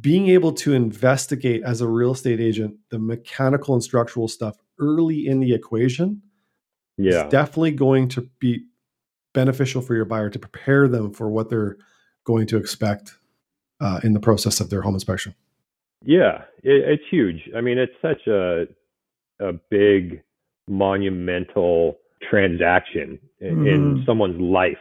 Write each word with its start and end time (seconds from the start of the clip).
being 0.00 0.28
able 0.28 0.52
to 0.52 0.72
investigate 0.74 1.62
as 1.64 1.80
a 1.80 1.88
real 1.88 2.12
estate 2.12 2.40
agent 2.40 2.76
the 2.90 2.98
mechanical 2.98 3.74
and 3.74 3.82
structural 3.82 4.28
stuff 4.28 4.56
early 4.78 5.26
in 5.26 5.40
the 5.40 5.54
equation 5.54 6.22
Yeah. 6.96 7.24
is 7.26 7.30
definitely 7.30 7.72
going 7.72 8.08
to 8.08 8.28
be 8.38 8.64
beneficial 9.34 9.80
for 9.82 9.94
your 9.94 10.04
buyer 10.04 10.30
to 10.30 10.38
prepare 10.38 10.88
them 10.88 11.12
for 11.12 11.28
what 11.30 11.48
they're 11.48 11.76
going 12.24 12.46
to 12.48 12.56
expect 12.56 13.18
uh, 13.80 14.00
in 14.02 14.12
the 14.12 14.20
process 14.20 14.60
of 14.60 14.68
their 14.70 14.82
home 14.82 14.94
inspection. 14.94 15.34
Yeah, 16.04 16.42
it, 16.62 16.84
it's 16.88 17.02
huge. 17.10 17.48
I 17.56 17.60
mean, 17.60 17.78
it's 17.78 17.92
such 18.02 18.26
a 18.26 18.66
a 19.40 19.52
big 19.70 20.20
monumental 20.68 21.96
transaction 22.28 23.18
in, 23.40 23.66
in 23.66 23.94
Mhm. 23.96 24.04
someone's 24.06 24.40
life. 24.40 24.78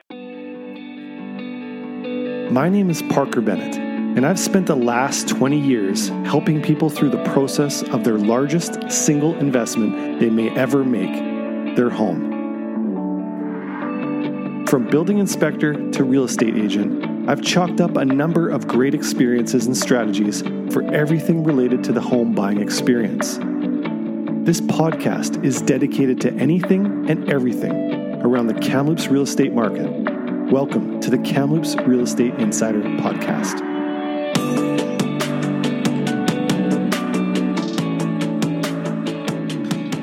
My 2.51 2.69
name 2.69 2.89
is 2.89 3.03
Parker 3.03 3.41
Bennett, 3.41 3.75
and 4.17 4.25
I've 4.25 4.39
spent 4.39 4.65
the 4.65 4.75
last 4.75 5.27
20 5.27 5.59
years 5.59 6.07
helping 6.25 6.59
people 6.59 6.89
through 6.89 7.11
the 7.11 7.23
process 7.23 7.83
of 7.83 8.03
their 8.03 8.17
largest 8.17 8.91
single 8.91 9.35
investment 9.35 10.19
they 10.19 10.31
may 10.31 10.49
ever 10.57 10.83
make 10.83 11.75
their 11.75 11.91
home. 11.91 12.33
From 14.65 14.87
building 14.87 15.19
inspector 15.19 15.91
to 15.91 16.03
real 16.03 16.23
estate 16.23 16.55
agent, 16.55 17.29
I've 17.29 17.43
chalked 17.43 17.79
up 17.79 17.95
a 17.95 18.03
number 18.03 18.49
of 18.49 18.67
great 18.67 18.95
experiences 18.95 19.67
and 19.67 19.77
strategies 19.77 20.41
for 20.71 20.81
everything 20.91 21.43
related 21.43 21.83
to 21.83 21.93
the 21.93 22.01
home 22.01 22.33
buying 22.33 22.59
experience. 22.59 23.37
This 24.47 24.61
podcast 24.61 25.45
is 25.45 25.61
dedicated 25.61 26.19
to 26.21 26.33
anything 26.33 27.07
and 27.07 27.31
everything 27.31 28.19
around 28.23 28.47
the 28.47 28.55
Kamloops 28.55 29.09
real 29.09 29.21
estate 29.21 29.53
market. 29.53 29.91
Welcome 30.51 31.01
to 31.01 31.11
the 31.11 31.19
Kamloops 31.19 31.75
Real 31.85 31.99
Estate 31.99 32.33
Insider 32.39 32.81
Podcast. 32.81 33.66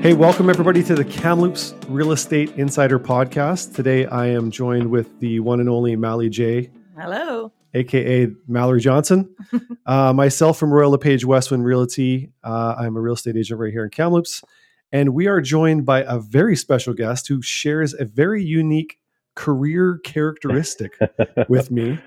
Hey, 0.04 0.12
welcome 0.12 0.50
everybody 0.50 0.82
to 0.82 0.94
the 0.94 1.02
Kamloops 1.02 1.72
Real 1.88 2.12
Estate 2.12 2.50
Insider 2.58 2.98
Podcast. 2.98 3.74
Today 3.74 4.04
I 4.04 4.26
am 4.26 4.50
joined 4.50 4.90
with 4.90 5.18
the 5.18 5.40
one 5.40 5.60
and 5.60 5.68
only 5.70 5.96
Mally 5.96 6.28
J, 6.28 6.70
Hello. 6.94 7.50
aka 7.72 8.28
Mallory 8.46 8.82
Johnson. 8.82 9.34
uh, 9.86 10.12
myself 10.12 10.58
from 10.58 10.74
Royal 10.74 10.90
LePage 10.90 11.24
Westwind 11.24 11.64
Realty. 11.64 12.30
Uh, 12.42 12.74
I'm 12.76 12.98
a 12.98 13.00
real 13.00 13.14
estate 13.14 13.34
agent 13.38 13.58
right 13.58 13.72
here 13.72 13.82
in 13.82 13.88
Kamloops. 13.88 14.44
And 14.92 15.14
we 15.14 15.26
are 15.26 15.40
joined 15.40 15.86
by 15.86 16.02
a 16.02 16.18
very 16.18 16.54
special 16.54 16.92
guest 16.92 17.26
who 17.26 17.40
shares 17.40 17.94
a 17.94 18.04
very 18.04 18.44
unique 18.44 18.98
career 19.34 20.00
characteristic 20.04 20.98
with 21.48 21.70
me. 21.70 21.98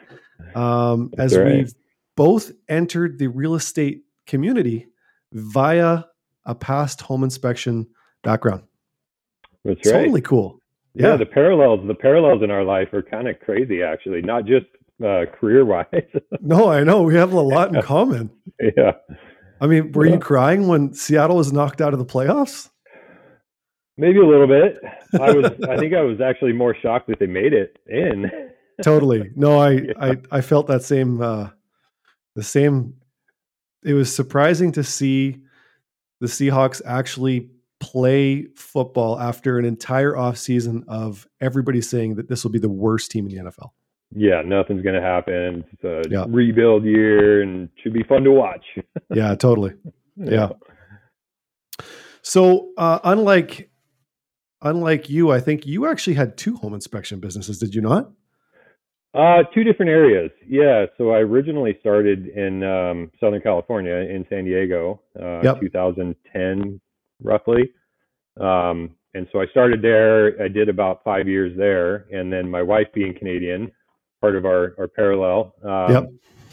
Um, 0.53 1.09
as 1.17 1.35
right. 1.35 1.47
we've 1.47 1.73
both 2.15 2.51
entered 2.69 3.17
the 3.17 3.25
real 3.25 3.55
estate 3.55 4.03
community 4.27 4.85
via 5.33 6.03
a 6.47 6.55
past 6.55 7.01
home 7.01 7.23
inspection 7.23 7.85
background. 8.23 8.63
That's 9.63 9.85
right. 9.85 9.93
Totally 10.01 10.21
cool. 10.21 10.59
yeah. 10.95 11.09
yeah. 11.09 11.17
the 11.17 11.25
parallels 11.25 11.85
the 11.87 11.93
parallels 11.95 12.41
in 12.41 12.49
our 12.51 12.63
life 12.63 12.91
are 12.93 13.03
kind 13.03 13.27
of 13.27 13.39
crazy, 13.41 13.83
actually. 13.83 14.21
Not 14.21 14.45
just 14.45 14.65
uh, 15.03 15.25
career 15.39 15.63
wise. 15.65 15.85
No, 16.41 16.69
I 16.69 16.83
know 16.83 17.03
we 17.03 17.15
have 17.15 17.33
a 17.33 17.39
lot 17.41 17.75
in 17.75 17.81
common. 17.81 18.31
yeah. 18.77 18.93
I 19.61 19.67
mean, 19.67 19.91
were 19.91 20.05
Yeah. 20.05 20.13
you 20.13 20.19
crying 20.19 20.67
when 20.67 20.93
Seattle 20.93 21.35
was 21.37 21.51
knocked 21.53 21.81
out 21.81 21.93
of 21.93 21.99
the 21.99 22.05
playoffs? 22.05 22.69
Maybe 23.97 24.19
a 24.19 24.25
little 24.25 24.47
bit. 24.47 24.77
I 25.19 25.31
was. 25.31 25.45
I 25.67 25.77
think 25.77 25.93
I 25.93 26.01
was 26.01 26.21
actually 26.21 26.53
more 26.53 26.75
shocked 26.81 27.07
that 27.09 27.19
they 27.19 27.25
made 27.27 27.53
it 27.53 27.77
in. 27.87 28.31
Totally. 28.83 29.31
No, 29.35 29.59
I 29.59 29.71
Yeah. 29.71 29.93
I 29.99 30.17
I 30.31 30.41
felt 30.41 30.67
that 30.67 30.83
same 30.83 31.21
uh 31.21 31.49
the 32.35 32.43
same 32.43 32.93
it 33.83 33.93
was 33.93 34.13
surprising 34.15 34.71
to 34.73 34.83
see 34.83 35.37
the 36.19 36.27
Seahawks 36.27 36.81
actually 36.85 37.49
play 37.79 38.45
football 38.55 39.19
after 39.19 39.59
an 39.59 39.65
entire 39.65 40.13
offseason 40.13 40.83
of 40.87 41.27
everybody 41.41 41.79
saying 41.81 42.15
that 42.15 42.27
this 42.27 42.43
will 42.43 42.51
be 42.51 42.59
the 42.59 42.69
worst 42.69 43.11
team 43.11 43.27
in 43.27 43.35
the 43.35 43.51
NFL. 43.51 43.69
Yeah, 44.15 44.41
nothing's 44.43 44.81
gonna 44.83 45.01
happen. 45.01 45.63
It's 45.73 45.83
a 45.83 46.01
Yeah. 46.09 46.25
rebuild 46.27 46.85
year 46.85 47.41
and 47.43 47.69
should 47.83 47.93
be 47.93 48.03
fun 48.03 48.23
to 48.23 48.31
watch. 48.31 48.65
Yeah, 49.13 49.35
totally. 49.35 49.73
Yeah. 50.15 50.49
So, 52.21 52.71
uh 52.77 52.99
unlike 53.03 53.69
unlike 54.61 55.09
you, 55.09 55.31
I 55.31 55.39
think 55.39 55.65
you 55.65 55.85
actually 55.87 56.15
had 56.15 56.35
two 56.37 56.55
home 56.55 56.73
inspection 56.73 57.19
businesses, 57.19 57.59
did 57.59 57.75
you 57.75 57.81
not? 57.81 58.11
Uh, 59.13 59.43
two 59.53 59.63
different 59.63 59.89
areas. 59.89 60.29
Yeah. 60.47 60.85
So 60.97 61.11
I 61.11 61.19
originally 61.19 61.77
started 61.79 62.27
in 62.27 62.63
um, 62.63 63.11
Southern 63.19 63.41
California, 63.41 63.95
in 63.95 64.25
San 64.29 64.45
Diego, 64.45 65.01
uh, 65.19 65.41
Yep. 65.43 65.61
2010, 65.61 66.79
roughly. 67.23 67.71
Um, 68.39 68.91
and 69.13 69.27
so 69.31 69.41
I 69.41 69.47
started 69.47 69.81
there. 69.81 70.39
I 70.43 70.47
did 70.47 70.69
about 70.69 71.03
five 71.03 71.27
years 71.27 71.57
there, 71.57 72.05
and 72.11 72.31
then 72.31 72.49
my 72.49 72.61
wife, 72.61 72.87
being 72.93 73.17
Canadian, 73.17 73.71
part 74.21 74.35
of 74.35 74.45
our 74.45 74.75
our 74.77 74.87
parallel, 74.87 75.55
um, 75.63 75.91
Yep. 75.91 76.09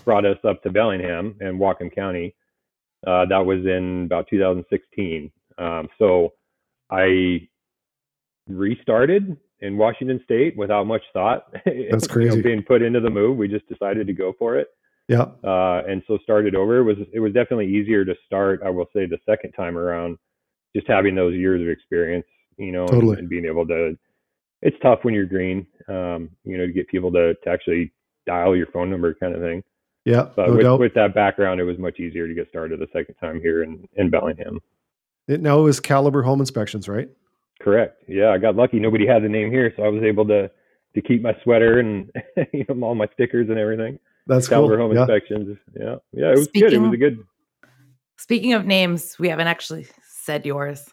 brought 0.07 0.25
us 0.25 0.39
up 0.45 0.63
to 0.63 0.71
Bellingham 0.71 1.37
and 1.41 1.59
Whatcom 1.59 1.95
County. 1.95 2.35
Uh, 3.07 3.27
that 3.27 3.45
was 3.45 3.67
in 3.67 4.05
about 4.05 4.27
2016. 4.29 5.31
Um, 5.59 5.89
so 5.99 6.33
I 6.91 7.49
restarted 8.49 9.37
in 9.61 9.77
Washington 9.77 10.21
State 10.25 10.57
without 10.57 10.87
much 10.87 11.03
thought. 11.13 11.47
That's 11.65 11.67
You 11.77 11.91
know, 11.91 11.99
crazy. 12.09 12.43
being 12.43 12.63
put 12.63 12.83
into 12.83 13.01
the 13.01 13.11
move, 13.11 13.37
we 13.37 13.49
just 13.49 13.69
decided 13.69 14.07
to 14.07 14.13
go 14.13 14.33
for 14.39 14.57
it, 14.59 14.69
Yeah. 15.09 15.27
uh, 15.43 15.83
and 15.89 16.03
so 16.07 16.19
started 16.23 16.55
over. 16.55 16.79
It 16.79 16.85
was 16.85 16.97
it 17.13 17.21
was 17.21 17.33
definitely 17.33 17.69
easier 17.69 18.05
to 18.05 18.15
start. 18.27 18.61
I 18.65 18.71
will 18.71 18.87
say 18.95 19.07
the 19.07 19.19
second 19.27 19.53
time 19.53 19.77
around, 19.79 20.19
just 20.75 20.87
having 20.89 21.15
those 21.15 21.35
years 21.35 21.61
of 21.63 21.69
experience, 21.69 22.27
you 22.59 22.73
know, 22.73 22.83
and- 22.83 22.91
Totally. 22.91 23.19
and, 23.19 23.29
being 23.29 23.45
able 23.47 23.67
to. 23.69 23.97
It's 24.63 24.77
tough 24.81 25.01
when 25.03 25.13
you're 25.13 25.27
green, 25.27 25.67
um, 25.89 26.31
you 26.45 26.57
know, 26.57 26.67
to 26.67 26.73
get 26.73 26.89
people 26.89 27.13
to, 27.13 27.35
to 27.35 27.51
actually 27.51 27.93
dial 28.27 28.57
your 28.57 28.67
phone 28.69 28.89
number, 28.89 29.13
kind 29.13 29.35
of 29.35 29.43
thing. 29.43 29.63
Yeah. 30.07 30.29
But 30.35 30.49
no 30.55 30.73
with, 30.73 30.81
with 30.81 30.95
that 30.95 31.15
background, 31.15 31.61
it 31.61 31.65
was 31.65 31.77
much 31.79 32.01
easier 32.01 32.27
to 32.27 32.33
get 32.33 32.49
started 32.49 32.81
the 32.81 32.87
second 32.91 33.15
time 33.17 33.41
here 33.43 33.63
in, 33.63 33.87
in 33.97 34.09
Bellingham. 34.09 34.61
It 35.29 35.43
now 35.43 35.67
is 35.67 35.81
Caliber 35.81 36.23
Home 36.23 36.41
Inspections, 36.41 36.89
right? 36.89 37.11
Correct. 37.61 38.03
Yeah, 38.09 38.31
I 38.31 38.39
got 38.39 38.57
lucky. 38.57 38.79
Nobody 38.81 39.07
had 39.07 39.23
the 39.23 39.29
name 39.29 39.51
here, 39.51 39.73
so 39.77 39.83
I 39.85 39.89
was 39.89 40.03
able 40.03 40.27
to 40.29 40.51
to 40.95 41.01
keep 41.03 41.23
my 41.23 41.37
sweater 41.43 41.79
and 41.81 42.11
you 42.53 42.65
know 42.69 42.87
all 42.87 42.95
my 42.95 43.09
stickers 43.15 43.49
and 43.49 43.59
everything. 43.59 43.99
That's 44.27 44.49
Caliber 44.49 44.77
cool. 44.77 44.87
Home 44.89 44.95
Yeah. 44.97 45.03
Inspections. 45.03 45.59
Yeah, 45.79 45.97
yeah, 46.13 46.29
it 46.33 46.39
was 46.39 46.49
good. 46.49 46.73
It 46.73 46.79
was 46.79 46.89
a 46.89 46.91
Speaking- 46.91 46.99
good. 46.99 47.19
Speaking 48.17 48.53
of 48.55 48.65
names, 48.65 49.17
we 49.19 49.29
haven't 49.29 49.49
actually 49.49 49.87
said 50.09 50.47
yours. 50.47 50.89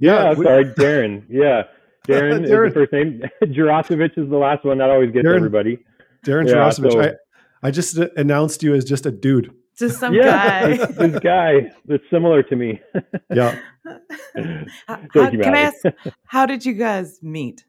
Yeah, 0.00 0.34
we- 0.34 0.44
sorry, 0.44 0.64
Darin. 0.76 1.26
Yeah, 1.28 1.64
Darin, 2.06 2.44
is 2.44 2.50
the 2.50 2.70
first 2.74 2.92
name. 2.92 3.22
Jurasevich 3.44 4.16
is 4.18 4.28
the 4.30 4.36
last 4.36 4.64
one. 4.64 4.78
That 4.78 4.90
always 4.90 5.10
gets 5.12 5.24
Darin. 5.24 5.36
everybody. 5.36 5.78
Darin 6.24 6.46
Yeah, 6.48 6.54
Tarasovich. 6.54 6.92
so- 6.92 7.00
I, 7.02 7.12
I 7.62 7.70
just 7.70 7.96
announced 8.16 8.62
you 8.62 8.74
as 8.74 8.84
just 8.84 9.04
a 9.06 9.10
dude. 9.10 9.52
Just 9.78 10.00
some 10.00 10.12
yeah, 10.14 10.22
guy. 10.22 10.76
this, 10.76 10.96
this 10.96 11.18
guy 11.20 11.52
that's 11.86 12.02
similar 12.10 12.42
to 12.42 12.56
me. 12.56 12.80
Yeah. 13.34 13.58
How- 13.84 13.98
Thank 14.34 15.12
how- 15.14 15.30
you, 15.30 15.38
can 15.38 15.54
I 15.54 15.60
ask, 15.60 15.76
how 16.24 16.46
did 16.46 16.64
you 16.64 16.72
guys 16.74 17.18
meet? 17.22 17.64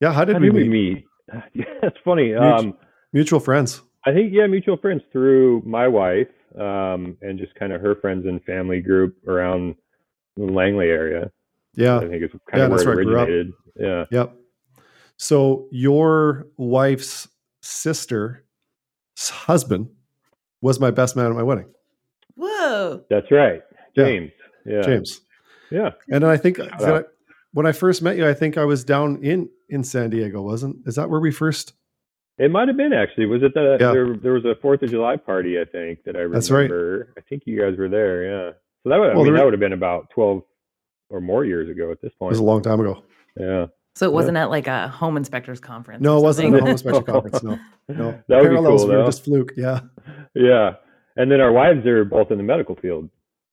Yeah. 0.00 0.12
How 0.12 0.24
did 0.24 0.34
How 0.36 0.40
we 0.40 0.46
did 0.48 0.54
we 0.54 0.68
meet? 0.68 0.94
meet? 0.94 1.04
Yeah, 1.54 1.64
that's 1.80 1.96
funny. 2.04 2.30
Mutu- 2.30 2.58
Um, 2.58 2.74
Mutual 3.12 3.40
friends. 3.40 3.82
I 4.04 4.12
think 4.12 4.32
yeah, 4.32 4.46
mutual 4.46 4.76
friends 4.76 5.02
through 5.12 5.62
my 5.64 5.86
wife, 5.86 6.28
um, 6.58 7.16
and 7.22 7.38
just 7.38 7.54
kind 7.54 7.72
of 7.72 7.80
her 7.80 7.94
friends 7.94 8.26
and 8.26 8.42
family 8.44 8.80
group 8.80 9.16
around 9.28 9.76
the 10.36 10.44
Langley 10.44 10.88
area. 10.88 11.30
Yeah. 11.74 11.98
I 11.98 12.08
think 12.08 12.22
it's 12.22 12.34
Yeah, 12.34 12.40
kind 12.50 12.62
of 12.64 12.70
that's 12.70 12.84
where 12.84 12.96
where 12.96 13.02
it 13.02 13.06
I 13.06 13.10
grew 13.10 13.18
originated. 13.18 13.52
Yeah, 13.78 14.04
Yep. 14.10 14.36
So 15.18 15.68
your 15.70 16.48
wife's 16.56 17.28
sister's 17.62 18.38
husband 19.30 19.88
was 20.62 20.80
my 20.80 20.90
best 20.90 21.14
man 21.16 21.26
at 21.26 21.32
my 21.34 21.42
wedding, 21.42 21.66
Whoa. 22.36 23.04
that's 23.10 23.30
right, 23.30 23.60
James. 23.96 24.30
Yeah, 24.64 24.82
James. 24.82 25.20
Yeah, 25.70 25.90
And 26.10 26.22
then 26.22 26.30
I 26.30 26.36
think 26.36 26.56
Shout 26.58 26.78
that 26.80 26.94
I- 26.94 27.04
when 27.52 27.66
I 27.66 27.72
first 27.72 28.00
met 28.02 28.16
you, 28.16 28.26
I 28.26 28.32
think 28.34 28.56
I 28.56 28.64
was 28.64 28.84
down 28.84 29.22
in 29.22 29.48
in 29.68 29.84
San 29.84 30.10
Diego, 30.10 30.40
wasn't? 30.42 30.76
Is 30.86 30.94
that 30.96 31.10
where 31.10 31.20
we 31.20 31.30
first? 31.30 31.74
it 32.38 32.50
might 32.50 32.66
have 32.68 32.76
been 32.78 32.92
actually. 32.94 33.26
Was 33.26 33.42
it 33.42 33.52
the 33.54 33.76
Yeah. 33.80 33.92
there? 33.92 34.16
There 34.16 34.32
was 34.32 34.44
a 34.46 34.54
Fourth 34.62 34.82
of 34.82 34.90
July 34.90 35.16
party, 35.16 35.60
I 35.60 35.64
think, 35.64 36.02
that 36.04 36.16
I 36.16 36.20
remember. 36.20 36.36
That's 36.36 36.50
right. 36.50 36.70
I 37.16 37.20
think 37.28 37.42
you 37.46 37.60
guys 37.60 37.76
were 37.78 37.88
there. 37.90 38.24
Yeah, 38.24 38.50
so 38.82 38.88
that 38.88 38.98
would 38.98 39.10
I 39.10 39.14
mean, 39.14 39.24
there- 39.24 39.34
that 39.34 39.44
would 39.44 39.52
have 39.52 39.60
been 39.60 39.72
about 39.74 40.08
twelve 40.10 40.42
or 41.10 41.20
more 41.20 41.44
years 41.44 41.68
ago 41.68 41.90
at 41.92 42.00
this 42.00 42.12
point. 42.14 42.30
It 42.30 42.34
was 42.34 42.38
a 42.40 42.44
long 42.44 42.62
time 42.62 42.80
ago. 42.80 43.02
yeah, 43.36 43.66
So 43.94 44.06
it 44.06 44.12
wasn't 44.12 44.38
at 44.38 44.48
like 44.48 44.66
a 44.66 44.88
home 44.88 45.16
inspectors 45.16 45.60
conference. 45.60 46.02
No, 46.02 46.16
it 46.18 46.22
wasn't 46.22 46.54
at 46.54 46.60
a 46.60 46.60
home 46.60 46.70
inspection 46.70 47.04
conference. 47.04 47.42
No, 47.42 47.58
no. 47.88 48.22
That 48.28 48.40
would 48.40 48.48
be 48.48 48.54
Parallels 48.56 48.82
cool, 48.82 48.90
were 48.90 48.96
though. 48.98 49.06
just 49.06 49.24
fluke. 49.24 49.52
Yeah. 49.56 49.80
yeah. 50.34 50.74
And 51.16 51.30
then 51.30 51.40
our 51.42 51.52
wives 51.52 51.84
are 51.86 52.04
both 52.04 52.30
in 52.30 52.38
the 52.38 52.44
medical 52.44 52.74
field. 52.74 53.10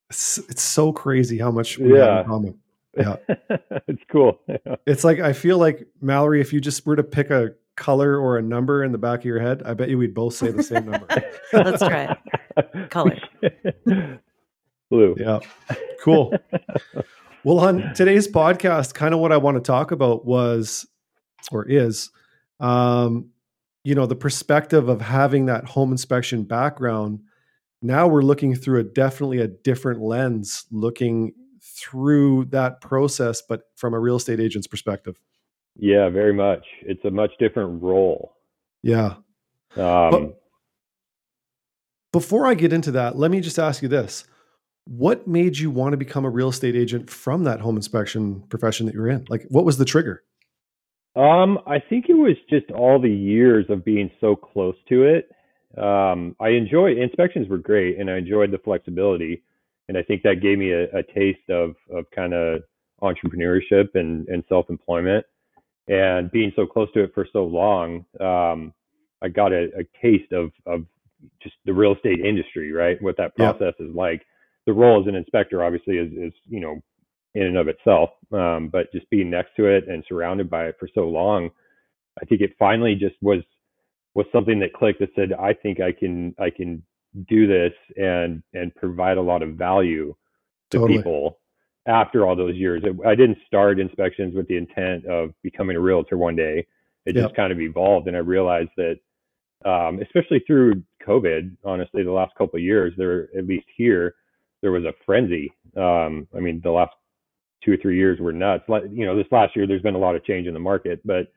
It's, 0.09 0.37
it's 0.49 0.61
so 0.61 0.93
crazy 0.93 1.37
how 1.37 1.51
much 1.51 1.77
we 1.77 1.91
have 1.97 2.19
in 2.19 2.25
common. 2.25 2.59
Yeah. 2.97 3.17
it's 3.87 4.01
cool. 4.11 4.39
Yeah. 4.47 4.75
It's 4.87 5.03
like 5.03 5.19
I 5.19 5.31
feel 5.31 5.57
like 5.59 5.87
Mallory, 6.01 6.41
if 6.41 6.51
you 6.51 6.59
just 6.59 6.85
were 6.87 6.95
to 6.95 7.03
pick 7.03 7.29
a 7.29 7.51
color 7.75 8.17
or 8.17 8.37
a 8.37 8.41
number 8.41 8.83
in 8.83 8.91
the 8.91 8.97
back 8.97 9.19
of 9.19 9.25
your 9.25 9.39
head, 9.39 9.61
I 9.63 9.73
bet 9.75 9.89
you 9.89 9.97
we'd 9.97 10.15
both 10.15 10.33
say 10.33 10.51
the 10.51 10.63
same 10.63 10.89
number. 10.89 11.05
Let's 11.53 11.79
try 11.83 12.17
it. 12.57 12.89
color. 12.89 13.15
Blue. 14.89 15.15
Yeah. 15.19 15.39
Cool. 16.03 16.33
Well, 17.43 17.59
on 17.59 17.93
today's 17.93 18.27
podcast, 18.27 18.93
kind 18.93 19.13
of 19.13 19.19
what 19.19 19.31
I 19.31 19.37
want 19.37 19.57
to 19.57 19.61
talk 19.61 19.91
about 19.91 20.25
was 20.25 20.85
or 21.51 21.65
is 21.67 22.09
um, 22.59 23.29
you 23.83 23.95
know, 23.95 24.05
the 24.05 24.15
perspective 24.15 24.89
of 24.89 25.01
having 25.01 25.45
that 25.45 25.65
home 25.65 25.91
inspection 25.91 26.43
background. 26.43 27.21
Now 27.81 28.07
we're 28.07 28.21
looking 28.21 28.55
through 28.55 28.79
a 28.81 28.83
definitely 28.83 29.39
a 29.39 29.47
different 29.47 30.01
lens, 30.01 30.65
looking 30.69 31.33
through 31.61 32.45
that 32.45 32.81
process, 32.81 33.41
but 33.41 33.61
from 33.75 33.93
a 33.93 33.99
real 33.99 34.17
estate 34.17 34.39
agent's 34.39 34.67
perspective. 34.67 35.17
Yeah, 35.77 36.09
very 36.09 36.33
much. 36.33 36.65
It's 36.81 37.03
a 37.05 37.11
much 37.11 37.31
different 37.39 37.81
role. 37.81 38.35
Yeah. 38.83 39.15
Um, 39.77 40.33
Before 42.11 42.45
I 42.45 42.53
get 42.53 42.73
into 42.73 42.91
that, 42.91 43.17
let 43.17 43.31
me 43.31 43.39
just 43.39 43.59
ask 43.59 43.81
you 43.81 43.87
this. 43.87 44.25
What 44.89 45.27
made 45.27 45.59
you 45.59 45.69
want 45.69 45.93
to 45.93 45.97
become 45.97 46.25
a 46.25 46.31
real 46.31 46.49
estate 46.49 46.75
agent 46.75 47.11
from 47.11 47.43
that 47.43 47.59
home 47.59 47.75
inspection 47.75 48.41
profession 48.49 48.87
that 48.87 48.95
you're 48.95 49.07
in? 49.07 49.23
Like, 49.29 49.45
what 49.49 49.63
was 49.63 49.77
the 49.77 49.85
trigger? 49.85 50.23
Um, 51.15 51.59
I 51.67 51.77
think 51.77 52.05
it 52.09 52.15
was 52.15 52.35
just 52.49 52.71
all 52.71 52.99
the 52.99 53.07
years 53.07 53.67
of 53.69 53.85
being 53.85 54.09
so 54.19 54.35
close 54.35 54.75
to 54.89 55.03
it. 55.03 55.29
Um, 55.77 56.35
I 56.39 56.49
enjoy 56.49 56.95
inspections 56.95 57.47
were 57.47 57.59
great, 57.59 57.99
and 57.99 58.09
I 58.09 58.17
enjoyed 58.17 58.49
the 58.49 58.57
flexibility, 58.57 59.43
and 59.89 59.95
I 59.97 60.01
think 60.01 60.23
that 60.23 60.41
gave 60.41 60.57
me 60.57 60.71
a, 60.71 60.85
a 60.85 61.03
taste 61.03 61.47
of 61.49 61.75
of 61.93 62.09
kind 62.09 62.33
of 62.33 62.63
entrepreneurship 63.03 63.89
and 63.93 64.27
and 64.27 64.43
self 64.49 64.71
employment. 64.71 65.23
And 65.87 66.31
being 66.31 66.51
so 66.55 66.65
close 66.65 66.91
to 66.93 67.03
it 67.03 67.11
for 67.13 67.27
so 67.31 67.45
long, 67.45 68.05
um, 68.19 68.73
I 69.21 69.27
got 69.27 69.53
a, 69.53 69.69
a 69.77 69.83
taste 70.01 70.31
of 70.31 70.51
of 70.65 70.87
just 71.43 71.57
the 71.65 71.73
real 71.73 71.93
estate 71.93 72.21
industry, 72.25 72.71
right? 72.71 72.99
What 73.03 73.17
that 73.17 73.33
Yeah. 73.37 73.51
process 73.51 73.75
is 73.79 73.93
like. 73.93 74.25
The 74.69 74.75
role 74.75 75.01
as 75.01 75.07
an 75.07 75.15
inspector, 75.15 75.63
obviously, 75.63 75.97
is 75.97 76.11
is 76.13 76.33
you 76.47 76.59
know 76.59 76.79
in 77.33 77.43
and 77.47 77.57
of 77.57 77.67
itself. 77.67 78.11
Um, 78.31 78.69
but 78.69 78.91
just 78.93 79.09
being 79.09 79.31
next 79.31 79.55
to 79.55 79.65
it 79.65 79.87
and 79.87 80.03
surrounded 80.07 80.47
by 80.47 80.67
it 80.67 80.75
for 80.79 80.87
so 80.93 81.07
long, 81.09 81.49
I 82.21 82.25
think 82.25 82.41
it 82.41 82.51
finally 82.59 82.93
just 82.93 83.15
was 83.19 83.41
was 84.13 84.27
something 84.31 84.59
that 84.59 84.73
clicked 84.73 84.99
that 84.99 85.09
said, 85.15 85.33
I 85.33 85.53
think 85.53 85.79
I 85.79 85.91
can 85.91 86.35
I 86.39 86.51
can 86.51 86.83
do 87.27 87.47
this 87.47 87.73
and 87.97 88.43
and 88.53 88.75
provide 88.75 89.17
a 89.17 89.21
lot 89.23 89.41
of 89.41 89.55
value 89.55 90.13
to 90.69 90.77
Totally. 90.77 90.97
people 90.99 91.39
after 91.87 92.27
all 92.27 92.35
those 92.35 92.55
years. 92.55 92.83
I 93.03 93.15
didn't 93.15 93.39
start 93.47 93.79
inspections 93.79 94.35
with 94.35 94.47
the 94.47 94.57
intent 94.57 95.05
of 95.07 95.31
becoming 95.41 95.77
a 95.77 95.79
realtor 95.79 96.15
one 96.15 96.35
day. 96.35 96.67
It 97.07 97.15
Yep. 97.15 97.23
just 97.25 97.35
kind 97.35 97.51
of 97.51 97.59
evolved, 97.59 98.07
and 98.07 98.15
I 98.15 98.19
realized 98.19 98.69
that, 98.77 98.99
um, 99.65 99.99
especially 99.99 100.41
through 100.45 100.83
COVID, 101.07 101.57
honestly, 101.65 102.03
the 102.03 102.11
last 102.11 102.35
couple 102.35 102.57
of 102.57 102.63
years, 102.63 102.93
there 102.97 103.29
at 103.35 103.47
least 103.47 103.65
here, 103.75 104.13
there 104.61 104.71
was 104.71 104.83
a 104.83 104.93
frenzy. 105.05 105.51
Um, 105.77 106.27
I 106.35 106.39
mean, 106.39 106.61
the 106.63 106.71
last 106.71 106.91
two 107.63 107.73
or 107.73 107.77
three 107.77 107.97
years 107.97 108.19
were 108.19 108.33
nuts. 108.33 108.63
Like, 108.67 108.83
You 108.91 109.05
know, 109.05 109.15
this 109.15 109.27
last 109.31 109.55
year, 109.55 109.67
there's 109.67 109.81
been 109.81 109.95
a 109.95 109.99
lot 109.99 110.15
of 110.15 110.23
change 110.25 110.47
in 110.47 110.53
the 110.53 110.59
market, 110.59 111.01
but 111.05 111.27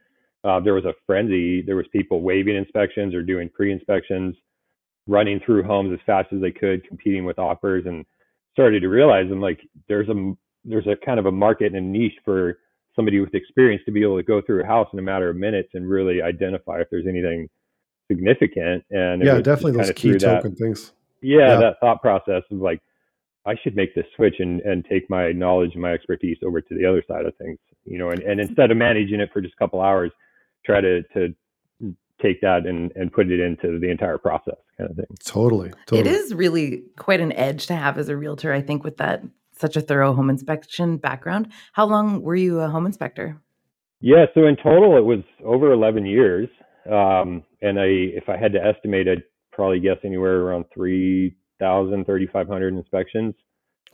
uh, 0.45 0.61
there 0.61 0.75
was 0.75 0.85
a 0.85 0.95
frenzy. 1.07 1.63
There 1.63 1.77
was 1.77 1.87
people 1.93 2.21
waiving 2.21 2.57
inspections 2.57 3.15
or 3.15 3.23
doing 3.23 3.49
pre-inspections, 3.49 4.35
running 5.07 5.41
through 5.45 5.63
homes 5.65 5.93
as 5.93 6.01
fast 6.05 6.33
as 6.33 6.41
they 6.41 6.51
could, 6.51 6.87
competing 6.87 7.25
with 7.25 7.39
offers, 7.39 7.85
and 7.87 8.05
started 8.53 8.81
to 8.81 8.89
realize 8.89 9.27
I'm 9.31 9.41
like, 9.41 9.61
there's 9.89 10.09
a 10.09 10.33
there's 10.65 10.87
a 10.87 10.95
kind 11.05 11.19
of 11.19 11.27
a 11.27 11.33
market 11.33 11.67
and 11.75 11.77
a 11.77 11.81
niche 11.81 12.19
for 12.25 12.59
somebody 12.95 13.19
with 13.21 13.35
experience 13.35 13.83
to 13.87 13.91
be 13.93 14.03
able 14.03 14.17
to 14.17 14.23
go 14.23 14.41
through 14.43 14.63
a 14.63 14.67
house 14.67 14.87
in 14.93 14.99
a 14.99 15.03
matter 15.03 15.29
of 15.29 15.37
minutes 15.37 15.71
and 15.75 15.89
really 15.89 16.21
identify 16.23 16.81
if 16.81 16.89
there's 16.91 17.07
anything 17.09 17.49
significant. 18.11 18.85
And 18.91 19.23
yeah, 19.23 19.41
definitely 19.41 19.73
those 19.73 19.91
key 19.93 20.11
through 20.11 20.19
that- 20.21 20.43
token 20.43 20.55
things. 20.57 20.93
yeah, 21.21 21.39
Yeah. 21.39 21.57
that 21.57 21.81
thought 21.81 22.01
process 22.01 22.43
of 22.51 22.59
like, 22.59 22.81
I 23.45 23.55
should 23.63 23.75
make 23.75 23.95
this 23.95 24.05
switch 24.15 24.37
and, 24.39 24.61
and 24.61 24.85
take 24.85 25.11
my 25.11 25.33
knowledge 25.33 25.73
and 25.73 25.83
my 25.83 25.93
expertise 25.93 26.39
over 26.45 26.61
to 26.61 26.75
the 26.75 26.87
other 26.87 27.03
side 27.09 27.27
of 27.27 27.35
things, 27.37 27.59
you 27.85 27.99
know, 27.99 28.11
and, 28.11 28.23
and 28.23 28.41
instead 28.41 28.71
of 28.71 28.77
managing 28.77 29.21
it 29.21 29.31
for 29.33 29.41
just 29.41 29.55
a 29.55 29.59
couple 29.59 29.81
hours, 29.81 30.13
try 30.65 30.81
to, 30.81 31.03
to 31.15 31.35
take 32.23 32.41
that 32.41 32.67
and, 32.67 32.93
and 32.95 33.13
put 33.13 33.31
it 33.31 33.41
into 33.41 33.79
the 33.81 33.91
entire 33.91 34.19
process 34.19 34.55
kind 34.79 34.91
of 34.91 34.97
thing. 34.97 35.07
Totally. 35.25 35.73
Totally. 35.87 36.01
It 36.01 36.07
is 36.07 36.35
really 36.35 36.85
quite 36.97 37.21
an 37.21 37.33
edge 37.33 37.67
to 37.67 37.75
have 37.75 37.99
as 37.99 38.09
a 38.09 38.17
realtor, 38.17 38.53
I 38.53 38.63
think, 38.63 38.85
with 38.85 38.97
that 38.99 39.23
such 39.53 39.77
a 39.77 39.81
thorough 39.81 40.15
home 40.15 40.31
inspection 40.31 40.97
background. 40.97 41.49
How 41.73 41.87
long 41.87 42.23
were 42.23 42.37
you 42.37 42.61
a 42.61 42.69
home 42.69 42.87
inspector? 42.87 43.41
Yeah. 44.01 44.27
So 44.35 44.47
in 44.47 44.57
total, 44.57 44.97
it 44.97 45.05
was 45.05 45.21
over 45.45 45.73
11 45.73 46.07
years. 46.07 46.49
Um, 46.87 47.45
and 47.61 47.79
I, 47.79 47.87
if 47.87 48.29
I 48.29 48.37
had 48.37 48.53
to 48.53 48.65
estimate, 48.65 49.09
I'd 49.09 49.23
probably 49.53 49.81
guess 49.81 49.99
anywhere 50.05 50.41
around 50.43 50.65
3,000, 51.63 52.05
3,500 52.05 52.75
inspections. 52.75 53.35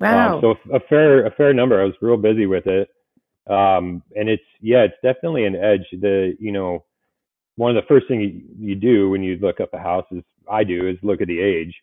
Wow. 0.00 0.37
Um, 0.37 0.41
so 0.41 0.75
a 0.75 0.81
fair 0.88 1.26
a 1.26 1.31
fair 1.32 1.53
number. 1.53 1.81
I 1.81 1.85
was 1.85 1.94
real 2.00 2.17
busy 2.17 2.47
with 2.47 2.67
it, 2.67 2.88
um, 3.50 4.03
and 4.15 4.29
it's 4.29 4.44
yeah, 4.61 4.85
it's 4.85 4.94
definitely 5.03 5.44
an 5.44 5.56
edge. 5.56 5.87
The 5.93 6.37
you 6.38 6.53
know, 6.53 6.85
one 7.56 7.76
of 7.76 7.82
the 7.82 7.88
first 7.88 8.06
things 8.06 8.23
you, 8.23 8.43
you 8.59 8.75
do 8.76 9.11
when 9.11 9.25
you 9.25 9.37
look 9.38 9.61
up 9.61 9.75
a 9.75 9.79
house 9.79 10.06
is 10.12 10.23
I 10.50 10.62
do 10.62 10.88
is 10.88 10.97
look 11.03 11.20
at 11.20 11.26
the 11.26 11.41
age, 11.41 11.75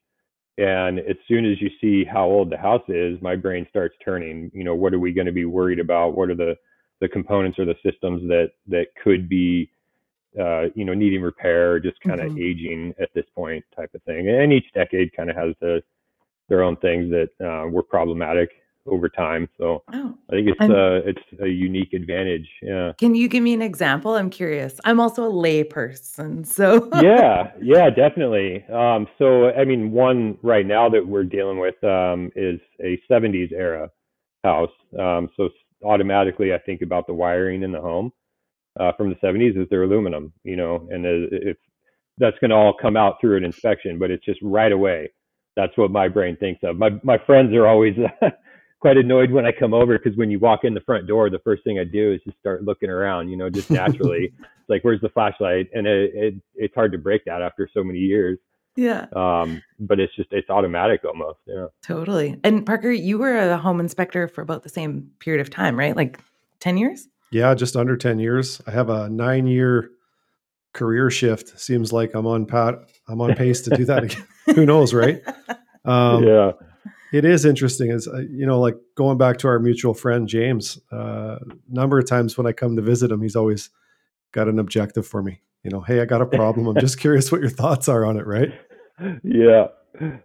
and 0.58 1.00
as 1.00 1.18
soon 1.28 1.46
as 1.46 1.62
you 1.62 1.70
see 1.82 2.06
how 2.06 2.24
old 2.24 2.50
the 2.50 2.58
house 2.58 2.88
is, 2.88 3.22
my 3.22 3.36
brain 3.36 3.68
starts 3.70 3.96
turning. 4.04 4.50
You 4.54 4.64
know, 4.64 4.76
what 4.76 4.94
are 4.94 5.00
we 5.00 5.12
going 5.12 5.28
to 5.28 5.34
be 5.34 5.46
worried 5.46 5.80
about? 5.80 6.16
What 6.16 6.30
are 6.30 6.36
the 6.36 6.56
the 7.02 7.10
components 7.10 7.60
or 7.60 7.66
the 7.66 7.76
systems 7.84 8.22
that 8.30 8.52
that 8.68 8.88
could 9.04 9.28
be 9.28 9.70
uh, 10.40 10.64
you 10.76 10.86
know 10.86 10.94
needing 10.94 11.22
repair 11.22 11.80
just 11.80 12.00
kind 12.02 12.20
of 12.22 12.32
Mhm. 12.32 12.42
aging 12.44 12.94
at 13.00 13.10
this 13.14 13.26
point 13.36 13.64
type 13.76 13.94
of 13.94 14.02
thing. 14.04 14.30
And 14.30 14.52
each 14.54 14.72
decade 14.74 15.16
kind 15.16 15.30
of 15.30 15.36
has 15.36 15.56
the 15.62 15.82
their 16.50 16.62
own 16.62 16.76
things 16.78 17.10
that 17.12 17.30
uh, 17.44 17.68
were 17.68 17.84
problematic 17.84 18.52
over 18.88 19.10
time. 19.10 19.50
So 19.58 19.82
oh. 19.94 20.16
I 20.30 20.34
think 20.34 20.48
it's 20.48 20.58
And- 20.60 20.72
uh, 20.72 21.02
it's 21.06 21.42
a 21.42 21.48
unique 21.48 21.94
advantage. 21.94 22.48
Yeah. 22.62 22.92
Can 23.00 23.16
you 23.16 23.28
give 23.28 23.42
me 23.42 23.54
an 23.56 23.64
example? 23.64 24.14
I'm 24.16 24.30
curious. 24.30 24.80
I'm 24.86 25.00
also 25.00 25.26
a 25.26 25.30
lay 25.30 25.64
person. 25.64 26.44
So 26.44 26.88
yeah, 27.02 27.52
yeah, 27.62 27.90
definitely. 27.90 28.64
Um, 28.66 29.08
so, 29.18 29.50
I 29.50 29.66
mean, 29.66 29.92
one 29.92 30.38
right 30.44 30.66
now 30.68 30.88
that 30.90 31.08
we're 31.08 31.24
dealing 31.24 31.58
with 31.58 31.84
um, 31.84 32.32
is 32.36 32.60
a 32.80 33.02
70s 33.10 33.52
era 33.52 33.90
house. 34.44 34.70
Um, 35.00 35.30
so, 35.36 35.50
automatically, 35.84 36.54
I 36.54 36.60
think 36.60 36.82
about 36.84 37.08
the 37.08 37.14
wiring 37.14 37.64
in 37.64 37.72
the 37.72 37.82
home 37.82 38.12
uh, 38.80 38.92
from 38.98 39.10
the 39.10 39.16
70s 39.16 39.62
is 39.62 39.68
they're 39.70 39.84
aluminum, 39.84 40.34
you 40.44 40.56
know, 40.56 40.88
and 40.92 41.06
if 41.06 41.58
that's 42.18 42.38
going 42.40 42.50
to 42.50 42.56
all 42.56 42.74
come 42.80 42.98
out 42.98 43.16
through 43.20 43.38
an 43.38 43.44
inspection, 43.44 44.00
but 44.00 44.12
it's 44.12 44.24
just 44.26 44.40
right 44.42 44.72
away. 44.72 45.12
That's 45.56 45.78
what 45.78 45.92
my 45.92 46.08
brain 46.08 46.36
thinks 46.38 46.62
of. 46.64 46.78
My 46.78 46.92
my 47.04 47.18
friends 47.18 47.54
are 47.54 47.66
always 47.66 47.96
quite 48.82 48.98
annoyed 48.98 49.32
when 49.32 49.46
I 49.46 49.52
come 49.52 49.74
over 49.74 49.98
because 49.98 50.18
when 50.18 50.30
you 50.30 50.40
walk 50.40 50.64
in 50.64 50.74
the 50.74 50.82
front 50.82 51.08
door, 51.08 51.30
the 51.30 51.40
first 51.40 51.64
thing 51.64 51.80
I 51.80 51.86
do 51.86 52.14
is 52.14 52.22
just 52.26 52.38
start 52.40 52.64
looking 52.64 52.90
around, 52.90 53.30
you 53.30 53.38
know, 53.38 53.50
just 53.50 53.72
naturally. 53.72 54.34
it's 54.40 54.70
like, 54.70 54.84
where's 54.84 55.02
the 55.02 55.10
flashlight? 55.10 55.70
And 55.74 55.88
it, 55.88 56.12
it 56.14 56.34
it's 56.56 56.76
hard 56.76 56.92
to 56.92 56.98
break 56.98 57.24
that 57.26 57.42
after 57.42 57.70
so 57.74 57.84
many 57.84 58.00
years. 58.00 58.38
yeah, 58.76 59.06
Um, 59.16 59.64
but 59.80 60.00
it's 60.00 60.14
just 60.16 60.30
it's 60.32 60.50
automatic 60.50 61.06
almost. 61.06 61.40
Yeah. 61.48 61.68
totally. 61.82 62.38
And 62.44 62.66
Parker, 62.66 62.92
you 62.92 63.18
were 63.18 63.38
a 63.38 63.58
home 63.58 63.80
inspector 63.80 64.28
for 64.28 64.42
about 64.42 64.64
the 64.64 64.70
same 64.70 65.10
period 65.20 65.40
of 65.42 65.50
time, 65.50 65.80
right? 65.80 65.96
Like 65.96 66.20
10 66.60 66.78
years? 66.78 67.08
Yeah, 67.36 67.54
just 67.54 67.76
under 67.76 67.98
10 67.98 68.20
years. 68.20 68.62
I 68.66 68.72
have 68.72 68.90
a 68.90 69.10
nine 69.10 69.46
year 69.46 69.90
career 70.72 71.12
shift. 71.12 71.60
Seems 71.60 71.92
like 71.92 72.14
I'm 72.14 72.26
on 72.26 72.46
pat 72.46 72.76
I'm 73.10 73.20
on 73.20 73.36
pace 73.36 73.60
to 73.64 73.76
do 73.76 73.84
that 73.84 74.04
again. 74.06 74.26
Who 74.56 74.66
knows, 74.66 74.94
right? 74.94 75.22
Um, 75.88 76.24
yeah. 76.24 76.54
It 77.14 77.26
is 77.26 77.46
interesting. 77.46 77.92
Is 77.92 78.08
uh, 78.08 78.22
you 78.22 78.48
know, 78.48 78.60
like 78.60 78.76
going 78.96 79.20
back 79.20 79.38
to 79.38 79.48
our 79.48 79.60
mutual 79.60 79.94
friend 79.94 80.28
James. 80.28 80.80
Uh, 80.92 81.38
number 81.70 82.00
of 82.00 82.08
times 82.08 82.40
when 82.40 82.48
I 82.48 82.54
come 82.54 82.76
to 82.76 82.82
visit 82.82 83.12
him, 83.12 83.22
he's 83.22 83.36
always 83.36 83.70
got 84.32 84.48
an 84.48 84.58
objective 84.58 85.06
for 85.06 85.22
me. 85.22 85.42
You 85.62 85.70
know, 85.70 85.82
hey, 85.82 86.02
I 86.02 86.06
got 86.06 86.24
a 86.24 86.26
problem. 86.26 86.66
I'm 86.66 86.80
just 86.80 87.00
curious 87.00 87.32
what 87.32 87.40
your 87.40 87.52
thoughts 87.52 87.88
are 87.88 88.04
on 88.04 88.18
it. 88.18 88.26
Right? 88.26 88.52
Yeah. 89.22 89.68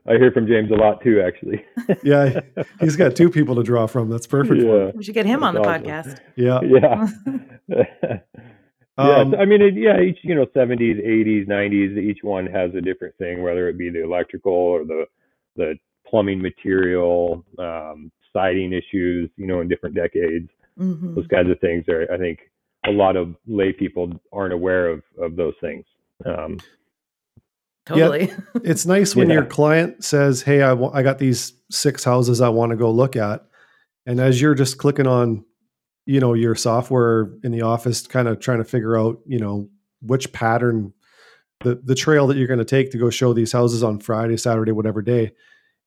I 0.07 0.17
hear 0.17 0.31
from 0.33 0.47
James 0.47 0.71
a 0.71 0.75
lot 0.75 1.03
too, 1.03 1.21
actually. 1.21 1.65
Yeah, 2.03 2.41
he's 2.81 2.97
got 2.97 3.17
two 3.17 3.31
people 3.31 3.55
to 3.57 3.63
draw 3.63 3.87
from. 3.87 4.09
That's 4.09 4.27
perfect. 4.27 4.63
For 4.63 4.67
him. 4.83 4.87
yeah. 4.87 4.93
We 4.95 5.05
should 5.05 5.15
get 5.15 5.27
him 5.27 5.43
on 5.43 5.55
the 5.55 5.63
That's 5.63 5.85
podcast. 5.85 6.21
Yeah. 6.37 6.61
Yeah. 6.63 7.09
yeah. 8.99 9.17
Um, 9.17 9.31
so, 9.33 9.39
I 9.39 9.45
mean, 9.47 9.63
it, 9.63 9.75
yeah, 9.75 10.01
each, 10.01 10.19
you 10.23 10.35
know, 10.35 10.47
70s, 10.47 11.05
80s, 11.07 11.49
90s, 11.49 11.99
each 11.99 12.19
one 12.23 12.47
has 12.47 12.75
a 12.75 12.81
different 12.81 13.17
thing, 13.17 13.43
whether 13.43 13.69
it 13.69 13.79
be 13.79 13.89
the 13.91 14.03
electrical 14.05 14.53
or 14.53 14.85
the, 14.85 15.07
the 15.57 15.75
plumbing 16.07 16.43
material, 16.43 17.45
um, 17.59 18.11
siding 18.33 18.73
issues, 18.73 19.31
you 19.37 19.47
know, 19.47 19.61
in 19.61 19.69
different 19.69 19.95
decades. 19.95 20.49
Mhm. 20.79 21.15
Those 21.15 21.27
kinds 21.29 21.51
of 21.51 21.59
things 21.61 21.89
are, 21.89 22.07
I 22.13 22.19
think, 22.19 22.41
a 22.87 22.91
lot 22.91 23.17
of 23.17 23.35
lay 23.47 23.73
people 23.73 24.13
aren't 24.33 24.53
aware 24.53 24.89
of, 24.89 25.03
of 25.19 25.37
those 25.37 25.55
things. 25.61 25.85
Um, 26.27 26.59
Totally. 27.87 28.33
it's 28.65 28.87
nice 28.87 29.17
when 29.17 29.31
your 29.31 29.45
client 29.45 30.05
says, 30.05 30.43
"Hey, 30.43 30.63
I 30.63 30.73
I 30.75 31.03
got 31.03 31.19
these 31.19 31.53
six 31.71 32.05
houses 32.05 32.41
I 32.41 32.49
want 32.49 32.71
to 32.71 32.77
go 32.77 32.91
look 32.91 33.17
at," 33.17 33.45
and 34.07 34.21
as 34.21 34.41
you're 34.41 34.55
just 34.55 34.79
clicking 34.79 35.07
on, 35.07 35.45
you 36.07 36.21
know, 36.21 36.35
your 36.35 36.55
software 36.55 37.31
in 37.43 37.53
the 37.53 37.63
office, 37.63 38.07
kind 38.07 38.29
of 38.29 38.41
trying 38.41 38.59
to 38.59 38.65
figure 38.65 38.99
out, 38.99 39.19
you 39.27 39.39
know, 39.39 39.69
which 40.03 40.33
pattern 40.33 40.93
the 41.61 41.81
the 41.85 41.95
trail 41.95 42.27
that 42.27 42.37
you're 42.37 42.47
going 42.47 42.59
to 42.59 42.65
take 42.65 42.91
to 42.93 42.99
go 42.99 43.11
show 43.11 43.33
these 43.33 43.53
houses 43.53 43.83
on 43.83 43.99
Friday, 43.99 44.37
Saturday, 44.37 44.73
whatever 44.73 45.03
day, 45.03 45.33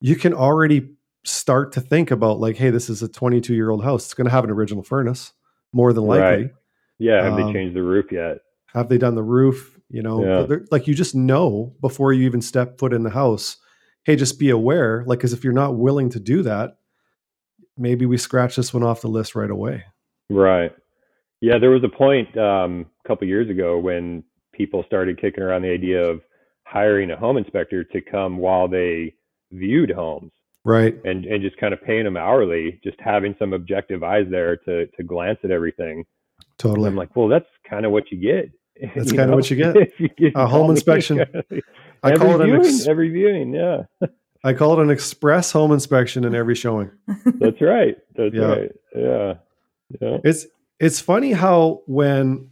you 0.02 0.16
can 0.16 0.34
already 0.34 0.90
start 1.26 1.72
to 1.74 1.82
think 1.82 2.12
about 2.12 2.40
like, 2.40 2.58
hey, 2.58 2.70
this 2.70 2.90
is 2.90 3.02
a 3.02 3.08
22 3.08 3.54
year 3.54 3.70
old 3.70 3.84
house. 3.84 4.06
It's 4.06 4.14
going 4.14 4.26
to 4.26 4.32
have 4.32 4.44
an 4.44 4.52
original 4.52 4.84
furnace, 4.84 5.34
more 5.72 5.94
than 5.94 6.04
likely. 6.04 6.44
Right. 6.44 6.52
Yeah, 7.00 7.24
have 7.24 7.34
Um, 7.34 7.48
they 7.48 7.54
changed 7.54 7.76
the 7.76 7.84
roof 7.84 8.12
yet? 8.12 8.40
Have 8.74 8.90
they 8.90 8.98
done 8.98 9.16
the 9.16 9.24
roof? 9.24 9.73
You 9.90 10.02
know, 10.02 10.24
Yeah. 10.50 10.58
like 10.72 10.88
you 10.88 10.94
just 10.96 11.14
know 11.16 11.76
before 11.82 12.14
you 12.14 12.26
even 12.26 12.42
step 12.42 12.78
foot 12.80 12.94
in 12.94 13.04
the 13.04 13.10
house. 13.12 13.58
Hey, 14.06 14.16
just 14.16 14.40
be 14.40 14.50
aware. 14.50 15.04
Like, 15.06 15.20
because 15.20 15.34
if 15.34 15.44
you're 15.44 15.54
not 15.54 15.78
willing 15.78 16.10
to 16.10 16.20
do 16.20 16.42
that, 16.44 16.78
maybe 17.78 18.06
we 18.06 18.18
scratch 18.18 18.56
this 18.56 18.74
one 18.74 18.84
off 18.84 19.02
the 19.02 19.08
list 19.08 19.36
right 19.36 19.50
away. 19.50 19.84
Right. 20.30 20.72
Yeah, 21.42 21.58
there 21.60 21.70
was 21.72 21.84
a 21.84 21.90
point 21.90 22.36
um, 22.38 22.86
a 23.04 23.08
couple 23.08 23.28
years 23.28 23.50
ago 23.50 23.78
when 23.80 24.24
people 24.54 24.84
started 24.88 25.20
kicking 25.20 25.44
around 25.44 25.62
the 25.64 25.72
idea 25.72 26.04
of 26.04 26.22
hiring 26.66 27.12
a 27.12 27.18
home 27.18 27.38
inspector 27.38 27.84
to 27.84 28.02
come 28.02 28.38
while 28.38 28.68
they 28.68 29.14
viewed 29.52 29.92
homes 29.92 30.32
Right. 30.66 30.96
and, 31.06 31.26
and 31.26 31.42
just 31.44 31.58
kind 31.58 31.74
of 31.74 31.82
paying 31.84 32.06
them 32.06 32.18
hourly, 32.18 32.80
just 32.84 32.98
having 33.00 33.36
some 33.38 33.54
objective 33.54 34.04
eyes 34.04 34.26
there 34.30 34.58
to 34.58 34.88
to 34.88 35.04
glance 35.04 35.40
at 35.44 35.52
everything. 35.52 36.06
Totally. 36.58 36.88
I'm 36.88 36.96
like, 36.96 37.16
well, 37.16 37.28
that's 37.28 37.46
kind 37.70 37.86
of 37.86 37.92
what 37.92 38.12
you 38.12 38.18
get. 38.18 38.50
That's 38.96 39.12
you 39.12 39.18
kinda 39.18 39.36
what 39.36 39.50
you 39.50 39.56
get. 39.58 39.94
You 40.18 40.32
A 40.36 40.48
home 40.48 40.72
inspection. 40.72 41.20
I 41.22 41.24
every 42.12 42.18
call 42.18 42.42
it 42.42 42.50
an 42.50 42.56
ex- 42.60 42.88
every 42.88 43.10
viewing. 43.10 43.54
Yeah, 43.54 43.84
I 44.44 44.54
call 44.54 44.80
it 44.80 44.84
an 44.84 44.90
express 44.90 45.52
home 45.52 45.72
inspection 45.72 46.24
in 46.26 46.36
every 46.36 46.56
showing. 46.56 46.92
that's 47.40 47.62
right. 47.62 47.98
That's 48.16 48.34
Yeah. 48.34 48.46
right. 48.46 48.72
Yeah. 48.96 49.34
Yeah. 50.02 50.18
It's 50.24 50.46
it's 50.80 51.00
funny 51.00 51.32
how 51.34 51.82
when 51.86 52.50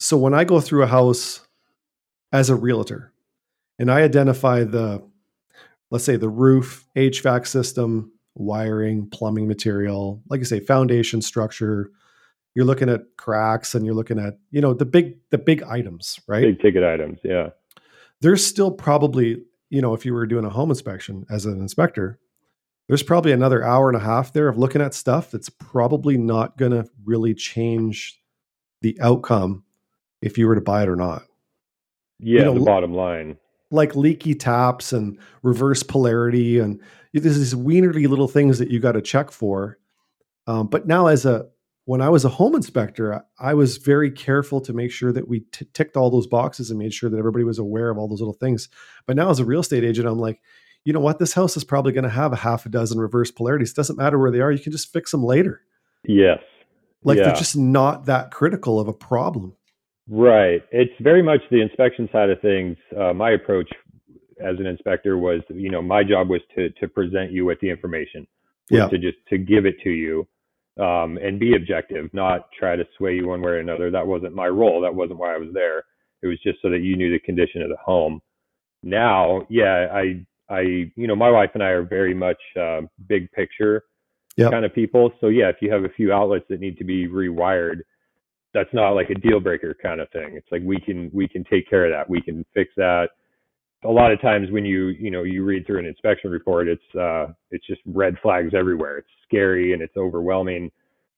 so 0.00 0.16
when 0.16 0.34
I 0.34 0.44
go 0.44 0.60
through 0.60 0.82
a 0.82 0.86
house 0.88 1.40
as 2.32 2.50
a 2.50 2.56
realtor 2.56 3.12
and 3.78 3.90
I 3.90 4.02
identify 4.02 4.64
the 4.64 5.02
let's 5.90 6.04
say 6.04 6.16
the 6.16 6.28
roof, 6.28 6.86
HVAC 6.96 7.46
system, 7.46 8.10
wiring, 8.34 9.08
plumbing 9.08 9.46
material, 9.46 10.20
like 10.28 10.40
I 10.40 10.44
say 10.44 10.58
foundation 10.60 11.22
structure, 11.22 11.90
you're 12.54 12.64
looking 12.64 12.88
at 12.88 13.02
cracks 13.16 13.74
and 13.74 13.84
you're 13.84 13.94
looking 13.94 14.18
at, 14.18 14.38
you 14.50 14.60
know, 14.60 14.74
the 14.74 14.84
big 14.84 15.16
the 15.30 15.38
big 15.38 15.62
items, 15.64 16.20
right? 16.28 16.42
Big 16.42 16.60
ticket 16.60 16.84
items. 16.84 17.18
Yeah. 17.24 17.50
there's 18.20 18.44
still 18.46 18.70
probably, 18.70 19.42
you 19.70 19.82
know, 19.82 19.92
if 19.94 20.06
you 20.06 20.14
were 20.14 20.26
doing 20.26 20.44
a 20.44 20.50
home 20.50 20.70
inspection 20.70 21.26
as 21.30 21.46
an 21.46 21.60
inspector, 21.60 22.18
there's 22.88 23.02
probably 23.02 23.32
another 23.32 23.64
hour 23.64 23.88
and 23.88 23.96
a 23.96 24.00
half 24.00 24.32
there 24.32 24.48
of 24.48 24.58
looking 24.58 24.80
at 24.80 24.94
stuff 24.94 25.30
that's 25.30 25.48
probably 25.48 26.16
not 26.16 26.56
going 26.56 26.72
to 26.72 26.86
really 27.04 27.34
change 27.34 28.20
the 28.82 28.98
outcome 29.00 29.64
if 30.22 30.38
you 30.38 30.46
were 30.46 30.54
to 30.54 30.60
buy 30.60 30.82
it 30.82 30.88
or 30.88 30.96
not. 30.96 31.22
Yeah. 32.18 32.44
know, 32.44 32.54
the 32.54 32.60
bottom 32.60 32.94
line. 32.94 33.36
Like 33.70 33.96
leaky 33.96 34.34
taps 34.34 34.92
and 34.92 35.18
reverse 35.42 35.82
polarity, 35.82 36.58
and 36.60 36.80
there's 37.12 37.38
these 37.38 37.54
wienerly 37.54 38.08
little 38.08 38.28
things 38.28 38.58
that 38.58 38.70
you 38.70 38.78
got 38.78 38.92
to 38.92 39.02
check 39.02 39.30
for. 39.30 39.78
Um, 40.46 40.68
but 40.68 40.86
now, 40.86 41.08
as 41.08 41.26
a 41.26 41.48
when 41.86 42.00
I 42.00 42.08
was 42.08 42.24
a 42.24 42.30
home 42.30 42.54
inspector, 42.54 43.24
I, 43.38 43.54
was 43.54 43.76
very 43.76 44.10
careful 44.10 44.60
to 44.62 44.72
make 44.72 44.90
sure 44.90 45.12
that 45.12 45.28
we 45.28 45.40
t- 45.40 45.66
ticked 45.74 45.96
all 45.96 46.10
those 46.10 46.26
boxes 46.26 46.70
and 46.70 46.78
made 46.78 46.94
sure 46.94 47.10
that 47.10 47.18
everybody 47.18 47.44
was 47.44 47.58
aware 47.58 47.90
of 47.90 47.98
all 47.98 48.08
those 48.08 48.20
little 48.20 48.34
things. 48.34 48.68
But 49.06 49.16
now, 49.16 49.30
as 49.30 49.38
a 49.38 49.44
real 49.44 49.60
estate 49.60 49.84
agent, 49.84 50.08
I'm 50.08 50.18
like, 50.18 50.40
you 50.84 50.92
know 50.92 51.00
what? 51.00 51.18
This 51.18 51.34
house 51.34 51.56
is 51.56 51.64
probably 51.64 51.92
going 51.92 52.04
to 52.04 52.10
have 52.10 52.32
a 52.32 52.36
half 52.36 52.64
a 52.64 52.68
dozen 52.70 52.98
reverse 52.98 53.30
polarities. 53.30 53.72
Doesn't 53.72 53.96
matter 53.96 54.18
where 54.18 54.30
they 54.30 54.40
are; 54.40 54.50
you 54.50 54.62
can 54.62 54.72
just 54.72 54.92
fix 54.92 55.10
them 55.10 55.22
later. 55.22 55.60
Yes. 56.04 56.38
Like 57.02 57.18
yeah. 57.18 57.24
they're 57.24 57.34
just 57.34 57.56
not 57.56 58.06
that 58.06 58.30
critical 58.30 58.80
of 58.80 58.88
a 58.88 58.92
problem. 58.92 59.54
Right. 60.08 60.62
It's 60.70 60.92
very 61.00 61.22
much 61.22 61.40
the 61.50 61.60
inspection 61.62 62.08
side 62.12 62.30
of 62.30 62.40
things. 62.40 62.76
Uh, 62.98 63.12
my 63.12 63.30
approach 63.30 63.68
as 64.40 64.58
an 64.58 64.66
inspector 64.66 65.16
was, 65.16 65.40
you 65.48 65.70
know, 65.70 65.80
my 65.80 66.02
job 66.02 66.28
was 66.28 66.40
to 66.54 66.70
to 66.70 66.88
present 66.88 67.30
you 67.30 67.44
with 67.44 67.60
the 67.60 67.70
information, 67.70 68.26
Yeah. 68.70 68.88
to 68.88 68.98
just 68.98 69.18
to 69.28 69.38
give 69.38 69.66
it 69.66 69.76
to 69.84 69.90
you, 69.90 70.26
um, 70.80 71.18
and 71.18 71.38
be 71.38 71.54
objective, 71.56 72.12
not 72.12 72.48
try 72.58 72.76
to 72.76 72.84
sway 72.96 73.14
you 73.14 73.28
one 73.28 73.40
way 73.40 73.52
or 73.52 73.58
another. 73.58 73.90
That 73.90 74.06
wasn't 74.06 74.34
my 74.34 74.48
role. 74.48 74.80
That 74.80 74.94
wasn't 74.94 75.18
why 75.18 75.34
I 75.34 75.38
was 75.38 75.50
there. 75.52 75.84
It 76.22 76.26
was 76.26 76.40
just 76.42 76.60
so 76.62 76.70
that 76.70 76.80
you 76.80 76.96
knew 76.96 77.12
the 77.12 77.18
condition 77.18 77.62
of 77.62 77.68
the 77.68 77.76
home. 77.84 78.20
Now, 78.82 79.46
yeah, 79.48 79.88
I 79.92 80.24
I 80.50 80.60
you 80.96 81.06
know, 81.06 81.16
my 81.16 81.30
wife 81.30 81.50
and 81.54 81.62
I 81.62 81.68
are 81.68 81.84
very 81.84 82.14
much 82.14 82.40
uh, 82.60 82.82
big 83.08 83.30
picture 83.32 83.82
Yep. 84.36 84.50
kind 84.50 84.64
of 84.64 84.74
people. 84.74 85.12
So 85.20 85.28
yeah, 85.28 85.48
if 85.48 85.56
you 85.60 85.70
have 85.70 85.84
a 85.84 85.88
few 85.90 86.12
outlets 86.12 86.46
that 86.48 86.58
need 86.58 86.76
to 86.78 86.84
be 86.84 87.06
rewired, 87.06 87.78
that's 88.52 88.72
not 88.72 88.90
like 88.90 89.10
a 89.10 89.14
deal 89.14 89.40
breaker 89.40 89.76
kind 89.80 90.00
of 90.00 90.10
thing. 90.10 90.34
It's 90.34 90.48
like 90.50 90.62
we 90.64 90.80
can 90.80 91.10
we 91.12 91.28
can 91.28 91.44
take 91.44 91.68
care 91.70 91.84
of 91.84 91.92
that. 91.92 92.08
We 92.08 92.20
can 92.20 92.44
fix 92.54 92.72
that. 92.76 93.10
A 93.84 93.90
lot 93.90 94.12
of 94.12 94.20
times 94.20 94.50
when 94.50 94.64
you 94.64 94.88
you 94.88 95.10
know 95.10 95.22
you 95.22 95.44
read 95.44 95.66
through 95.66 95.80
an 95.80 95.86
inspection 95.86 96.30
report, 96.30 96.68
it's 96.68 96.94
uh 96.98 97.32
it's 97.50 97.66
just 97.66 97.80
red 97.86 98.16
flags 98.22 98.54
everywhere. 98.54 98.98
It's 98.98 99.08
scary 99.26 99.72
and 99.72 99.82
it's 99.82 99.96
overwhelming. 99.96 100.70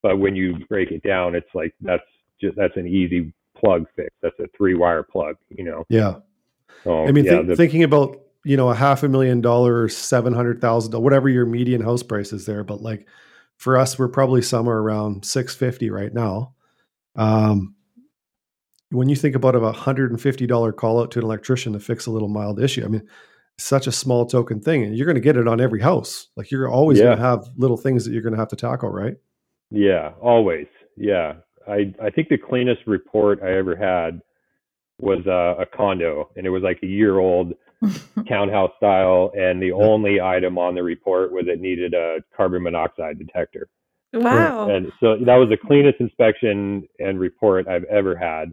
But 0.02 0.18
when 0.18 0.34
you 0.36 0.58
break 0.68 0.90
it 0.90 1.02
down, 1.02 1.34
it's 1.34 1.48
like 1.54 1.74
that's 1.80 2.02
just 2.40 2.56
that's 2.56 2.76
an 2.76 2.86
easy 2.86 3.32
plug 3.56 3.86
fix. 3.94 4.10
That's 4.20 4.38
a 4.40 4.46
three 4.56 4.74
wire 4.74 5.02
plug. 5.02 5.36
You 5.50 5.64
know. 5.64 5.84
Yeah. 5.88 6.16
So 6.84 7.04
I 7.06 7.12
mean, 7.12 7.24
yeah, 7.24 7.36
think, 7.36 7.48
the- 7.48 7.56
thinking 7.56 7.82
about 7.84 8.20
you 8.44 8.56
know 8.56 8.68
a 8.68 8.74
half 8.74 9.02
a 9.04 9.08
million 9.08 9.40
dollars, 9.40 9.96
seven 9.96 10.32
hundred 10.32 10.60
thousand, 10.60 11.00
whatever 11.00 11.28
your 11.28 11.46
median 11.46 11.82
house 11.82 12.02
price 12.02 12.32
is 12.32 12.46
there, 12.46 12.64
but 12.64 12.82
like 12.82 13.06
for 13.56 13.76
us, 13.76 13.98
we're 13.98 14.08
probably 14.08 14.42
somewhere 14.42 14.78
around 14.78 15.24
six 15.24 15.54
fifty 15.54 15.88
right 15.88 16.12
now. 16.12 16.52
Um, 17.14 17.75
when 18.90 19.08
you 19.08 19.16
think 19.16 19.34
about 19.34 19.54
a 19.56 19.72
hundred 19.72 20.10
and 20.10 20.20
fifty 20.20 20.46
dollar 20.46 20.72
call 20.72 21.00
out 21.00 21.10
to 21.12 21.18
an 21.18 21.24
electrician 21.24 21.72
to 21.72 21.80
fix 21.80 22.06
a 22.06 22.10
little 22.10 22.28
mild 22.28 22.60
issue, 22.60 22.84
I 22.84 22.88
mean, 22.88 23.06
such 23.58 23.86
a 23.86 23.92
small 23.92 24.26
token 24.26 24.60
thing, 24.60 24.82
and 24.84 24.96
you're 24.96 25.06
going 25.06 25.14
to 25.16 25.20
get 25.20 25.36
it 25.36 25.48
on 25.48 25.60
every 25.60 25.80
house. 25.80 26.28
Like 26.36 26.50
you're 26.50 26.68
always 26.68 26.98
Yeah. 26.98 27.06
going 27.06 27.16
to 27.18 27.22
have 27.24 27.44
little 27.56 27.76
things 27.76 28.04
that 28.04 28.12
you're 28.12 28.22
going 28.22 28.34
to 28.34 28.38
have 28.38 28.48
to 28.48 28.56
tackle, 28.56 28.90
right? 28.90 29.16
Yeah, 29.70 30.12
always. 30.20 30.66
Yeah. 30.96 31.34
I 31.68 31.92
I 32.02 32.10
think 32.10 32.28
the 32.28 32.38
cleanest 32.38 32.82
report 32.86 33.42
I 33.42 33.52
ever 33.56 33.74
had 33.74 34.20
was 35.00 35.26
uh, 35.26 35.60
a 35.60 35.66
condo 35.66 36.30
and 36.36 36.46
it 36.46 36.50
was 36.50 36.62
like 36.62 36.78
a 36.82 36.86
year 36.86 37.18
old 37.18 37.52
townhouse 38.28 38.70
style 38.78 39.30
and 39.36 39.60
the 39.60 39.72
only 39.72 40.20
item 40.20 40.56
on 40.58 40.74
the 40.74 40.82
report 40.82 41.32
was 41.32 41.44
it 41.48 41.60
needed 41.60 41.92
a 41.92 42.18
carbon 42.36 42.62
monoxide 42.62 43.18
detector. 43.18 43.68
wow. 44.14 44.68
And 44.70 44.90
so 45.00 45.16
that 45.26 45.36
was 45.36 45.48
the 45.50 45.56
cleanest 45.58 46.00
inspection 46.00 46.86
and 46.98 47.18
report 47.20 47.66
I've 47.68 47.84
ever 47.84 48.16
had. 48.16 48.52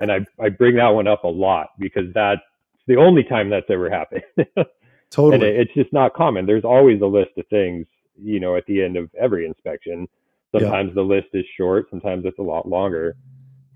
And 0.00 0.10
I 0.10 0.20
I 0.40 0.48
bring 0.48 0.76
that 0.76 0.88
one 0.88 1.06
up 1.06 1.24
a 1.24 1.28
lot 1.28 1.68
because 1.78 2.12
that's 2.14 2.40
the 2.86 2.96
only 2.96 3.24
time 3.24 3.48
that's 3.50 3.70
ever 3.70 3.90
happened. 3.90 4.22
and 4.36 4.66
Totally. 5.10 5.46
it, 5.46 5.60
it's 5.60 5.74
just 5.74 5.92
not 5.92 6.14
common. 6.14 6.46
There's 6.46 6.64
always 6.64 7.00
a 7.00 7.06
list 7.06 7.30
of 7.38 7.46
things, 7.48 7.86
you 8.16 8.40
know, 8.40 8.56
at 8.56 8.66
the 8.66 8.82
end 8.82 8.96
of 8.96 9.10
every 9.18 9.46
inspection. 9.46 10.08
Yeah. 10.52 10.60
Sometimes 10.60 10.94
the 10.94 11.02
list 11.02 11.28
is 11.32 11.44
short, 11.56 11.86
sometimes 11.90 12.24
it's 12.24 12.38
a 12.38 12.42
lot 12.42 12.68
longer. 12.68 13.16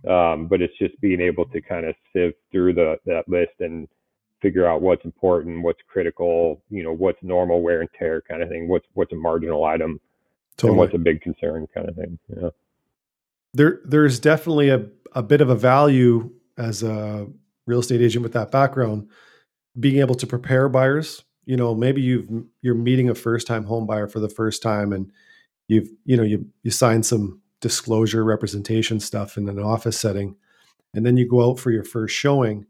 Um, 0.08 0.46
but 0.46 0.62
it's 0.62 0.76
just 0.78 0.98
being 1.00 1.20
able 1.20 1.44
to 1.46 1.60
kind 1.60 1.84
of 1.84 1.94
sift 2.12 2.38
through 2.52 2.74
the 2.74 2.98
that 3.06 3.28
list 3.28 3.52
and 3.60 3.88
figure 4.40 4.66
out 4.66 4.80
what's 4.80 5.04
important, 5.04 5.62
what's 5.62 5.80
critical, 5.88 6.62
you 6.70 6.84
know, 6.84 6.92
what's 6.92 7.18
normal 7.22 7.62
wear 7.62 7.80
and 7.80 7.90
tear 7.98 8.22
kind 8.22 8.42
of 8.42 8.48
thing, 8.48 8.68
what's 8.68 8.86
what's 8.94 9.12
a 9.12 9.16
marginal 9.16 9.64
item, 9.64 10.00
totally. 10.56 10.70
and 10.70 10.78
what's 10.78 10.94
a 10.94 10.98
big 10.98 11.20
concern 11.20 11.66
kind 11.74 11.88
of 11.88 11.96
thing. 11.96 12.18
Yeah. 12.28 12.50
There 13.54 13.80
there's 13.84 14.18
definitely 14.18 14.68
a, 14.68 14.86
a 15.12 15.22
bit 15.22 15.40
of 15.40 15.50
a 15.50 15.56
value 15.56 16.30
as 16.56 16.82
a 16.82 17.26
real 17.66 17.80
estate 17.80 18.00
agent 18.00 18.22
with 18.22 18.32
that 18.32 18.50
background 18.50 19.08
being 19.78 20.00
able 20.00 20.14
to 20.16 20.26
prepare 20.26 20.68
buyers. 20.68 21.22
You 21.44 21.56
know 21.56 21.74
maybe 21.74 22.02
you've 22.02 22.28
you're 22.62 22.74
meeting 22.74 23.08
a 23.08 23.14
first 23.14 23.46
time 23.46 23.64
home 23.64 23.86
buyer 23.86 24.06
for 24.06 24.20
the 24.20 24.28
first 24.28 24.62
time 24.62 24.92
and 24.92 25.10
you've 25.66 25.88
you 26.04 26.16
know 26.16 26.22
you 26.22 26.46
you 26.62 26.70
sign 26.70 27.02
some 27.02 27.40
disclosure 27.60 28.24
representation 28.24 29.00
stuff 29.00 29.36
in 29.36 29.48
an 29.48 29.58
office 29.58 29.98
setting 29.98 30.36
and 30.94 31.04
then 31.04 31.16
you 31.16 31.28
go 31.28 31.50
out 31.50 31.58
for 31.58 31.70
your 31.70 31.84
first 31.84 32.14
showing 32.14 32.64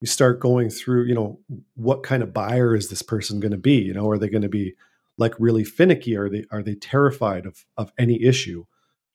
you 0.00 0.06
start 0.06 0.40
going 0.40 0.70
through 0.70 1.04
you 1.04 1.14
know 1.14 1.40
what 1.74 2.02
kind 2.02 2.22
of 2.22 2.32
buyer 2.32 2.74
is 2.74 2.88
this 2.88 3.02
person 3.02 3.40
going 3.40 3.52
to 3.52 3.58
be? 3.58 3.74
You 3.74 3.94
know 3.94 4.08
are 4.10 4.18
they 4.18 4.28
going 4.28 4.42
to 4.42 4.48
be 4.48 4.74
like 5.18 5.34
really 5.38 5.64
finicky? 5.64 6.16
Are 6.16 6.28
they 6.28 6.44
are 6.52 6.62
they 6.62 6.76
terrified 6.76 7.46
of 7.46 7.64
of 7.76 7.92
any 7.98 8.22
issue? 8.22 8.64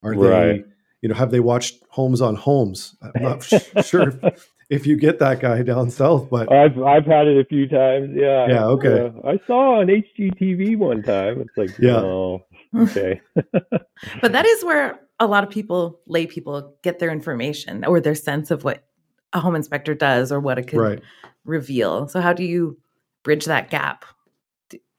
Are 0.04 0.16
they 0.16 0.28
Right. 0.28 0.66
You 1.06 1.10
know 1.10 1.14
have 1.14 1.30
they 1.30 1.40
watched 1.40 1.84
Holmes 1.90 2.20
on 2.20 2.34
Homes 2.34 2.96
i'm 3.04 3.22
not 3.22 3.44
sure 3.86 4.10
if, 4.24 4.50
if 4.72 4.88
you 4.88 4.96
get 4.98 5.20
that 5.20 5.40
guy 5.40 5.62
down 5.62 5.92
south 5.92 6.32
but 6.32 6.52
I've 6.52 6.82
I've 6.82 7.06
had 7.06 7.28
it 7.28 7.38
a 7.38 7.46
few 7.46 7.68
times. 7.68 8.10
Yeah. 8.16 8.48
Yeah, 8.48 8.66
okay. 8.70 9.12
Yeah. 9.14 9.32
I 9.32 9.40
saw 9.46 9.82
on 9.82 9.86
HGTV 9.86 10.80
one 10.80 11.04
time. 11.04 11.42
It's 11.42 11.56
like, 11.56 11.78
Yeah. 11.78 11.98
oh, 11.98 12.44
okay. 12.76 13.22
but 13.54 14.32
that 14.32 14.48
is 14.48 14.66
where 14.66 15.00
a 15.20 15.28
lot 15.28 15.44
of 15.44 15.52
people, 15.52 16.00
lay 16.08 16.26
people, 16.26 16.76
get 16.82 16.98
their 16.98 17.12
information 17.12 17.86
or 17.86 18.02
their 18.02 18.16
sense 18.16 18.50
of 18.50 18.64
what 18.64 18.84
a 19.32 19.40
home 19.40 19.56
inspector 19.56 19.94
does 19.94 20.32
or 20.32 20.40
what 20.40 20.58
it 20.58 20.64
could 20.64 20.80
right 20.80 21.04
reveal. 21.44 22.08
So 22.08 22.20
how 22.20 22.34
do 22.34 22.44
you 22.44 22.80
bridge 23.22 23.46
that 23.46 23.70
gap, 23.70 24.06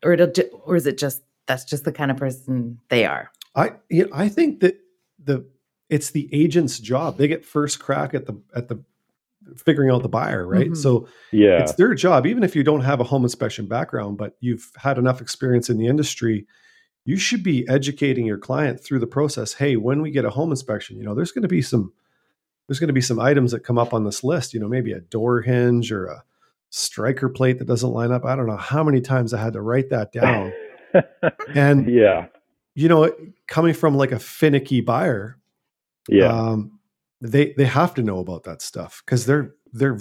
or 0.04 0.12
it'll, 0.12 0.30
ju- 0.30 0.60
or 0.64 0.76
is 0.76 0.86
it 0.86 0.98
just 0.98 1.22
that's 1.48 1.64
just 1.64 1.82
the 1.82 1.90
kind 1.90 2.12
of 2.12 2.16
person 2.16 2.78
they 2.90 3.04
are? 3.04 3.32
I 3.56 3.72
you 3.90 4.04
know, 4.04 4.10
I 4.14 4.28
think 4.28 4.60
that 4.60 4.78
the 5.18 5.44
it's 5.88 6.11
the 6.11 6.28
agent's 6.33 6.78
job. 6.78 7.16
They 7.19 7.28
get 7.28 7.45
first 7.45 7.78
crack 7.81 8.14
at 8.14 8.26
the 8.26 8.40
at 8.55 8.69
the 8.69 8.83
figuring 9.57 9.90
out 9.90 10.02
the 10.02 10.09
buyer, 10.09 10.45
right? 10.47 10.71
Mhm. 10.71 10.76
So 10.76 11.07
Yeah. 11.31 11.61
it's 11.62 11.75
their 11.75 11.95
job, 11.95 12.26
even 12.26 12.43
if 12.43 12.57
you 12.57 12.64
don't 12.64 12.81
have 12.81 12.99
a 12.99 13.05
home 13.05 13.23
inspection 13.23 13.66
background, 13.66 14.19
but 14.19 14.37
you've 14.40 14.73
had 14.76 14.99
enough 14.99 15.21
experience 15.21 15.71
in 15.71 15.78
the 15.78 15.87
industry, 15.87 16.47
you 17.05 17.16
should 17.16 17.45
be 17.45 17.66
educating 17.69 18.26
your 18.26 18.38
client 18.38 18.81
through 18.83 18.99
the 18.99 19.07
process. 19.07 19.52
Hey, 19.55 19.76
when 19.76 20.02
we 20.02 20.11
get 20.11 20.25
a 20.25 20.31
home 20.31 20.50
inspection, 20.50 20.97
you 20.99 21.05
know, 21.05 21.14
there's 21.14 21.31
going 21.31 21.43
to 21.43 21.49
be 21.49 21.62
some 21.62 21.93
there's 22.66 22.81
going 22.81 22.88
to 22.88 22.93
be 22.93 23.00
some 23.00 23.21
items 23.21 23.52
that 23.52 23.61
come 23.61 23.78
up 23.78 23.95
on 23.95 24.02
this 24.02 24.25
list, 24.25 24.52
you 24.52 24.59
know, 24.59 24.66
maybe 24.69 24.90
a 24.90 24.99
door 24.99 25.40
hinge 25.43 25.93
or 25.93 26.07
a 26.07 26.25
striker 26.71 27.28
plate 27.28 27.61
that 27.61 27.69
doesn't 27.69 27.93
line 27.93 28.11
up. 28.11 28.25
I 28.25 28.35
don't 28.35 28.49
know 28.49 28.57
how 28.57 28.83
many 28.83 29.00
times 29.00 29.33
I 29.33 29.40
had 29.40 29.52
to 29.52 29.61
write 29.62 29.90
that 29.90 30.11
down. 30.12 30.52
And 31.55 31.88
yeah. 31.88 32.26
you 32.75 32.88
know, 32.88 33.12
coming 33.47 33.75
from 33.75 33.97
like 33.97 34.11
a 34.12 34.19
finicky 34.19 34.81
buyer, 34.81 35.37
Yeah. 36.08 36.26
um, 36.26 36.78
they 37.20 37.52
they 37.56 37.64
have 37.64 37.94
to 37.94 38.02
know 38.02 38.18
about 38.18 38.44
that 38.44 38.62
stuff 38.62 39.02
because 39.04 39.26
they're 39.26 39.54
they're 39.72 39.98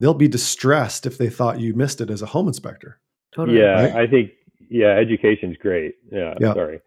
they'll 0.00 0.14
be 0.14 0.28
distressed 0.28 1.06
if 1.06 1.18
they 1.18 1.30
thought 1.30 1.60
you 1.60 1.74
missed 1.74 2.00
it 2.00 2.10
as 2.10 2.22
a 2.22 2.26
home 2.26 2.48
inspector. 2.48 2.98
Totally. 3.34 3.60
yeah. 3.60 3.84
right? 3.84 3.94
I 3.94 4.06
think, 4.06 4.32
yeah, 4.68 4.88
education's 4.88 5.56
great. 5.56 5.94
Yeah. 6.10 6.34
Yeah. 6.40 6.54
Sorry. 6.54 6.80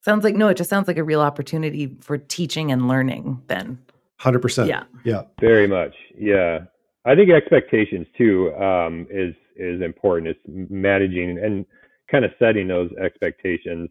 Sounds 0.00 0.24
like 0.24 0.34
no, 0.34 0.48
it 0.48 0.56
just 0.56 0.70
sounds 0.70 0.88
like 0.88 0.96
a 0.96 1.04
real 1.04 1.20
opportunity 1.20 1.96
for 2.00 2.18
teaching 2.18 2.72
and 2.72 2.88
learning 2.88 3.40
then. 3.46 3.78
Hundred 4.18 4.40
percent. 4.40 4.68
Yeah. 4.68 4.84
Yeah. 5.04 5.22
Very 5.40 5.66
much. 5.66 5.94
Yeah. 6.18 6.60
I 7.04 7.14
think 7.14 7.30
expectations 7.30 8.06
too 8.16 8.54
um, 8.54 9.06
is 9.10 9.34
is 9.56 9.82
important. 9.82 10.28
It's 10.28 10.70
managing 10.70 11.38
and 11.38 11.66
kind 12.10 12.24
of 12.24 12.32
setting 12.38 12.68
those 12.68 12.90
expectations, 13.02 13.90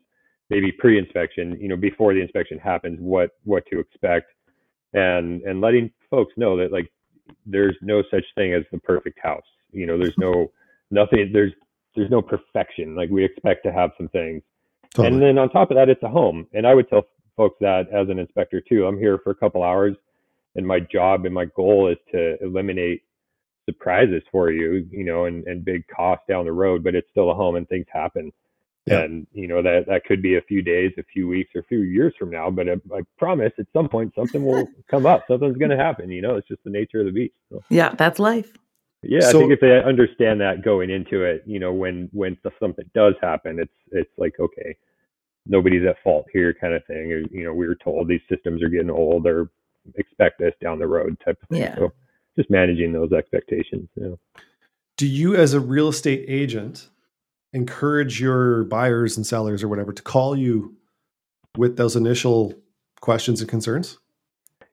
maybe 0.52 0.72
pre-inspection, 0.72 1.58
you 1.60 1.70
know, 1.70 1.78
before 1.78 2.14
the 2.14 2.22
inspection 2.22 2.60
happens, 2.60 3.00
what 3.00 3.32
what 3.46 3.64
to 3.72 3.80
expect, 3.80 4.32
and 4.94 5.42
and 5.44 5.62
letting 5.62 5.90
folks 6.12 6.34
know 6.38 6.58
that 6.58 6.72
like 6.72 6.92
there's 7.46 7.76
no 7.82 8.04
such 8.12 8.26
thing 8.36 8.54
as 8.54 8.64
the 8.72 8.78
perfect 8.80 9.18
house. 9.24 9.46
You 9.72 9.88
know, 9.88 9.98
there's 9.98 10.18
no 10.18 10.52
nothing. 10.92 11.32
There's 11.34 11.54
there's 11.96 12.12
no 12.12 12.22
perfection. 12.22 12.96
Like 12.96 13.10
we 13.10 13.24
expect 13.24 13.64
to 13.64 13.72
have 13.72 13.92
some 13.98 14.10
things, 14.10 14.44
Totally. 14.94 15.08
and 15.08 15.22
then 15.24 15.38
on 15.40 15.50
top 15.50 15.72
of 15.72 15.78
that, 15.78 15.90
it's 15.90 16.04
a 16.04 16.10
home. 16.10 16.46
And 16.54 16.68
I 16.68 16.76
would 16.76 16.90
tell 16.90 17.04
folks 17.38 17.58
that 17.62 17.88
as 17.94 18.10
an 18.10 18.20
inspector 18.20 18.62
too. 18.62 18.86
I'm 18.86 19.00
here 19.00 19.20
for 19.24 19.32
a 19.32 19.36
couple 19.36 19.64
hours, 19.64 19.96
and 20.56 20.68
my 20.68 20.82
job 20.82 21.26
and 21.26 21.34
my 21.34 21.46
goal 21.46 21.88
is 21.90 21.98
to 22.12 22.36
eliminate 22.44 23.04
surprises 23.66 24.22
for 24.32 24.52
you, 24.52 24.86
you 24.92 25.06
know, 25.06 25.26
and, 25.26 25.46
and 25.48 25.64
big 25.64 25.86
costs 25.88 26.26
down 26.28 26.44
the 26.46 26.52
road, 26.52 26.84
but 26.84 26.96
it's 26.96 27.08
still 27.12 27.32
a 27.32 27.34
home 27.34 27.56
and 27.56 27.70
things 27.70 27.86
happen. 27.94 28.34
Yeah. 28.88 29.02
And, 29.02 29.28
you 29.32 29.48
know, 29.48 29.62
that, 29.62 29.86
that 29.88 30.06
could 30.06 30.22
be 30.22 30.38
a 30.38 30.42
few 30.42 30.62
days, 30.64 30.92
a 30.98 31.04
few 31.04 31.28
weeks, 31.28 31.52
or 31.54 31.62
a 31.62 31.66
few 31.66 31.82
years 31.82 32.14
from 32.18 32.32
now, 32.32 32.50
but 32.50 32.68
I, 32.68 32.74
I 32.96 33.02
promise 33.18 33.54
at 33.60 33.68
some 33.74 33.88
point 33.88 34.14
something 34.16 34.44
will 34.44 34.68
come 34.90 35.06
up. 35.06 35.24
Something's 35.28 35.58
going 35.58 35.70
to 35.72 35.78
happen, 35.78 36.10
you 36.10 36.22
know, 36.22 36.36
it's 36.36 36.48
just 36.48 36.64
the 36.64 36.72
nature 36.72 37.00
of 37.00 37.06
the 37.06 37.12
beast. 37.12 37.36
So. 37.52 37.62
Yeah, 37.70 37.94
that's 37.96 38.18
life. 38.18 38.58
Yeah, 39.04 39.22
So- 39.22 39.30
I 39.30 39.42
think 39.42 39.52
if 39.54 39.60
they 39.60 39.82
understand 39.84 40.42
that 40.42 40.64
going 40.64 40.90
into 40.90 41.24
it, 41.24 41.44
you 41.46 41.60
know, 41.60 41.74
when 41.74 42.10
when 42.14 42.38
stuff, 42.40 42.54
something 42.60 42.86
does 42.94 43.16
happen, 43.22 43.60
it's 43.60 43.74
it's 43.92 44.12
like 44.18 44.40
okay, 44.40 44.76
nobody's 45.48 45.86
at 45.88 45.98
fault 46.04 46.28
here, 46.32 46.54
kind 46.54 46.74
of 46.76 46.86
thing. 46.86 47.12
Or, 47.12 47.20
you 47.32 47.44
know, 47.44 47.54
we 47.54 47.68
were 47.68 47.78
told 47.84 48.08
these 48.08 48.22
systems 48.30 48.62
are 48.62 48.70
getting 48.70 48.92
old, 48.92 49.26
or 49.26 49.50
expect 49.96 50.38
this 50.38 50.54
down 50.62 50.78
the 50.78 50.86
road, 50.88 51.18
type 51.26 51.38
of 51.42 51.50
thing. 51.50 51.62
Yeah. 51.62 51.76
So 51.76 51.94
just 52.38 52.52
managing 52.52 52.94
those 52.94 53.12
expectations. 53.12 53.90
You 53.96 54.04
know. 54.04 54.20
Do 54.98 55.08
you, 55.08 55.36
as 55.36 55.56
a 55.56 55.60
real 55.60 55.90
estate 55.90 56.26
agent, 56.28 56.90
encourage 57.54 58.22
your 58.22 58.64
buyers 58.66 59.18
and 59.18 59.26
sellers 59.26 59.64
or 59.64 59.68
whatever 59.68 59.94
to 59.94 60.02
call 60.02 60.36
you 60.36 60.76
with 61.58 61.78
those 61.78 61.96
initial 61.96 62.54
questions 63.02 63.42
and 63.42 63.50
concerns? 63.50 63.98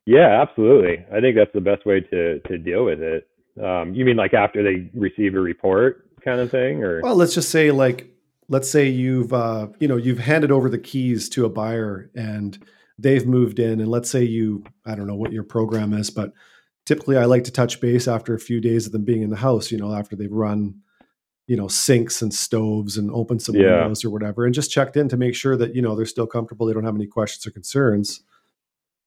Yeah, 0.06 0.40
absolutely. 0.40 1.04
I 1.12 1.20
think 1.20 1.36
that's 1.36 1.52
the 1.52 1.60
best 1.60 1.84
way 1.84 2.00
to 2.00 2.40
to 2.40 2.58
deal 2.58 2.84
with 2.84 3.00
it. 3.00 3.28
Um, 3.62 3.92
you 3.94 4.04
mean 4.04 4.16
like 4.16 4.34
after 4.34 4.62
they 4.62 4.90
receive 4.94 5.34
a 5.34 5.40
report, 5.40 6.08
kind 6.24 6.40
of 6.40 6.50
thing, 6.50 6.82
or 6.82 7.02
Well, 7.02 7.16
let's 7.16 7.34
just 7.34 7.50
say 7.50 7.70
like 7.70 8.10
let's 8.48 8.70
say 8.70 8.88
you've 8.88 9.32
uh, 9.32 9.68
you 9.80 9.88
know 9.88 9.96
you've 9.96 10.20
handed 10.20 10.50
over 10.50 10.70
the 10.70 10.78
keys 10.78 11.28
to 11.30 11.44
a 11.44 11.50
buyer 11.50 12.10
and 12.14 12.58
they've 12.98 13.26
moved 13.26 13.58
in, 13.58 13.80
and 13.80 13.90
let's 13.90 14.10
say 14.10 14.22
you 14.22 14.64
I 14.86 14.94
don't 14.94 15.06
know 15.06 15.16
what 15.16 15.32
your 15.32 15.44
program 15.44 15.92
is, 15.92 16.10
but 16.10 16.32
typically 16.86 17.18
I 17.18 17.26
like 17.26 17.44
to 17.44 17.52
touch 17.52 17.80
base 17.80 18.08
after 18.08 18.34
a 18.34 18.40
few 18.40 18.60
days 18.60 18.86
of 18.86 18.92
them 18.92 19.04
being 19.04 19.22
in 19.22 19.30
the 19.30 19.36
house. 19.36 19.70
You 19.70 19.78
know, 19.78 19.92
after 19.92 20.16
they've 20.16 20.32
run 20.32 20.80
you 21.48 21.56
know 21.56 21.66
sinks 21.66 22.22
and 22.22 22.32
stoves 22.32 22.96
and 22.96 23.10
opened 23.10 23.42
some 23.42 23.56
Yeah. 23.56 23.80
windows 23.80 24.04
or 24.04 24.10
whatever, 24.10 24.44
and 24.44 24.54
just 24.54 24.70
checked 24.70 24.96
in 24.96 25.08
to 25.08 25.16
make 25.16 25.34
sure 25.34 25.56
that 25.56 25.74
you 25.74 25.82
know 25.82 25.96
they're 25.96 26.06
still 26.06 26.26
comfortable. 26.28 26.66
They 26.66 26.72
don't 26.74 26.84
have 26.84 26.94
any 26.94 27.06
questions 27.08 27.44
or 27.46 27.50
concerns. 27.50 28.22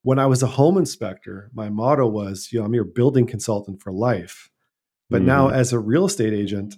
When 0.04 0.20
I 0.20 0.26
was 0.26 0.42
a 0.44 0.48
home 0.48 0.78
inspector, 0.78 1.50
my 1.54 1.70
motto 1.70 2.08
was, 2.08 2.50
you 2.52 2.60
know, 2.60 2.66
I'm 2.66 2.74
your 2.74 2.84
building 2.84 3.28
consultant 3.28 3.82
for 3.82 3.92
life. 3.94 4.50
But 5.12 5.22
now, 5.22 5.48
Mhm. 5.50 5.54
as 5.54 5.72
a 5.74 5.80
real 5.80 6.06
estate 6.06 6.34
agent, 6.34 6.76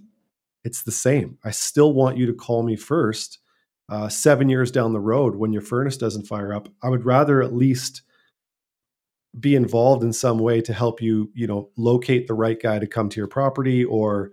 it's 0.65 0.83
the 0.83 0.91
same. 0.91 1.37
I 1.43 1.51
still 1.51 1.93
want 1.93 2.17
you 2.17 2.25
to 2.25 2.33
call 2.33 2.63
me 2.63 2.75
first. 2.75 3.39
Uh, 3.89 4.09
seven 4.09 4.49
years 4.49 4.71
down 4.71 4.91
the 4.93 4.99
road, 4.99 5.35
when 5.35 5.53
your 5.53 5.61
furnace 5.61 5.97
doesn't 5.97 6.25
fire 6.27 6.53
up, 6.53 6.67
I 6.81 6.89
would 6.89 7.05
rather 7.05 7.41
at 7.43 7.53
least 7.53 8.01
be 9.39 9.55
involved 9.55 10.03
in 10.03 10.13
some 10.13 10.39
way 10.39 10.61
to 10.61 10.73
help 10.73 11.01
you, 11.01 11.31
you 11.33 11.47
know, 11.47 11.69
locate 11.75 12.27
the 12.27 12.33
right 12.33 12.61
guy 12.61 12.79
to 12.79 12.87
come 12.87 13.09
to 13.09 13.19
your 13.19 13.27
property, 13.27 13.83
or, 13.85 14.31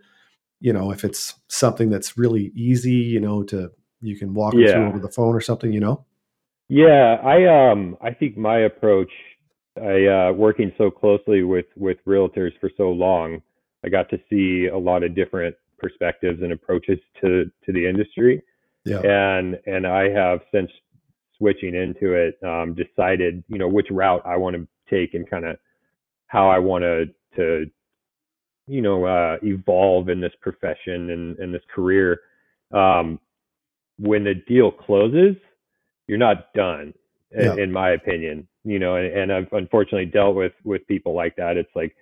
you 0.60 0.72
know, 0.72 0.90
if 0.92 1.04
it's 1.04 1.34
something 1.48 1.90
that's 1.90 2.18
really 2.18 2.52
easy, 2.54 2.92
you 2.92 3.20
know, 3.20 3.42
to 3.44 3.70
you 4.00 4.16
can 4.16 4.34
walk 4.34 4.52
them 4.52 4.66
through 4.66 4.88
over 4.88 4.98
the 4.98 5.08
phone 5.08 5.34
or 5.34 5.40
something, 5.40 5.72
you 5.72 5.80
know. 5.80 6.04
Yeah, 6.68 7.16
I 7.24 7.70
um 7.72 7.96
I 8.00 8.12
think 8.12 8.36
my 8.36 8.60
approach 8.60 9.10
I 9.80 10.06
uh 10.06 10.32
working 10.32 10.72
so 10.78 10.90
closely 10.90 11.42
with 11.42 11.66
with 11.76 11.98
realtors 12.06 12.52
for 12.60 12.70
so 12.76 12.90
long, 12.90 13.42
I 13.84 13.88
got 13.88 14.08
to 14.10 14.18
see 14.30 14.68
a 14.68 14.78
lot 14.78 15.02
of 15.02 15.14
different 15.14 15.56
perspectives 15.78 16.42
and 16.42 16.52
approaches 16.52 16.98
to 17.22 17.50
to 17.64 17.72
the 17.72 17.86
industry. 17.86 18.42
Yeah, 18.84 19.00
And 19.00 19.58
and 19.66 19.86
I 19.86 20.08
have 20.10 20.40
since 20.52 20.70
switching 21.36 21.74
into 21.74 22.12
it 22.12 22.38
um 22.44 22.74
decided, 22.74 23.42
you 23.48 23.58
know, 23.58 23.68
which 23.68 23.88
route 23.90 24.22
I 24.24 24.36
want 24.36 24.56
to 24.56 24.68
take 24.88 25.14
and 25.14 25.28
kind 25.28 25.46
of 25.46 25.56
how 26.26 26.48
I 26.48 26.58
want 26.58 26.82
to 26.84 27.06
to 27.36 27.66
you 28.66 28.82
know 28.82 29.04
uh 29.04 29.36
evolve 29.42 30.08
in 30.08 30.20
this 30.20 30.32
profession 30.40 31.10
and 31.10 31.38
and 31.38 31.54
this 31.54 31.62
career. 31.74 32.20
Um 32.72 33.18
when 33.98 34.24
the 34.24 34.34
deal 34.34 34.70
closes, 34.70 35.36
you're 36.06 36.18
not 36.18 36.52
done 36.54 36.94
in, 37.32 37.40
Yeah. 37.44 37.54
in 37.56 37.70
my 37.72 37.90
opinion 37.90 38.46
you 38.64 38.78
know 38.78 38.96
and, 38.96 39.06
and 39.06 39.32
i've 39.32 39.50
unfortunately 39.52 40.04
dealt 40.06 40.34
with 40.36 40.52
with 40.64 40.86
people 40.86 41.14
like 41.14 41.34
that 41.36 41.56
it's 41.56 41.74
like 41.74 41.94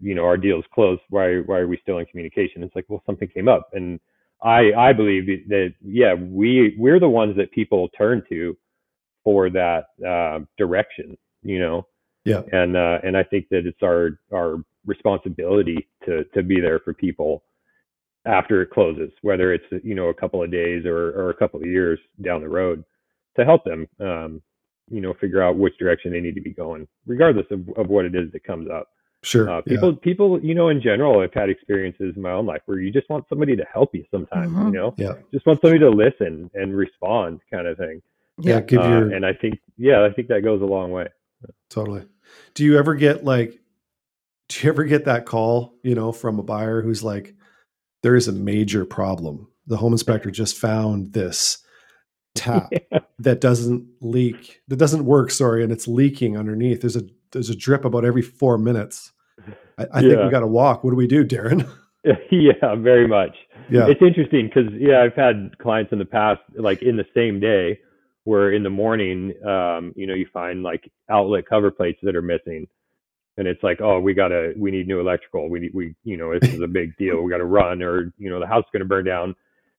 you 0.00 0.14
know 0.14 0.24
our 0.24 0.36
deal's 0.36 0.64
closed 0.72 1.00
why 1.10 1.38
why 1.46 1.58
are 1.58 1.66
we 1.66 1.78
still 1.82 1.98
in 1.98 2.06
communication 2.06 2.62
it's 2.62 2.76
like 2.76 2.84
well 2.88 3.02
something 3.06 3.26
came 3.28 3.48
up 3.48 3.70
and 3.72 3.98
i 4.42 4.72
i 4.74 4.92
believe 4.92 5.26
that 5.48 5.74
yeah 5.84 6.14
we 6.14 6.76
we're 6.78 7.00
the 7.00 7.08
ones 7.08 7.36
that 7.36 7.50
people 7.52 7.88
turn 7.88 8.22
to 8.28 8.56
for 9.24 9.50
that 9.50 9.86
uh, 10.06 10.38
direction 10.58 11.16
you 11.42 11.58
know 11.58 11.86
Yeah. 12.24 12.42
and 12.52 12.76
uh 12.76 12.98
and 13.02 13.16
i 13.16 13.24
think 13.24 13.48
that 13.50 13.66
it's 13.66 13.82
our 13.82 14.20
our 14.32 14.58
responsibility 14.86 15.86
to 16.04 16.24
to 16.34 16.42
be 16.42 16.60
there 16.60 16.78
for 16.80 16.92
people 16.94 17.42
after 18.26 18.62
it 18.62 18.70
closes 18.70 19.10
whether 19.22 19.52
it's 19.52 19.64
you 19.82 19.94
know 19.94 20.08
a 20.08 20.14
couple 20.14 20.42
of 20.42 20.50
days 20.50 20.84
or 20.86 21.10
or 21.10 21.30
a 21.30 21.34
couple 21.34 21.60
of 21.60 21.66
years 21.66 21.98
down 22.22 22.40
the 22.40 22.48
road 22.48 22.84
to 23.36 23.44
help 23.44 23.64
them 23.64 23.86
um 24.00 24.40
you 24.90 25.00
know 25.00 25.14
figure 25.20 25.42
out 25.42 25.56
which 25.56 25.76
direction 25.78 26.10
they 26.12 26.20
need 26.20 26.34
to 26.34 26.40
be 26.40 26.52
going 26.52 26.86
regardless 27.06 27.46
of, 27.50 27.68
of 27.76 27.88
what 27.88 28.04
it 28.04 28.14
is 28.14 28.30
that 28.32 28.42
comes 28.44 28.68
up 28.70 28.88
sure. 29.22 29.48
uh, 29.50 29.56
yeah. 29.56 29.74
people 29.74 29.94
people 29.96 30.40
you 30.42 30.54
know 30.54 30.68
in 30.70 30.80
general 30.80 31.20
i've 31.20 31.32
had 31.34 31.50
experiences 31.50 32.14
in 32.16 32.22
my 32.22 32.30
own 32.32 32.46
life 32.46 32.62
where 32.66 32.78
you 32.78 32.90
just 32.90 33.08
want 33.10 33.24
somebody 33.28 33.54
to 33.56 33.64
help 33.72 33.94
you 33.94 34.04
sometimes 34.10 34.52
Mhm. 34.52 34.66
you 34.66 34.72
know 34.72 34.94
Yeah. 34.96 35.14
just 35.32 35.46
want 35.46 35.60
somebody 35.60 35.80
to 35.80 35.90
listen 35.90 36.50
and 36.54 36.74
respond 36.76 37.40
kind 37.50 37.66
of 37.66 37.76
thing 37.78 38.00
yeah, 38.38 38.60
give 38.60 38.80
Uh, 38.80 38.88
your 38.88 39.12
and 39.12 39.24
i 39.26 39.32
think 39.32 39.58
yeah 39.76 40.02
i 40.04 40.10
think 40.10 40.28
that 40.28 40.42
goes 40.42 40.60
a 40.62 40.66
long 40.66 40.90
way 40.90 41.08
Totally. 41.68 42.06
Do 42.54 42.64
you 42.64 42.78
ever 42.78 42.94
get 42.94 43.22
like, 43.24 43.58
do 44.48 44.60
you 44.66 44.72
ever 44.72 44.84
get 44.84 45.04
that 45.06 45.26
call, 45.26 45.74
you 45.82 45.94
know, 45.94 46.12
from 46.12 46.38
a 46.38 46.42
buyer 46.42 46.82
who's 46.82 47.02
like, 47.02 47.34
there 48.02 48.14
is 48.14 48.28
a 48.28 48.32
major 48.32 48.84
problem. 48.84 49.48
The 49.66 49.76
home 49.76 49.92
inspector 49.92 50.30
just 50.30 50.58
found 50.58 51.12
this 51.14 51.58
tap 52.34 52.70
that 53.18 53.40
doesn't 53.40 53.86
leak, 54.00 54.60
that 54.68 54.76
doesn't 54.76 55.06
work, 55.06 55.30
sorry, 55.30 55.62
and 55.62 55.72
it's 55.72 55.88
leaking 55.88 56.36
underneath. 56.36 56.80
There's 56.82 56.96
a 56.96 57.02
there's 57.32 57.50
a 57.50 57.56
drip 57.56 57.84
about 57.84 58.04
every 58.04 58.22
four 58.22 58.58
minutes. 58.58 59.12
I, 59.78 59.86
I 59.92 60.00
think 60.00 60.12
Yeah. 60.12 60.24
we 60.26 60.30
got 60.30 60.40
to 60.40 60.46
walk. 60.46 60.84
What 60.84 60.90
do 60.90 60.96
we 60.96 61.06
do, 61.08 61.24
Darin? 61.24 61.66
yeah 62.30 62.74
very 62.76 63.08
much 63.08 63.34
yeah, 63.70 63.86
It's 63.88 64.02
interesting 64.02 64.46
because 64.48 64.70
yeah, 64.78 65.02
I've 65.02 65.14
had 65.14 65.56
clients 65.58 65.92
in 65.92 65.98
the 65.98 66.04
past 66.04 66.40
like 66.56 66.82
in 66.82 66.96
the 66.96 67.06
same 67.14 67.40
day 67.40 67.80
where 68.24 68.52
in 68.52 68.62
the 68.62 68.70
morning, 68.70 69.34
um, 69.46 69.92
you 69.96 70.06
know, 70.06 70.14
you 70.14 70.26
find 70.32 70.62
like 70.62 70.90
outlet 71.10 71.44
cover 71.48 71.70
plates 71.70 71.98
that 72.02 72.16
are 72.16 72.22
missing, 72.22 72.66
and 73.36 73.46
it's 73.48 73.62
like, 73.62 73.80
oh, 73.80 73.98
we 74.00 74.14
gotta, 74.14 74.52
we 74.56 74.70
need 74.70 74.86
new 74.86 75.00
electrical. 75.00 75.48
We 75.48 75.60
need, 75.60 75.74
we, 75.74 75.94
you 76.04 76.16
know, 76.16 76.38
this 76.38 76.52
is 76.54 76.60
a 76.60 76.66
big 76.68 76.96
deal. 76.96 77.20
We 77.22 77.30
got 77.30 77.38
to 77.38 77.44
run, 77.46 77.82
or 77.82 78.12
you 78.18 78.30
know, 78.30 78.38
the 78.40 78.46
house 78.46 78.64
is 78.64 78.70
gonna 78.72 78.84
burn 78.84 79.04
down. 79.04 79.34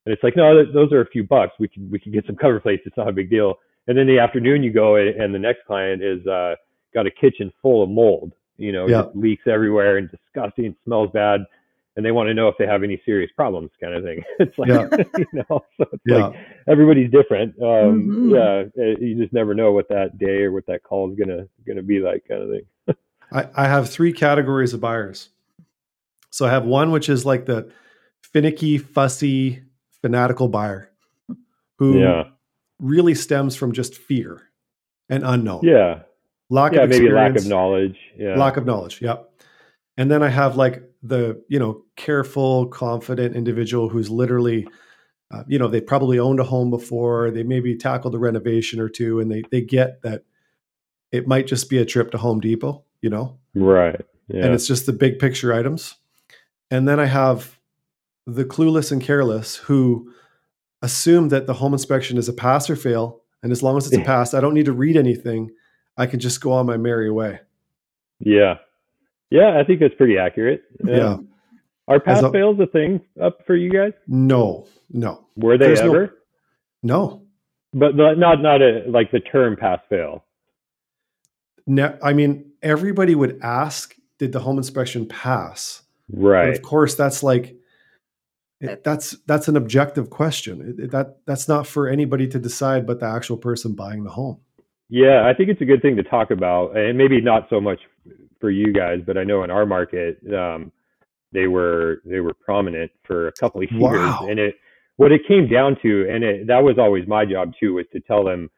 And 0.06 0.14
it's 0.14 0.24
like, 0.24 0.36
no, 0.36 0.54
th- 0.54 0.74
those 0.74 0.92
are 0.92 1.02
a 1.02 1.08
few 1.08 1.24
bucks. 1.24 1.54
We 1.60 1.68
can 1.68 1.90
we 1.90 2.00
can 2.00 2.12
get 2.12 2.26
some 2.28 2.36
cover 2.36 2.60
plates. 2.60 2.84
It's 2.86 2.98
not 2.98 3.08
a 3.08 3.14
big 3.14 3.30
deal. 3.30 3.56
And 3.88 3.98
then 3.98 4.08
the 4.08 4.20
afternoon 4.20 4.64
you 4.64 4.72
go 4.72 4.96
and 4.98 5.10
and 5.22 5.34
the 5.34 5.40
next 5.40 5.66
client 5.66 6.04
is 6.04 6.26
uh, 6.28 6.56
got 6.94 7.06
a 7.08 7.12
kitchen 7.12 7.52
full 7.62 7.84
of 7.84 7.90
mold, 7.90 8.34
You 8.58 8.72
know, 8.72 8.88
Yeah. 8.88 9.04
just 9.04 9.16
leaks 9.16 9.44
everywhere 9.48 9.98
and 9.98 10.10
disgusting, 10.12 10.76
smells 10.86 11.10
bad, 11.14 11.42
and 11.96 12.06
they 12.06 12.12
want 12.12 12.28
to 12.28 12.34
know 12.34 12.48
if 12.50 12.56
they 12.60 12.66
have 12.68 12.84
any 12.84 13.02
serious 13.06 13.32
problems, 13.36 13.72
kind 13.82 13.94
of 13.96 14.04
thing. 14.04 14.22
It's 14.40 14.58
like 14.58 14.70
Yeah. 14.70 14.88
you 15.18 15.26
know, 15.34 15.62
so 15.78 15.86
it's 15.94 16.04
Yeah. 16.06 16.28
like 16.28 16.40
everybody's 16.68 17.10
different. 17.12 17.56
Um, 17.62 18.32
Mhm. 18.32 18.32
Yeah, 18.78 18.84
uh, 18.84 18.96
you 19.00 19.16
just 19.16 19.34
never 19.34 19.54
know 19.56 19.72
what 19.72 19.88
that 19.90 20.18
day 20.18 20.44
or 20.44 20.52
what 20.52 20.66
that 20.68 20.84
call 20.84 21.12
is 21.12 21.18
gonna 21.18 21.48
gonna 21.68 21.82
be 21.84 22.00
like, 22.00 22.28
kind 22.28 22.44
of 22.44 22.50
thing. 22.50 22.66
I, 23.32 23.48
I 23.56 23.68
have 23.68 23.90
three 23.90 24.14
categories 24.14 24.74
of 24.74 24.80
buyers. 24.82 25.30
So 26.30 26.46
I 26.46 26.50
have 26.52 26.66
one 26.66 26.92
which 26.92 27.10
is 27.10 27.26
like 27.26 27.46
the 27.46 27.72
finicky, 28.22 28.78
fussy, 28.78 29.64
fanatical 30.02 30.48
buyer 30.48 30.92
who 31.78 32.00
Yeah, 32.00 32.24
really 32.80 33.16
stems 33.16 33.56
from 33.56 33.72
just 33.72 33.96
fear 33.96 34.42
and 35.10 35.24
unknown. 35.24 35.62
yeah, 35.64 36.02
Lack 36.50 36.74
yeah. 36.74 36.82
of 36.82 36.90
Maybe 36.90 37.10
lack 37.10 37.36
of 37.36 37.48
knowledge. 37.48 37.98
Yeah, 38.18 38.36
Lack 38.36 38.58
of 38.58 38.66
knowledge. 38.66 39.02
Yep. 39.02 39.32
And 39.98 40.12
then 40.12 40.22
I 40.24 40.30
have 40.30 40.58
like 40.58 40.84
the, 41.02 41.42
you 41.48 41.58
know, 41.60 41.84
careful, 41.96 42.68
confident 42.68 43.36
individual 43.36 43.88
who's 43.90 44.10
literally, 44.10 44.68
uh, 45.32 45.44
you 45.48 45.58
know, 45.58 45.68
they 45.68 45.80
probably 45.82 46.20
owned 46.20 46.40
a 46.40 46.44
home 46.44 46.70
before. 46.70 47.32
They 47.32 47.44
maybe 47.44 47.76
tackled 47.78 48.14
a 48.14 48.20
renovation 48.20 48.80
or 48.80 48.90
two, 48.90 49.20
and 49.20 49.32
they 49.32 49.44
they 49.52 49.62
get 49.62 50.02
that 50.02 50.24
it 51.12 51.28
might 51.28 51.48
just 51.48 51.70
be 51.70 51.78
a 51.78 51.86
trip 51.86 52.12
to 52.12 52.18
Home 52.18 52.40
Depot, 52.42 52.84
you 53.06 53.12
know, 53.12 53.38
right. 53.54 54.02
Yeah, 54.28 54.46
and 54.46 54.54
it's 54.56 54.68
just 54.68 54.88
the 54.88 54.94
big 54.94 55.20
picture 55.20 55.54
items. 55.54 55.94
And 56.72 56.88
then 56.88 57.00
I 57.00 57.06
have 57.06 57.60
the 58.26 58.44
clueless 58.44 58.92
and 58.92 59.00
careless 59.00 59.56
who 59.58 60.12
assume 60.82 61.30
that 61.30 61.46
the 61.46 61.54
home 61.54 61.74
inspection 61.74 62.18
is 62.18 62.28
a 62.28 62.34
pass 62.34 62.68
or 62.68 62.76
fail. 62.76 63.22
And 63.44 63.52
as 63.52 63.62
long 63.62 63.78
as 63.78 63.86
it's 63.86 63.96
a 63.96 64.02
pass, 64.14 64.34
I 64.34 64.42
don't 64.42 64.56
need 64.56 64.66
to 64.66 64.74
read 64.74 64.98
anything. 64.98 65.52
I 65.96 66.08
can 66.08 66.20
just 66.20 66.42
go 66.42 66.52
on 66.52 66.66
my 66.66 66.78
merry 66.78 67.12
way. 67.12 67.40
yeah, 68.20 68.56
yeah. 69.30 69.60
I 69.60 69.64
think 69.64 69.80
that's 69.80 69.94
pretty 69.94 70.18
accurate. 70.18 70.64
Yeah. 70.84 71.18
Are 71.88 72.00
pass 72.00 72.24
a- 72.24 72.32
fails 72.32 72.60
a 72.60 72.66
thing 72.66 73.02
up 73.22 73.46
for 73.46 73.56
you 73.56 73.70
guys? 73.72 73.94
No, 74.08 74.66
no, 74.90 75.28
Were 75.36 75.60
they 75.60 75.68
There's 75.68 75.82
no- 75.82 75.94
ever? 75.94 76.18
no. 76.82 77.22
But 77.74 77.96
the, 77.98 78.16
not 78.18 78.42
not 78.42 78.62
a 78.64 78.84
like 78.88 79.12
the 79.12 79.20
term 79.20 79.56
pass 79.56 79.82
fail. 79.90 80.24
Ne- 81.68 81.98
I 82.04 82.14
mean, 82.14 82.52
everybody 82.70 83.16
would 83.16 83.40
ask, 83.42 83.96
did 84.18 84.32
the 84.34 84.40
home 84.40 84.58
inspection 84.58 85.06
pass? 85.08 85.84
But 86.10 86.20
Right. 86.20 86.50
of 86.50 86.62
course, 86.62 86.96
that's 86.96 87.24
like, 87.24 87.56
it- 88.60 88.84
that's 88.84 89.12
that's 89.28 89.48
an 89.48 89.56
objective 89.56 90.10
question. 90.10 90.62
It- 90.62 90.80
it- 90.86 90.92
that 90.92 91.18
that's 91.26 91.48
not 91.48 91.68
for 91.68 91.88
anybody 91.88 92.28
to 92.28 92.40
decide, 92.40 92.86
but 92.88 93.00
the 93.00 93.06
actual 93.06 93.38
person 93.38 93.74
buying 93.76 94.04
the 94.04 94.10
home. 94.12 94.38
Yeah, 94.90 95.28
I 95.28 95.34
think 95.34 95.50
it's 95.50 95.62
a 95.62 95.66
good 95.66 95.82
thing 95.82 95.96
to 95.96 96.04
talk 96.04 96.32
about, 96.32 96.76
and 96.78 96.98
maybe 96.98 97.20
not 97.22 97.48
so 97.50 97.60
much 97.60 97.80
for 98.40 98.50
you 98.50 98.72
guys, 98.72 99.02
but 99.06 99.18
I 99.18 99.24
know 99.24 99.44
in 99.44 99.50
our 99.52 99.66
market, 99.66 100.20
um, 100.34 100.72
they 101.32 101.48
were 101.48 102.02
they 102.06 102.20
were 102.20 102.34
prominent 102.34 102.92
for 103.04 103.28
a 103.28 103.32
couple 103.34 103.62
of 103.62 103.72
years, 103.72 103.82
Wow. 103.82 104.28
and 104.30 104.40
it 104.40 104.56
what 104.98 105.12
it 105.12 105.28
came 105.28 105.48
down 105.48 105.76
to, 105.82 106.08
and 106.10 106.24
it, 106.24 106.48
that 106.48 106.64
was 106.64 106.78
always 106.80 107.06
my 107.08 107.26
job 107.26 107.54
too, 107.60 107.74
was 107.74 107.86
to 107.94 108.00
tell 108.00 108.24
them 108.24 108.50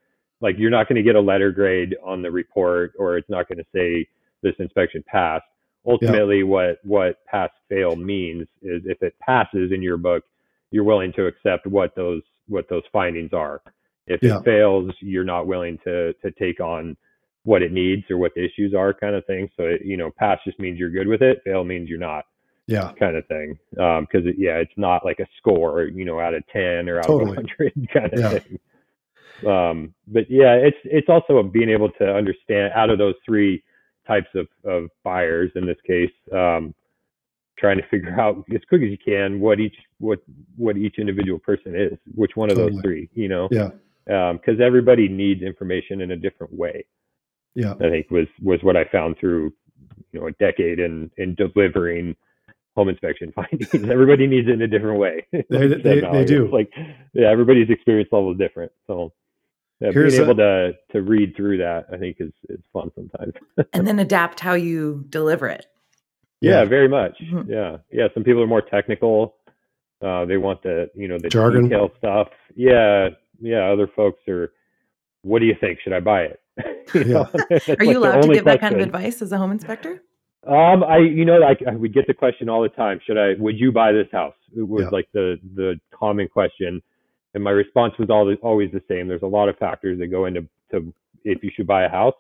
like 0.42 0.56
you're 0.58 0.70
not 0.72 0.88
going 0.88 0.98
to 0.98 1.04
get 1.04 1.16
a 1.16 1.22
letter 1.22 1.52
grade 1.52 1.96
on 2.04 2.22
the 2.22 2.32
report, 2.32 2.94
or 2.98 3.18
it's 3.18 3.30
not 3.30 3.48
going 3.48 3.58
to 3.58 3.66
say 3.74 4.08
this 4.44 4.54
inspection 4.60 5.04
passed. 5.08 5.46
Ultimately, 5.86 6.44
what 6.44 6.80
what 6.84 7.26
pass 7.26 7.50
fail 7.70 7.96
means 7.96 8.48
is 8.62 8.82
if 8.86 9.02
it 9.02 9.16
passes 9.20 9.72
in 9.72 9.82
your 9.82 9.98
book, 9.98 10.24
you're 10.72 10.84
willing 10.84 11.14
to 11.14 11.26
accept 11.28 11.66
what 11.66 11.96
those 11.96 12.22
what 12.48 12.68
those 12.70 12.84
findings 12.92 13.34
are. 13.34 13.62
If 14.06 14.22
Yeah. 14.22 14.38
it 14.40 14.46
fails, 14.46 14.92
you're 15.02 15.24
not 15.24 15.48
willing 15.48 15.78
to 15.86 16.14
to 16.14 16.32
take 16.32 16.60
on 16.60 16.98
what 17.44 17.62
it 17.62 17.72
needs 17.72 18.04
or 18.12 18.18
what 18.18 18.34
the 18.36 18.44
issues 18.44 18.74
are, 18.74 18.94
kind 18.94 19.16
of 19.16 19.26
thing. 19.26 19.50
So 19.56 19.64
it, 19.64 19.82
you 19.86 19.96
know, 19.96 20.12
pass 20.12 20.38
just 20.46 20.60
means 20.60 20.78
you're 20.78 20.90
good 20.90 21.08
with 21.08 21.22
it. 21.22 21.42
Fail 21.46 21.64
means 21.64 21.88
you're 21.88 21.98
not, 21.98 22.26
Yeah, 22.68 22.92
kind 23.00 23.16
of 23.16 23.26
thing. 23.28 23.58
Um, 23.80 24.06
because 24.06 24.28
it, 24.28 24.36
yeah, 24.38 24.58
it's 24.58 24.78
not 24.78 25.06
like 25.06 25.20
a 25.22 25.28
score, 25.38 25.84
you 25.84 26.04
know, 26.04 26.20
out 26.20 26.34
of 26.34 26.46
ten 26.48 26.90
or 26.90 27.00
out 27.00 27.08
Totally. 27.08 27.32
of 27.32 27.36
hundred, 27.38 27.74
kind 27.94 28.14
of 28.14 28.20
Yeah. 28.20 28.30
thing. 28.40 28.60
Um, 29.46 29.94
but 30.08 30.30
yeah, 30.30 30.54
it's 30.56 30.78
it's 30.84 31.10
also 31.10 31.44
being 31.44 31.70
able 31.70 31.90
to 31.92 32.06
understand 32.16 32.72
out 32.74 32.90
of 32.90 32.98
those 32.98 33.16
three 33.26 33.64
types 34.08 34.30
of 34.36 34.48
of 34.64 34.90
buyers 35.04 35.52
in 35.56 35.66
this 35.66 35.78
case, 35.86 36.12
um, 36.34 36.74
trying 37.58 37.78
to 37.78 37.88
figure 37.90 38.12
out 38.20 38.44
as 38.54 38.62
quick 38.70 38.82
as 38.84 38.90
you 38.90 38.98
can 38.98 39.40
what 39.40 39.60
each 39.60 39.76
what 40.00 40.20
what 40.56 40.78
each 40.78 40.96
individual 40.98 41.40
person 41.40 41.76
is, 41.76 41.98
which 42.16 42.36
one 42.36 42.50
of 42.50 42.56
Totally. 42.58 42.74
those 42.76 42.82
three, 42.82 43.10
you 43.14 43.28
know, 43.28 43.48
yeah, 43.52 43.70
because 44.34 44.60
everybody 44.62 45.08
needs 45.08 45.42
information 45.42 46.02
in 46.02 46.12
a 46.12 46.16
different 46.18 46.54
way. 46.54 46.86
yeah. 47.56 47.74
I 47.74 47.90
think 47.90 48.10
was 48.12 48.28
was 48.42 48.62
what 48.64 48.76
I 48.78 48.86
found 48.86 49.18
through 49.20 49.54
you 50.12 50.20
know 50.20 50.28
a 50.28 50.32
decade 50.34 50.80
in 50.80 51.12
in 51.18 51.36
delivering 51.36 52.16
home 52.76 52.90
inspection 52.90 53.32
findings. 53.36 53.74
Everybody 53.74 54.28
needs 54.28 54.48
it 54.48 54.52
in 54.54 54.62
a 54.62 54.68
different 54.68 55.00
way. 55.00 55.26
They- 55.32 55.42
they- 55.50 55.68
they 55.68 56.02
it's 56.22 56.30
do. 56.32 56.48
Like 56.52 56.72
yeah, 57.14 57.28
everybody's 57.30 57.70
experience 57.70 58.10
level 58.12 58.32
is 58.32 58.38
different. 58.38 58.72
So 58.88 59.12
yeah, 59.80 59.90
being 59.90 59.94
Here's 59.94 60.18
a- 60.18 60.24
able 60.24 60.36
to 60.36 60.74
to 60.92 61.02
read 61.02 61.36
through 61.36 61.58
that, 61.58 61.86
I 61.92 61.98
think 61.98 62.18
is 62.20 62.32
is 62.50 62.60
fun 62.74 62.92
sometimes. 62.96 63.34
and 63.74 63.88
then 63.88 64.00
adapt 64.00 64.40
how 64.40 64.54
you 64.54 65.06
deliver 65.10 65.48
it. 65.48 65.66
yeah, 66.42 66.64
very 66.66 66.88
much. 66.88 67.18
Mhm. 67.22 67.48
Yeah, 67.50 67.78
yeah. 67.92 68.08
Some 68.14 68.24
people 68.24 68.42
are 68.44 68.48
more 68.48 68.62
technical. 68.62 69.36
Uh, 70.02 70.26
they 70.26 70.38
want 70.38 70.62
the 70.64 70.90
you 70.96 71.08
know 71.08 71.18
the 71.20 71.30
Jargon. 71.30 71.64
detail 71.64 71.92
stuff. 71.98 72.28
Yeah, 72.56 73.10
yeah. 73.42 73.72
Other 73.72 73.88
folks 73.96 74.22
are. 74.28 74.52
What 75.24 75.40
do 75.40 75.46
you 75.46 75.56
think? 75.60 75.80
Should 75.84 75.94
I 75.94 76.00
buy 76.00 76.22
it? 76.24 76.40
You 76.94 77.02
Yeah. 77.06 77.26
Are 77.80 77.84
you 77.84 77.94
the 77.94 78.00
allowed 78.00 78.12
to 78.14 78.18
only 78.24 78.36
give 78.36 78.46
that 78.46 78.62
kind 78.62 78.74
of 78.76 78.82
advice 78.82 79.22
as 79.22 79.32
a 79.32 79.38
home 79.38 79.52
inspector? 79.52 80.02
Um, 80.46 80.84
I, 80.84 81.00
you 81.00 81.26
know, 81.26 81.38
like 81.38 81.60
I 81.70 81.76
would 81.76 81.94
get 81.94 82.08
the 82.08 82.14
question 82.14 82.48
all 82.48 82.62
the 82.62 82.70
time. 82.70 83.00
Should 83.06 83.18
I? 83.18 83.34
Would 83.40 83.60
you 83.60 83.72
buy 83.72 83.92
this 83.92 84.08
house? 84.12 84.36
It 84.56 84.66
was 84.68 84.84
Yeah. 84.84 84.90
like 84.92 85.08
the 85.14 85.38
the 85.56 85.80
common 85.94 86.28
question, 86.30 86.82
and 87.38 87.44
my 87.44 87.52
response 87.52 87.94
was 88.00 88.10
always 88.10 88.40
always 88.42 88.72
the 88.72 88.82
same. 88.88 89.08
There's 89.08 89.22
a 89.22 89.28
lot 89.28 89.48
of 89.48 89.58
factors 89.60 90.00
that 90.00 90.08
go 90.08 90.26
into 90.26 90.42
to 90.72 90.92
if 91.24 91.44
you 91.44 91.52
should 91.56 91.68
buy 91.68 91.84
a 91.84 91.90
house. 91.90 92.16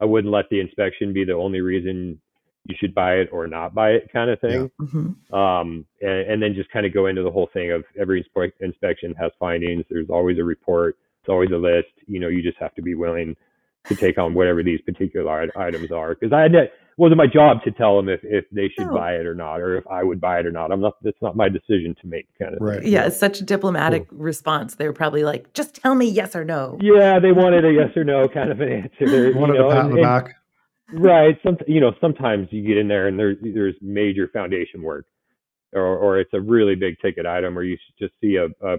I 0.00 0.04
wouldn't 0.04 0.32
let 0.32 0.48
the 0.48 0.60
inspection 0.60 1.12
be 1.12 1.24
the 1.24 1.32
only 1.32 1.60
reason 1.60 2.20
you 2.66 2.76
should 2.78 2.94
buy 2.94 3.14
it 3.14 3.28
or 3.32 3.48
not 3.48 3.74
buy 3.74 3.90
it, 3.90 4.12
kind 4.12 4.30
of 4.30 4.40
thing. 4.40 4.70
hmm 4.78 5.34
Um, 5.34 5.84
and, 6.00 6.30
and 6.30 6.42
then 6.42 6.54
just 6.54 6.70
kind 6.70 6.86
of 6.86 6.94
go 6.94 7.06
into 7.06 7.24
the 7.24 7.30
whole 7.30 7.50
thing 7.52 7.72
of 7.72 7.84
every 7.98 8.24
inspe- 8.24 8.52
inspection 8.60 9.12
has 9.18 9.32
findings. 9.40 9.84
There's 9.90 10.08
always 10.08 10.38
a 10.38 10.44
report. 10.44 10.96
It's 11.20 11.28
always 11.28 11.50
a 11.50 11.56
list. 11.56 11.88
You 12.06 12.20
know, 12.20 12.28
you 12.28 12.42
just 12.42 12.58
have 12.58 12.74
to 12.76 12.82
be 12.82 12.94
willing 12.94 13.34
to 13.86 13.96
take 13.96 14.18
on 14.18 14.34
whatever 14.34 14.62
these 14.62 14.80
particular 14.82 15.50
items 15.56 15.90
are. 15.90 16.14
Because 16.14 16.32
I 16.32 16.42
had 16.42 16.52
wasn't 17.00 17.16
my 17.16 17.26
job 17.26 17.62
to 17.64 17.70
tell 17.72 17.96
them 17.96 18.08
if, 18.10 18.20
if 18.22 18.44
they 18.52 18.68
should 18.68 18.86
No. 18.86 18.94
buy 18.94 19.14
it 19.14 19.24
or 19.26 19.34
not, 19.34 19.60
or 19.60 19.76
if 19.76 19.86
I 19.86 20.04
would 20.04 20.20
buy 20.20 20.38
it 20.38 20.46
or 20.46 20.52
not. 20.52 20.70
I'm 20.70 20.80
not. 20.80 20.94
That's 21.02 21.20
not 21.22 21.34
my 21.34 21.48
decision 21.48 21.96
to 22.02 22.06
make. 22.06 22.26
Kind 22.38 22.54
of. 22.54 22.60
Right. 22.60 22.82
Thing. 22.82 22.92
Yeah, 22.92 23.06
it's 23.06 23.16
such 23.16 23.40
a 23.40 23.44
diplomatic 23.44 24.06
response. 24.10 24.74
They 24.74 24.86
were 24.86 24.92
probably 24.92 25.24
like, 25.24 25.52
just 25.54 25.74
tell 25.76 25.94
me 25.94 26.06
yes 26.06 26.36
or 26.36 26.44
no. 26.44 26.78
Yeah, 26.80 27.18
they 27.18 27.32
wanted 27.32 27.64
a 27.64 27.72
yes 27.72 27.96
or 27.96 28.04
no 28.04 28.28
kind 28.28 28.52
of 28.52 28.60
an 28.60 28.70
answer. 28.70 29.32
Wanted 29.34 29.54
you 29.54 29.60
know, 29.60 29.70
a 29.70 29.72
pat 29.74 29.84
on 29.86 29.90
the 29.94 30.02
back. 30.02 30.34
right 30.92 31.38
some 31.44 31.56
you 31.66 31.80
know 31.80 31.92
sometimes 32.00 32.48
you 32.50 32.62
get 32.66 32.76
in 32.76 32.86
there 32.88 33.06
and 33.08 33.18
there's 33.18 33.36
there's 33.54 33.74
major 33.80 34.28
foundation 34.32 34.82
work 34.82 35.06
or 35.72 35.82
or 35.96 36.18
it's 36.18 36.34
a 36.34 36.40
really 36.40 36.74
big 36.74 36.96
ticket 37.00 37.26
item 37.26 37.56
or 37.58 37.62
you 37.62 37.78
just 37.98 38.12
see 38.20 38.36
a 38.36 38.46
a, 38.66 38.74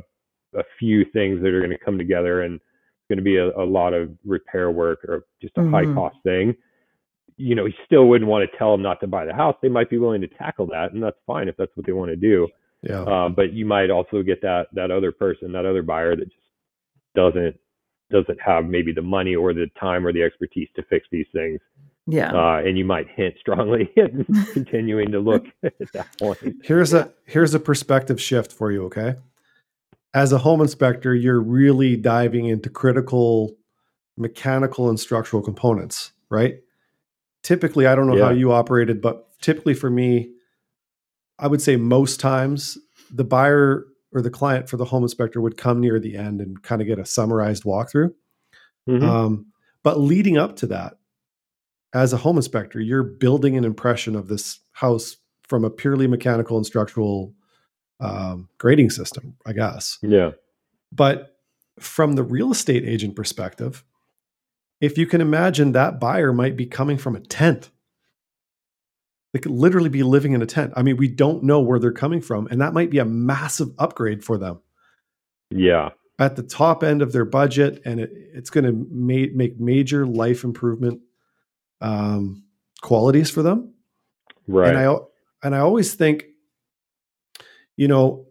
a 0.60 0.64
few 0.78 1.06
things 1.14 1.42
that 1.42 1.54
are 1.54 1.60
going 1.60 1.72
to 1.72 1.78
come 1.84 1.98
together 1.98 2.42
and 2.42 2.56
it's 2.56 3.08
going 3.10 3.18
to 3.18 3.24
be 3.24 3.38
a, 3.38 3.48
a 3.58 3.64
lot 3.66 3.94
of 3.94 4.10
repair 4.26 4.70
work 4.72 5.00
or 5.06 5.24
just 5.42 5.58
a 5.58 5.64
high 5.70 5.86
Mhm. 5.86 5.96
cost 5.96 6.18
thing 6.24 6.54
you 7.42 7.56
know 7.56 7.66
he 7.66 7.74
still 7.86 8.06
wouldn't 8.08 8.30
want 8.30 8.50
to 8.50 8.58
tell 8.58 8.72
them 8.72 8.82
not 8.82 9.00
to 9.00 9.08
buy 9.08 9.26
the 9.26 9.34
house 9.34 9.56
they 9.62 9.70
might 9.70 9.90
be 9.90 9.98
willing 9.98 10.22
to 10.22 10.28
tackle 10.28 10.68
that 10.68 10.92
and 10.94 11.02
that's 11.04 11.18
fine 11.26 11.48
if 11.48 11.56
that's 11.58 11.72
what 11.76 11.86
they 11.86 11.92
want 11.92 12.10
to 12.10 12.16
do 12.16 12.48
Yeah, 12.82 13.04
um, 13.04 13.34
but 13.36 13.54
you 13.54 13.66
might 13.66 13.90
also 13.90 14.22
get 14.24 14.42
that 14.42 14.68
that 14.74 14.92
other 14.92 15.12
person, 15.12 15.52
that 15.54 15.66
other 15.66 15.82
buyer 15.84 16.16
that 16.16 16.26
just 16.26 16.48
doesn't 17.16 17.56
doesn't 18.10 18.40
have 18.42 18.66
maybe 18.66 18.92
the 18.94 19.02
money 19.02 19.36
or 19.36 19.54
the 19.54 19.68
time 19.80 20.06
or 20.06 20.12
the 20.14 20.22
expertise 20.22 20.68
to 20.76 20.84
fix 20.90 21.08
these 21.12 21.28
things, 21.34 21.60
Yeah. 22.08 22.32
uh, 22.34 22.58
and 22.66 22.78
you 22.78 22.84
might 22.86 23.08
hint 23.16 23.36
strongly 23.40 23.90
at 23.98 24.12
continuing 24.54 25.12
to 25.12 25.20
look 25.20 25.46
at 25.64 25.74
that 25.94 26.08
point. 26.20 26.38
here's 26.64 26.94
a 26.94 27.12
here's 27.26 27.54
a 27.54 27.60
perspective 27.60 28.20
shift 28.22 28.52
for 28.52 28.72
you. 28.72 28.86
Okay, 28.86 29.16
as 30.14 30.32
a 30.34 30.38
home 30.40 30.60
inspector, 30.62 31.14
you're 31.16 31.40
really 31.42 31.96
diving 31.96 32.46
into 32.48 32.70
critical 32.70 33.56
mechanical 34.18 34.90
and 34.90 35.00
structural 35.00 35.42
components, 35.42 36.12
right? 36.30 36.56
Typically, 37.44 37.86
I 37.88 37.96
don't 37.96 38.08
know 38.08 38.16
how 38.26 38.32
you 38.32 38.52
operated, 38.52 39.02
but 39.02 39.28
typically 39.42 39.74
for 39.74 39.90
me, 39.90 40.32
I 41.40 41.48
would 41.48 41.62
say 41.62 41.76
most 41.76 42.20
times 42.20 42.78
the 43.12 43.24
buyer 43.24 43.86
or 44.14 44.22
the 44.22 44.30
client 44.30 44.70
for 44.70 44.78
the 44.78 44.86
home 44.86 45.04
inspector 45.04 45.42
would 45.42 45.58
come 45.58 45.80
near 45.80 46.00
the 46.00 46.16
end 46.16 46.42
and 46.42 46.62
kind 46.62 46.82
of 46.82 46.88
get 46.88 47.00
a 47.00 47.06
summarized 47.06 47.64
walkthrough. 47.64 48.14
Mhm. 48.88 49.04
Um, 49.04 49.46
but 49.84 50.00
leading 50.00 50.38
up 50.38 50.56
to 50.58 50.68
that, 50.68 50.98
as 51.94 52.14
a 52.14 52.18
home 52.18 52.38
inspector, 52.38 52.80
you're 52.80 53.04
building 53.04 53.58
an 53.58 53.64
impression 53.64 54.16
of 54.16 54.28
this 54.28 54.60
house 54.74 55.18
from 55.44 55.66
a 55.66 55.70
purely 55.70 56.08
mechanical 56.08 56.58
and 56.58 56.66
structural 56.66 57.34
um, 58.00 58.50
grading 58.58 58.90
system, 58.90 59.36
I 59.46 59.54
guess. 59.54 60.00
yeah, 60.02 60.32
But 60.92 61.38
from 61.80 62.14
the 62.14 62.24
real 62.24 62.52
estate 62.52 62.84
agent 62.84 63.16
perspective, 63.16 63.84
if 64.82 64.98
you 64.98 65.06
can 65.06 65.22
imagine 65.22 65.72
that 65.72 66.00
buyer 66.00 66.34
might 66.34 66.58
be 66.58 66.66
coming 66.66 66.98
from 66.98 67.16
a 67.16 67.20
tent, 67.22 67.70
they 69.34 69.40
could 69.40 69.52
literally 69.52 69.90
be 69.90 70.04
living 70.04 70.34
in 70.34 70.42
a 70.42 70.46
tent. 70.46 70.74
I 70.76 70.82
mean, 70.82 70.98
we 70.98 71.08
don't 71.08 71.44
know 71.44 71.62
where 71.62 71.80
they're 71.80 71.92
coming 71.94 72.20
from, 72.22 72.48
and 72.48 72.60
that 72.60 72.74
might 72.74 72.90
be 72.90 72.98
a 72.98 73.06
massive 73.06 73.70
upgrade 73.80 74.24
for 74.26 74.38
them 74.38 74.60
Yeah. 75.50 75.92
at 76.20 76.36
the 76.36 76.44
top 76.44 76.84
end 76.84 77.02
of 77.02 77.14
their 77.14 77.24
budget, 77.24 77.82
and 77.86 78.00
it, 78.02 78.12
it's 78.14 78.50
going 78.50 78.66
to 78.66 78.74
ma- 78.92 79.32
make 79.34 79.60
major 79.60 80.06
life 80.06 80.44
improvement 80.44 81.02
um, 81.80 82.44
qualities 82.82 83.30
for 83.30 83.42
them. 83.42 83.74
Right. 84.48 84.70
And 84.70 84.78
I 84.78 84.96
and 85.44 85.56
I 85.56 85.60
always 85.60 85.94
think, 85.94 86.26
you 87.78 87.88
know, 87.88 88.26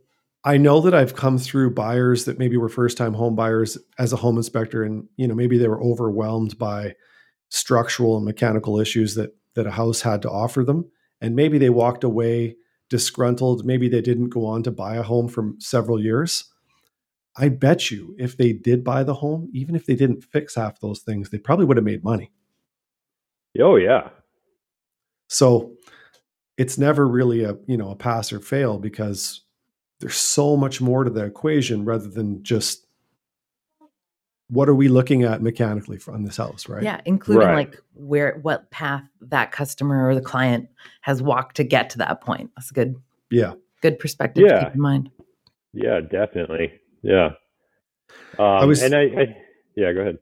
I 0.44 0.56
know 0.56 0.80
that 0.80 0.94
I've 0.94 1.14
come 1.14 1.36
through 1.36 1.74
buyers 1.74 2.24
that 2.24 2.38
maybe 2.38 2.56
were 2.56 2.68
first 2.68 2.96
time 2.96 3.12
home 3.12 3.34
buyers 3.34 3.76
as 3.98 4.12
a 4.12 4.16
home 4.16 4.36
inspector, 4.36 4.82
and 4.82 5.06
you 5.16 5.28
know 5.28 5.34
maybe 5.34 5.58
they 5.58 5.68
were 5.68 5.82
overwhelmed 5.82 6.58
by 6.58 6.94
structural 7.50 8.16
and 8.16 8.24
mechanical 8.24 8.80
issues 8.80 9.14
that 9.16 9.34
that 9.54 9.66
a 9.66 9.72
house 9.72 10.00
had 10.00 10.22
to 10.22 10.30
offer 10.30 10.64
them, 10.64 10.90
and 11.20 11.36
maybe 11.36 11.58
they 11.58 11.70
walked 11.70 12.04
away 12.04 12.56
disgruntled. 12.88 13.66
Maybe 13.66 13.88
they 13.88 14.00
didn't 14.00 14.30
go 14.30 14.46
on 14.46 14.62
to 14.62 14.70
buy 14.70 14.96
a 14.96 15.02
home 15.02 15.28
for 15.28 15.52
several 15.58 16.02
years. 16.02 16.44
I 17.36 17.48
bet 17.48 17.90
you, 17.90 18.16
if 18.18 18.36
they 18.36 18.52
did 18.52 18.82
buy 18.82 19.04
the 19.04 19.14
home, 19.14 19.48
even 19.52 19.76
if 19.76 19.86
they 19.86 19.94
didn't 19.94 20.24
fix 20.24 20.56
half 20.56 20.80
those 20.80 21.00
things, 21.00 21.30
they 21.30 21.38
probably 21.38 21.66
would 21.66 21.76
have 21.76 21.84
made 21.84 22.02
money. 22.02 22.32
oh 23.60 23.76
yeah. 23.76 24.08
So 25.28 25.74
it's 26.56 26.78
never 26.78 27.06
really 27.06 27.44
a 27.44 27.56
you 27.66 27.76
know 27.76 27.90
a 27.90 27.96
pass 27.96 28.32
or 28.32 28.40
fail 28.40 28.78
because 28.78 29.42
there's 30.00 30.16
so 30.16 30.56
much 30.56 30.80
more 30.80 31.04
to 31.04 31.10
the 31.10 31.24
equation 31.24 31.84
rather 31.84 32.08
than 32.08 32.42
just 32.42 32.86
what 34.48 34.68
are 34.68 34.74
we 34.74 34.88
looking 34.88 35.22
at 35.22 35.42
mechanically 35.42 35.98
on 36.08 36.24
this 36.24 36.36
house, 36.36 36.68
right? 36.68 36.82
Yeah, 36.82 37.00
including 37.04 37.46
Right. 37.46 37.54
like 37.68 37.80
where 37.94 38.38
what 38.42 38.68
path 38.70 39.04
that 39.20 39.52
customer 39.52 40.08
or 40.08 40.14
the 40.14 40.20
client 40.20 40.68
has 41.02 41.22
walked 41.22 41.56
to 41.56 41.64
get 41.64 41.90
to 41.90 41.98
that 41.98 42.20
point. 42.20 42.50
That's 42.56 42.70
a 42.70 42.74
good 42.74 42.96
Yeah. 43.30 43.54
good 43.80 43.98
perspective 44.00 44.48
to 44.48 44.64
keep 44.64 44.74
in 44.74 44.80
mind. 44.80 45.10
Yeah, 45.72 46.00
definitely. 46.00 46.72
Yeah. 47.02 47.30
Um, 48.38 48.66
was- 48.66 48.82
and 48.82 48.92
I, 48.94 49.02
I, 49.02 49.36
yeah, 49.76 49.92
go 49.92 50.00
ahead. 50.00 50.18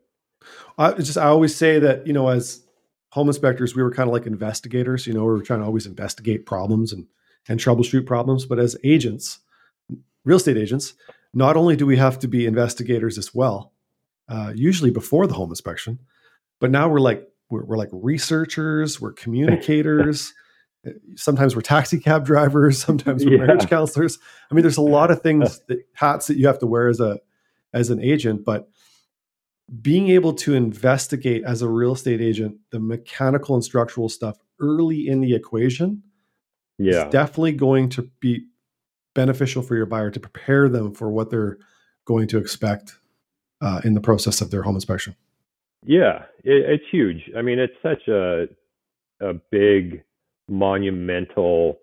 I 0.76 0.92
just 0.92 1.16
I 1.16 1.24
always 1.26 1.54
say 1.56 1.78
that 1.78 2.06
you 2.06 2.12
know 2.12 2.28
as 2.28 2.64
home 3.12 3.28
inspectors 3.28 3.74
we 3.74 3.82
were 3.82 3.90
kind 3.90 4.08
of 4.08 4.12
like 4.12 4.26
investigators. 4.26 5.06
You 5.06 5.14
know, 5.14 5.20
we 5.24 5.30
were 5.32 5.42
trying 5.42 5.60
to 5.60 5.66
always 5.66 5.86
investigate 5.86 6.44
problems 6.44 6.92
and 6.92 7.06
and 7.48 7.58
troubleshoot 7.58 8.04
problems. 8.06 8.44
But 8.44 8.58
as 8.58 8.76
agents, 8.84 9.38
real 10.28 10.36
estate 10.36 10.56
agents, 10.58 10.94
not 11.32 11.56
only 11.56 11.74
do 11.76 11.86
we 11.86 11.96
have 11.96 12.18
to 12.20 12.28
be 12.28 12.46
investigators 12.46 13.16
as 13.18 13.34
well, 13.34 13.72
uh, 14.28 14.52
usually 14.54 14.90
before 14.90 15.26
the 15.26 15.34
home 15.34 15.50
inspection, 15.50 15.98
but 16.60 16.70
now 16.70 16.88
we're 16.88 17.00
like 17.00 17.26
we're, 17.50 17.64
we're 17.64 17.76
like 17.78 17.88
researchers, 17.92 19.00
we're 19.00 19.12
communicators. 19.24 20.32
Uh, 20.86 20.90
sometimes 21.16 21.56
we're 21.56 21.62
taxi 21.62 21.98
cab 21.98 22.24
drivers. 22.24 22.78
Sometimes 22.88 23.24
we're 23.24 23.32
Yeah. 23.38 23.44
marriage 23.46 23.68
counselors. 23.68 24.18
I 24.50 24.54
mean, 24.54 24.62
there's 24.62 24.76
a 24.76 24.82
lot 24.82 25.10
of 25.10 25.22
things 25.22 25.60
that 25.68 25.78
hats 25.94 26.26
that 26.28 26.36
you 26.36 26.46
have 26.46 26.58
to 26.60 26.66
wear 26.66 26.88
as 26.88 27.00
a 27.00 27.18
as 27.72 27.90
an 27.90 28.00
agent, 28.00 28.44
but 28.44 28.68
being 29.82 30.08
able 30.08 30.32
to 30.32 30.54
investigate 30.54 31.42
as 31.44 31.60
a 31.62 31.68
real 31.68 31.92
estate 31.92 32.20
agent 32.20 32.56
the 32.70 32.80
mechanical 32.80 33.54
and 33.54 33.64
structural 33.64 34.08
stuff 34.08 34.36
early 34.60 35.06
in 35.08 35.20
the 35.20 35.34
equation 35.34 36.02
Yeah. 36.78 37.06
is 37.06 37.12
definitely 37.12 37.52
going 37.52 37.88
to 37.90 38.08
be 38.20 38.46
beneficial 39.18 39.62
for 39.62 39.74
your 39.74 39.84
buyer 39.84 40.12
to 40.12 40.20
prepare 40.20 40.68
them 40.68 40.94
for 40.94 41.10
what 41.10 41.28
they're 41.28 41.58
going 42.04 42.28
to 42.28 42.38
expect 42.38 43.00
uh, 43.60 43.80
in 43.84 43.94
the 43.94 44.00
process 44.00 44.40
of 44.40 44.52
their 44.52 44.62
home 44.62 44.76
inspection. 44.76 45.16
Yeah, 45.84 46.22
it, 46.44 46.70
it's 46.70 46.84
huge. 46.92 47.28
I 47.36 47.42
mean, 47.42 47.58
it's 47.58 47.74
such 47.82 48.06
a 48.06 48.46
a 49.20 49.34
big, 49.50 50.04
monumental, 50.48 51.80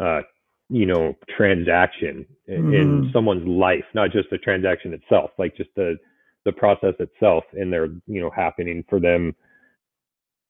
uh, 0.00 0.22
you 0.68 0.86
know, 0.86 1.14
transaction 1.36 2.26
in, 2.48 2.74
in 2.74 3.02
Mhm. 3.02 3.12
someone's 3.12 3.46
life. 3.46 3.84
Not 3.94 4.10
just 4.10 4.28
the 4.30 4.38
transaction 4.38 4.92
itself, 4.92 5.30
like 5.38 5.56
just 5.56 5.70
the 5.76 5.96
the 6.44 6.52
process 6.52 6.94
itself, 6.98 7.44
and 7.52 7.72
they're 7.72 7.92
you 8.08 8.20
know 8.20 8.30
happening 8.30 8.84
for 8.90 8.98
them. 8.98 9.36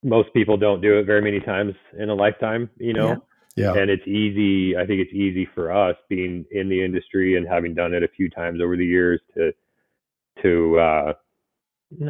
Most 0.02 0.33
people 0.33 0.57
don't 0.57 0.81
do 0.81 0.98
it 0.98 1.05
very 1.05 1.20
many 1.20 1.40
times 1.40 1.74
in 1.98 2.09
a 2.09 2.14
lifetime, 2.14 2.70
you 2.79 2.94
know. 2.94 3.22
Yeah. 3.57 3.73
and 3.75 3.90
it's 3.90 4.07
easy 4.07 4.77
i 4.77 4.87
think 4.87 5.01
it's 5.01 5.12
easy 5.14 5.49
for 5.55 5.73
us 5.73 5.97
being 6.09 6.45
in 6.51 6.69
the 6.69 6.85
industry 6.85 7.37
and 7.37 7.47
having 7.49 7.75
done 7.75 7.95
it 7.95 8.03
a 8.03 8.09
few 8.09 8.29
times 8.31 8.61
over 8.62 8.77
the 8.77 8.85
years 8.85 9.21
to 9.35 9.53
to 10.42 10.79
uh 10.79 11.12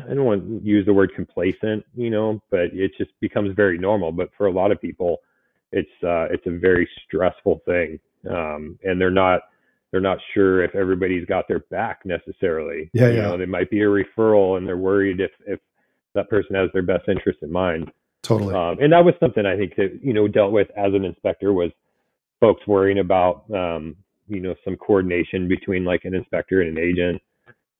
i 0.08 0.14
don't 0.14 0.24
want 0.24 0.42
to 0.42 0.60
use 0.66 0.84
the 0.86 0.92
word 0.92 1.12
complacent 1.14 1.84
you 1.94 2.10
know 2.10 2.42
but 2.50 2.66
it 2.72 2.90
just 2.98 3.10
becomes 3.20 3.54
very 3.54 3.78
normal 3.78 4.10
but 4.12 4.28
for 4.36 4.46
a 4.46 4.52
lot 4.52 4.72
of 4.72 4.80
people 4.80 5.18
it's 5.72 5.88
uh 6.02 6.26
it's 6.32 6.46
a 6.46 6.58
very 6.58 6.88
stressful 7.06 7.60
thing 7.64 7.98
um 8.30 8.78
and 8.84 9.00
they're 9.00 9.10
not 9.10 9.42
they're 9.92 10.00
not 10.00 10.18
sure 10.34 10.64
if 10.64 10.74
everybody's 10.74 11.24
got 11.26 11.46
their 11.48 11.60
back 11.70 12.00
necessarily 12.04 12.90
Yeah, 12.92 13.08
you 13.08 13.16
yeah. 13.16 13.22
know 13.22 13.38
they 13.38 13.46
might 13.46 13.70
be 13.70 13.82
a 13.82 13.86
referral 13.86 14.56
and 14.58 14.66
they're 14.66 14.76
worried 14.76 15.20
if 15.20 15.30
if 15.46 15.60
that 16.14 16.28
person 16.28 16.56
has 16.56 16.70
their 16.72 16.82
best 16.82 17.08
interest 17.08 17.38
in 17.42 17.52
mind 17.52 17.90
Totally. 18.26 18.54
um, 18.54 18.78
and 18.80 18.92
that 18.92 19.04
was 19.04 19.14
something 19.20 19.46
I 19.46 19.56
think 19.56 19.76
that 19.76 20.00
you 20.02 20.12
know 20.12 20.26
dealt 20.28 20.52
with 20.52 20.68
as 20.76 20.92
an 20.94 21.04
inspector 21.04 21.52
was 21.52 21.70
folks 22.40 22.66
worrying 22.66 22.98
about 22.98 23.44
um, 23.54 23.96
you 24.28 24.40
know 24.40 24.54
some 24.64 24.76
coordination 24.76 25.48
between 25.48 25.84
like 25.84 26.04
an 26.04 26.14
inspector 26.14 26.60
and 26.60 26.76
an 26.76 26.82
agent 26.82 27.22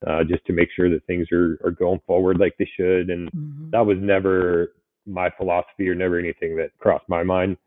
uh, 0.05 0.23
just 0.23 0.45
to 0.45 0.53
make 0.53 0.69
sure 0.75 0.89
that 0.89 1.05
things 1.05 1.27
are 1.31 1.59
are 1.63 1.71
going 1.71 1.99
forward 2.07 2.39
like 2.39 2.55
they 2.57 2.69
should. 2.77 3.09
And 3.09 3.31
Mhm. 3.31 3.71
that 3.71 3.85
was 3.85 3.97
never 3.99 4.73
my 5.05 5.29
philosophy 5.37 5.87
or 5.89 5.95
never 5.95 6.17
anything 6.19 6.55
that 6.57 6.69
crossed 6.79 7.07
my 7.09 7.23
mind. 7.23 7.57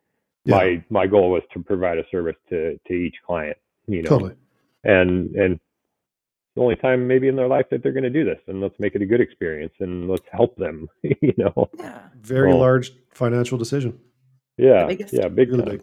Yeah. 0.44 0.56
My 0.56 0.84
my 0.90 1.06
goal 1.06 1.30
was 1.30 1.42
to 1.52 1.60
provide 1.62 1.98
a 1.98 2.04
service 2.10 2.36
to 2.50 2.78
to 2.86 2.92
each 2.94 3.16
client. 3.26 3.56
You 3.86 4.02
know, 4.02 4.08
totally. 4.10 4.34
and 4.84 5.34
and 5.36 5.54
it's 5.54 5.64
the 6.56 6.60
only 6.62 6.76
time 6.76 7.06
maybe 7.06 7.28
in 7.28 7.36
their 7.36 7.46
life 7.48 7.66
that 7.70 7.82
they're 7.82 7.92
going 7.92 8.02
to 8.04 8.10
do 8.10 8.24
this 8.24 8.38
and 8.48 8.60
let's 8.60 8.78
make 8.78 8.94
it 8.94 9.02
a 9.02 9.06
good 9.06 9.20
experience 9.20 9.72
and 9.80 10.08
let's 10.08 10.26
help 10.32 10.56
them 10.56 10.88
you 11.02 11.32
know 11.38 11.68
Yeah. 11.78 12.00
Very 12.20 12.48
Well- 12.48 12.58
large 12.58 12.92
financial 13.14 13.56
decision. 13.58 13.98
yeah 14.56 14.88
yeah 15.12 15.28
big 15.28 15.50
Really 15.50 15.62
time 15.64 15.70
big. 15.76 15.82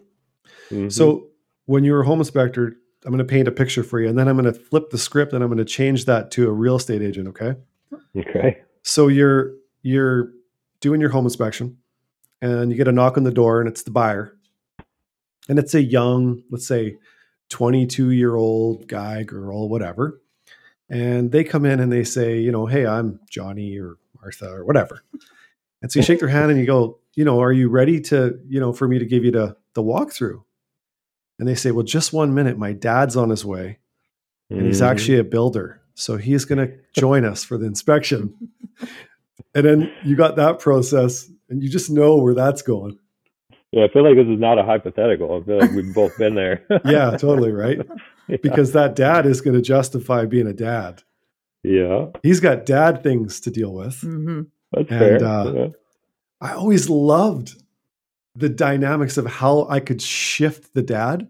Mhm. 0.70 0.92
So 0.92 1.28
when 1.66 1.84
you're 1.84 2.00
a 2.02 2.04
home 2.06 2.18
inspector, 2.20 2.76
I'm 3.04 3.10
going 3.12 3.18
to 3.18 3.24
paint 3.24 3.46
a 3.48 3.52
picture 3.52 3.82
for 3.82 4.00
you, 4.00 4.08
and 4.08 4.18
then 4.18 4.26
I'm 4.28 4.36
going 4.36 4.52
to 4.52 4.58
flip 4.58 4.90
the 4.90 4.98
script 4.98 5.32
and 5.32 5.42
I'm 5.42 5.48
going 5.50 5.58
to 5.58 5.64
change 5.64 6.04
that 6.06 6.30
to 6.32 6.48
a 6.48 6.52
real 6.52 6.76
estate 6.76 7.00
agent. 7.02 7.28
Okay. 7.28 7.54
okay 8.16 8.58
So 8.82 9.08
you're 9.08 9.54
you're 9.82 10.32
doing 10.80 11.00
your 11.00 11.10
home 11.10 11.24
inspection, 11.24 11.76
and 12.42 12.70
you 12.70 12.76
get 12.76 12.88
a 12.88 12.92
knock 12.92 13.16
on 13.16 13.24
the 13.24 13.30
door, 13.30 13.60
and 13.60 13.68
it's 13.68 13.82
the 13.82 13.90
buyer, 13.90 14.34
and 15.48 15.58
it's 15.58 15.74
a 15.74 15.82
young, 15.82 16.42
let's 16.50 16.66
say, 16.66 16.96
22 17.50 18.10
year 18.10 18.34
old 18.36 18.86
guy, 18.88 19.22
girl, 19.22 19.68
whatever, 19.68 20.20
and 20.88 21.30
they 21.32 21.44
come 21.44 21.64
in 21.64 21.80
and 21.80 21.92
they 21.92 22.04
say, 22.04 22.38
you 22.38 22.50
know, 22.52 22.66
hey, 22.66 22.86
I'm 22.86 23.20
Johnny 23.30 23.78
or 23.78 23.96
Martha 24.20 24.50
or 24.50 24.64
whatever, 24.64 25.02
and 25.82 25.90
so 25.92 25.98
you 26.00 26.04
shake 26.04 26.20
their 26.20 26.28
hand 26.28 26.50
and 26.50 26.58
you 26.60 26.66
go, 26.66 26.98
you 27.14 27.24
know, 27.24 27.40
are 27.40 27.52
you 27.52 27.68
ready 27.68 28.00
to, 28.02 28.38
you 28.48 28.60
know, 28.60 28.72
for 28.72 28.86
me 28.88 28.98
to 28.98 29.06
give 29.06 29.24
you 29.24 29.30
the 29.30 29.56
the 29.74 29.82
walkthrough? 29.82 30.42
And 31.38 31.46
they 31.46 31.54
say, 31.54 31.70
well, 31.70 31.84
just 31.84 32.12
one 32.12 32.34
minute, 32.34 32.58
my 32.58 32.72
dad's 32.72 33.16
on 33.16 33.30
his 33.30 33.44
way 33.44 33.78
and 34.50 34.66
he's 34.66 34.80
Mhm. 34.80 34.86
actually 34.90 35.18
a 35.18 35.24
builder. 35.24 35.80
So 35.94 36.16
he's 36.16 36.44
going 36.44 36.66
to 36.66 36.74
join 36.94 37.24
us 37.24 37.44
for 37.44 37.56
the 37.58 37.66
inspection. 37.66 38.34
And 39.54 39.64
then 39.64 39.92
you 40.04 40.16
got 40.16 40.34
that 40.36 40.58
process 40.58 41.30
and 41.48 41.62
you 41.62 41.68
just 41.68 41.90
know 41.90 42.16
where 42.16 42.34
that's 42.34 42.62
going. 42.62 42.98
Yeah 43.72 43.84
i 43.84 43.88
feel 43.88 44.02
like 44.04 44.16
this 44.16 44.26
is 44.32 44.38
not 44.40 44.58
a 44.58 44.62
hypothetical 44.62 45.40
i 45.40 45.44
feel 45.46 45.58
like 45.58 45.70
we've 45.72 45.94
both 45.94 46.16
been 46.18 46.34
there 46.34 46.64
Yeah, 46.84 47.10
totally, 47.16 47.52
right? 47.52 47.78
yeah. 48.28 48.36
Because 48.42 48.72
that 48.72 48.94
dad 48.96 49.26
is 49.26 49.40
going 49.40 49.54
to 49.56 49.62
justify 49.62 50.24
being 50.26 50.46
a 50.46 50.52
dad. 50.52 51.02
yeah 51.62 52.06
He's 52.22 52.40
got 52.40 52.66
dad 52.66 53.02
things 53.02 53.40
to 53.40 53.50
deal 53.50 53.72
with. 53.74 54.00
hmm 54.00 54.42
that's 54.72 54.90
And, 54.90 54.98
fair 55.20 55.24
uh, 55.24 55.52
yeah. 55.52 55.68
I 56.40 56.52
always 56.52 56.88
loved 56.88 57.54
the 58.36 58.48
dynamics 58.48 59.16
of 59.16 59.26
how 59.26 59.66
I 59.68 59.80
could 59.80 60.00
shift 60.00 60.72
the 60.74 60.82
dad. 60.82 61.26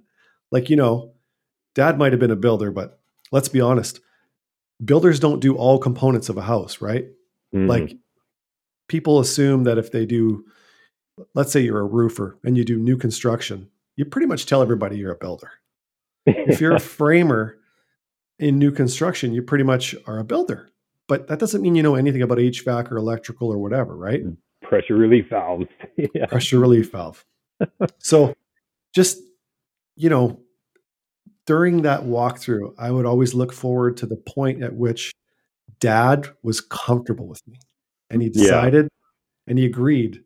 Like, 0.50 0.68
you 0.68 0.76
know, 0.76 1.14
dad 1.74 1.98
might 1.98 2.12
have 2.12 2.20
been 2.20 2.30
a 2.32 2.36
builder, 2.36 2.70
but 2.70 2.98
let's 3.32 3.48
be 3.48 3.60
honest, 3.60 4.00
builders 4.84 5.18
don't 5.20 5.40
do 5.40 5.54
all 5.56 5.78
components 5.78 6.28
of 6.28 6.36
a 6.36 6.42
house, 6.42 6.80
right? 6.80 7.06
Mhm. 7.54 7.68
like 7.68 7.96
people 8.88 9.20
assume 9.20 9.64
that 9.64 9.78
if 9.78 9.90
they 9.92 10.04
do 10.04 10.44
let's 11.34 11.52
say 11.52 11.60
you're 11.60 11.80
a 11.80 11.84
roofer 11.84 12.38
and 12.44 12.56
you 12.56 12.64
do 12.64 12.76
new 12.78 12.96
construction 12.96 13.68
you 13.96 14.04
pretty 14.04 14.26
much 14.28 14.46
tell 14.46 14.62
everybody 14.62 14.96
you're 14.96 15.10
a 15.12 15.16
builder. 15.16 15.50
If 16.26 16.60
you're 16.60 16.76
a 16.76 16.80
framer 16.96 17.58
in 18.38 18.58
new 18.58 18.70
construction 18.70 19.32
you 19.32 19.42
pretty 19.42 19.64
much 19.64 19.94
are 20.06 20.18
a 20.18 20.24
builder. 20.24 20.70
But 21.08 21.26
that 21.28 21.38
doesn't 21.38 21.62
mean 21.62 21.74
you 21.74 21.82
know 21.82 21.94
anything 21.96 22.22
about 22.22 22.38
hvac 22.38 22.92
or 22.92 22.96
electrical 22.96 23.50
or 23.50 23.58
whatever 23.58 23.96
right? 23.96 24.24
Mm. 24.24 24.36
Pressure 24.62 24.94
relief 24.96 25.28
valves 25.30 25.66
yeah. 26.14 26.26
Pressure 26.26 26.58
relief 26.58 26.92
valve. 26.92 27.24
So 27.98 28.34
just 28.94 29.18
you 29.96 30.08
know 30.10 30.40
during 31.46 31.82
that 31.82 32.02
walkthrough 32.02 32.74
i 32.78 32.90
would 32.90 33.06
always 33.06 33.34
look 33.34 33.52
forward 33.52 33.96
to 33.96 34.06
the 34.06 34.16
point 34.16 34.62
at 34.62 34.74
which 34.74 35.12
dad 35.80 36.28
was 36.42 36.60
comfortable 36.60 37.26
with 37.26 37.40
me 37.48 37.58
and 38.10 38.22
he 38.22 38.28
Yeah. 38.28 38.42
decided 38.42 38.88
and 39.46 39.58
he 39.58 39.64
agreed 39.64 40.22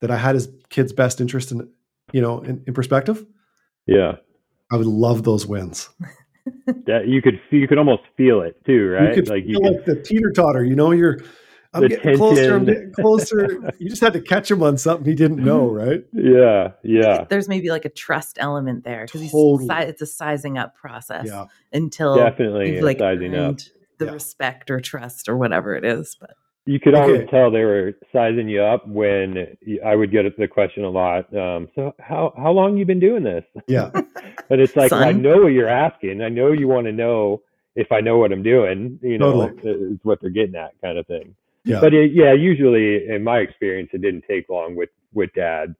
that 0.00 0.10
i 0.10 0.16
had 0.16 0.34
his 0.34 0.48
kid's 0.70 0.92
best 0.92 1.20
interest 1.20 1.52
in 1.52 1.68
you 2.12 2.22
know, 2.22 2.40
in, 2.40 2.62
in 2.66 2.72
perspective, 2.72 3.26
Yeah. 3.86 4.12
I 4.72 4.76
would 4.76 4.86
love 4.86 5.24
those 5.24 5.46
wins. 5.46 5.88
That 6.86 7.06
you 7.06 7.20
could 7.20 7.38
you 7.50 7.68
could 7.68 7.76
almost 7.76 8.04
feel 8.16 8.40
it 8.40 8.56
too, 8.64 8.88
right? 8.88 9.10
You 9.10 9.14
could 9.14 9.28
like 9.28 9.44
feel 9.44 9.62
like 9.62 9.84
the 9.84 9.96
teeter 10.02 10.30
totter. 10.34 10.64
You 10.64 10.74
know, 10.74 10.92
you're 10.92 11.18
I'm 11.74 11.82
The 11.82 11.88
getting 11.90 12.16
closer. 12.16 12.56
I'm 12.56 12.64
getting 12.64 12.92
closer. 12.94 13.70
you 13.78 13.90
just 13.90 14.00
had 14.00 14.14
to 14.14 14.20
catch 14.22 14.50
him 14.50 14.62
on 14.62 14.78
something 14.78 15.04
he 15.04 15.14
didn't 15.14 15.44
know, 15.44 15.68
right? 15.82 16.02
yeah, 16.14 16.68
yeah. 16.82 17.26
There's 17.28 17.48
maybe 17.48 17.68
like 17.68 17.84
a 17.84 17.90
trust 17.90 18.38
element 18.40 18.84
there 18.84 19.04
because 19.04 19.30
Totally. 19.30 19.68
it's 19.84 20.00
a 20.00 20.06
sizing 20.06 20.56
up 20.56 20.74
process 20.74 21.26
Yeah. 21.26 21.44
until 21.74 22.16
Definitely 22.16 22.76
you've 22.76 22.84
like 22.84 22.98
sizing 23.00 23.34
up. 23.34 23.58
the 23.98 24.06
Yeah. 24.06 24.12
respect 24.12 24.70
or 24.70 24.80
trust 24.80 25.28
or 25.28 25.36
whatever 25.36 25.74
it 25.74 25.84
is. 25.84 26.16
But 26.18 26.30
You 26.68 26.78
could 26.78 26.94
always 26.94 27.20
Okay. 27.22 27.30
tell 27.30 27.50
they 27.50 27.64
were 27.64 27.94
sizing 28.12 28.46
you 28.46 28.60
up 28.62 28.86
when 28.86 29.56
I 29.82 29.94
would 29.96 30.10
get 30.12 30.36
the 30.36 30.46
question 30.46 30.84
a 30.84 30.90
lot. 30.90 31.34
Um, 31.34 31.68
so 31.74 31.94
how 31.98 32.34
how 32.36 32.52
long 32.52 32.76
you 32.76 32.84
been 32.84 33.00
doing 33.00 33.22
this? 33.22 33.44
Yeah. 33.66 33.90
But 34.50 34.60
it's 34.60 34.76
like 34.76 34.90
well, 34.90 35.02
I 35.02 35.12
know 35.12 35.38
what 35.44 35.52
you're 35.52 35.68
asking. 35.86 36.20
I 36.20 36.28
know 36.28 36.52
you 36.52 36.68
want 36.68 36.86
to 36.86 36.92
know 36.92 37.40
if 37.74 37.90
I 37.90 38.00
know 38.02 38.18
what 38.18 38.32
I'm 38.32 38.42
doing. 38.42 38.98
You 39.02 39.16
know, 39.16 39.48
Totally. 39.48 39.92
is 39.94 39.98
what 40.02 40.20
they're 40.20 40.28
getting 40.30 40.56
at, 40.56 40.72
kind 40.82 40.98
of 40.98 41.06
thing. 41.06 41.34
Yeah. 41.64 41.80
But 41.80 41.94
it, 41.94 42.12
yeah, 42.12 42.34
usually 42.34 43.08
in 43.08 43.24
my 43.24 43.38
experience, 43.38 43.88
it 43.94 44.02
didn't 44.02 44.24
take 44.28 44.50
long 44.50 44.76
with 44.76 44.90
with 45.14 45.30
dad 45.34 45.74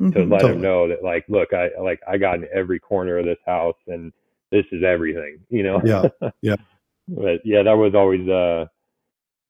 to 0.00 0.04
Mhm. 0.04 0.30
let 0.30 0.40
Totally. 0.40 0.52
him 0.54 0.60
know 0.60 0.88
that 0.88 1.02
like, 1.02 1.24
look, 1.28 1.54
I 1.54 1.70
like 1.80 2.00
I 2.06 2.18
got 2.18 2.34
in 2.36 2.48
every 2.52 2.78
corner 2.78 3.16
of 3.18 3.24
this 3.24 3.38
house, 3.46 3.78
and 3.86 4.12
this 4.50 4.66
is 4.72 4.82
everything. 4.84 5.38
You 5.48 5.62
know. 5.62 5.80
Yeah. 5.84 6.08
Yeah. 6.42 6.56
but 7.08 7.40
yeah, 7.46 7.62
that 7.62 7.78
was 7.78 7.94
always 7.94 8.28
uh, 8.28 8.66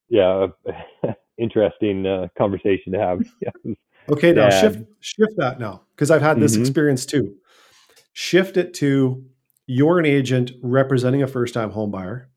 yeah, 0.08 0.46
interesting 1.38 2.06
uh, 2.06 2.28
conversation 2.38 2.92
to 2.92 2.98
have. 2.98 3.20
Okay, 4.10 4.34
now 4.34 4.48
Yeah. 4.48 4.60
shift 4.60 4.80
shift 5.00 5.32
that 5.38 5.58
now 5.58 5.80
because 5.96 6.10
I've 6.10 6.20
had 6.20 6.38
this 6.38 6.56
Mhm. 6.56 6.60
experience 6.60 7.06
too. 7.06 7.36
Shift 8.12 8.58
it 8.58 8.74
to 8.74 9.24
you're 9.66 9.98
an 9.98 10.04
agent 10.04 10.52
representing 10.62 11.22
a 11.22 11.26
first 11.26 11.54
time 11.54 11.70
home 11.70 11.90
buyer. 11.90 12.28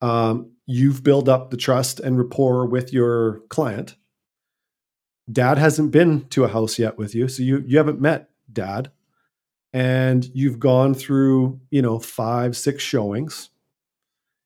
Um, 0.00 0.52
you've 0.64 1.02
built 1.04 1.28
up 1.28 1.50
the 1.50 1.58
trust 1.58 2.00
and 2.00 2.16
rapport 2.16 2.64
with 2.64 2.94
your 2.94 3.40
client. 3.50 3.96
Dad 5.30 5.58
hasn't 5.58 5.90
been 5.90 6.26
to 6.30 6.44
a 6.44 6.48
house 6.48 6.78
yet 6.78 6.96
with 6.96 7.14
you, 7.14 7.28
so 7.28 7.42
you 7.42 7.62
you 7.66 7.76
haven't 7.76 8.00
met 8.00 8.30
dad, 8.50 8.90
and 9.74 10.24
you've 10.34 10.58
gone 10.58 10.94
through 10.94 11.60
you 11.70 11.82
know 11.82 11.98
five 11.98 12.56
six 12.56 12.82
showings. 12.82 13.50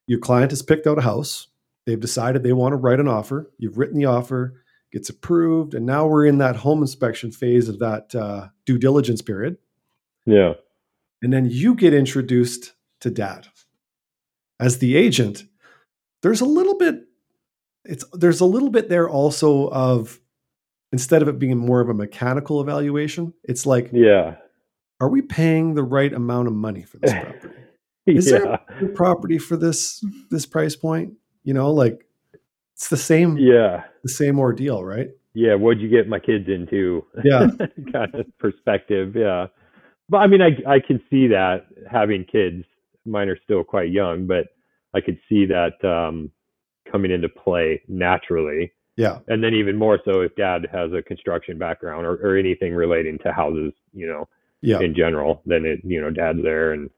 Your 0.09 0.19
client 0.19 0.51
has 0.51 0.63
picked 0.63 0.89
out 0.89 0.99
a 0.99 1.03
house. 1.03 1.47
They've 1.87 2.01
decided 2.01 2.43
they 2.43 2.53
want 2.53 2.73
to 2.73 2.77
write 2.77 3.01
an 3.01 3.09
offer. 3.09 3.51
You've 3.59 3.79
written 3.79 3.99
the 3.99 4.07
offer 4.07 4.55
gets 4.95 5.09
approved, 5.09 5.75
and 5.75 5.85
now 5.85 6.07
we're 6.07 6.25
in 6.25 6.39
that 6.39 6.55
home 6.55 6.81
inspection 6.81 7.33
phase 7.33 7.69
of 7.69 7.81
that 7.81 8.15
uh, 8.15 8.47
due 8.65 8.79
diligence 8.79 9.21
period. 9.21 9.59
Yeah. 10.25 10.55
And 11.21 11.33
then 11.33 11.47
you 11.51 11.75
get 11.75 11.93
introduced 11.93 12.75
to 13.01 13.11
dad 13.11 13.49
as 14.61 14.79
the 14.79 14.97
agent. 14.97 15.45
There's 16.23 16.41
a 16.41 16.47
little 16.47 16.79
bit, 16.79 17.03
it's 17.85 18.05
there's 18.13 18.41
a 18.41 18.45
little 18.47 18.71
bit 18.71 18.89
there 18.89 19.09
also 19.09 19.69
of 19.71 20.21
instead 20.93 21.23
of 21.23 21.29
it 21.29 21.41
being 21.41 21.59
more 21.59 21.81
of 21.81 21.89
a 21.89 21.95
mechanical 21.95 22.61
evaluation, 22.61 23.35
it's 23.43 23.67
like, 23.67 23.91
Yeah. 23.93 24.37
are 25.01 25.09
we 25.09 25.23
paying 25.23 25.75
the 25.75 25.83
right 25.83 26.13
amount 26.13 26.47
of 26.47 26.55
money 26.55 26.85
for 26.85 26.99
this 26.99 27.13
property? 27.21 27.55
Is 28.07 28.31
yeah. 28.31 28.39
there 28.39 28.61
a 28.81 28.89
property 28.95 29.39
for 29.39 29.57
this 29.57 30.05
this 30.31 30.47
price 30.47 30.77
point? 30.77 31.15
You 31.45 31.55
know, 31.55 31.71
like 31.71 32.05
it's 32.75 32.89
the 32.89 32.97
same 32.97 33.37
yeah. 33.37 33.85
the 34.03 34.09
same 34.09 34.39
ordeal, 34.39 34.85
right? 34.85 35.11
Yeah. 35.35 35.55
What'd 35.55 35.83
you 35.83 35.89
get 35.89 36.09
my 36.09 36.19
kids 36.19 36.49
into? 36.49 37.05
Yeah. 37.23 37.49
kind 37.93 38.15
of 38.15 38.27
perspective. 38.39 39.15
Yeah. 39.17 39.47
But 40.09 40.19
I 40.19 40.27
mean, 40.27 40.43
I 40.43 40.57
I 40.69 40.81
can 40.81 41.01
see 41.11 41.29
that 41.29 41.67
having 41.91 42.25
kids. 42.25 42.65
Mine 43.07 43.29
are 43.29 43.39
still 43.45 43.63
quite 43.63 43.91
young, 43.91 44.27
but 44.27 44.47
I 44.95 45.01
could 45.01 45.19
see 45.29 45.45
that 45.47 45.85
um, 45.85 46.31
coming 46.91 47.11
into 47.11 47.29
play 47.29 47.83
naturally. 47.89 48.73
Yeah. 48.97 49.19
and 49.27 49.43
then 49.43 49.55
even 49.55 49.77
more 49.77 49.99
so 50.05 50.21
if 50.21 50.37
dad 50.37 50.69
has 50.71 50.93
a 50.93 51.03
construction 51.03 51.59
background 51.59 52.07
or, 52.07 52.15
or 52.25 52.37
anything 52.37 52.73
relating 52.77 53.19
to 53.25 53.33
houses 53.33 53.73
you 53.93 54.07
know 54.07 54.29
Yeah. 54.61 54.79
in 54.79 54.95
general 54.95 55.43
then 55.47 55.65
it 55.65 55.81
you 55.83 56.01
know 56.01 56.11
dad's 56.11 56.41
there 56.45 56.71
and 56.75 56.89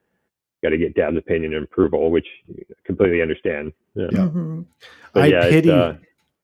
got 0.63 0.71
to 0.71 0.77
get 0.77 0.95
dad's 0.95 1.17
opinion 1.17 1.55
and 1.55 1.65
approval 1.65 2.11
which 2.11 2.27
I 2.51 2.65
completely 2.85 3.23
understand 3.23 3.73
yeah, 3.97 4.07
Yeah. 4.13 4.19
Mhm. 4.29 4.65
I 5.15 5.27
yeah 5.27 5.43
it's, 5.45 5.51
pity 5.51 5.71
uh, 5.71 5.95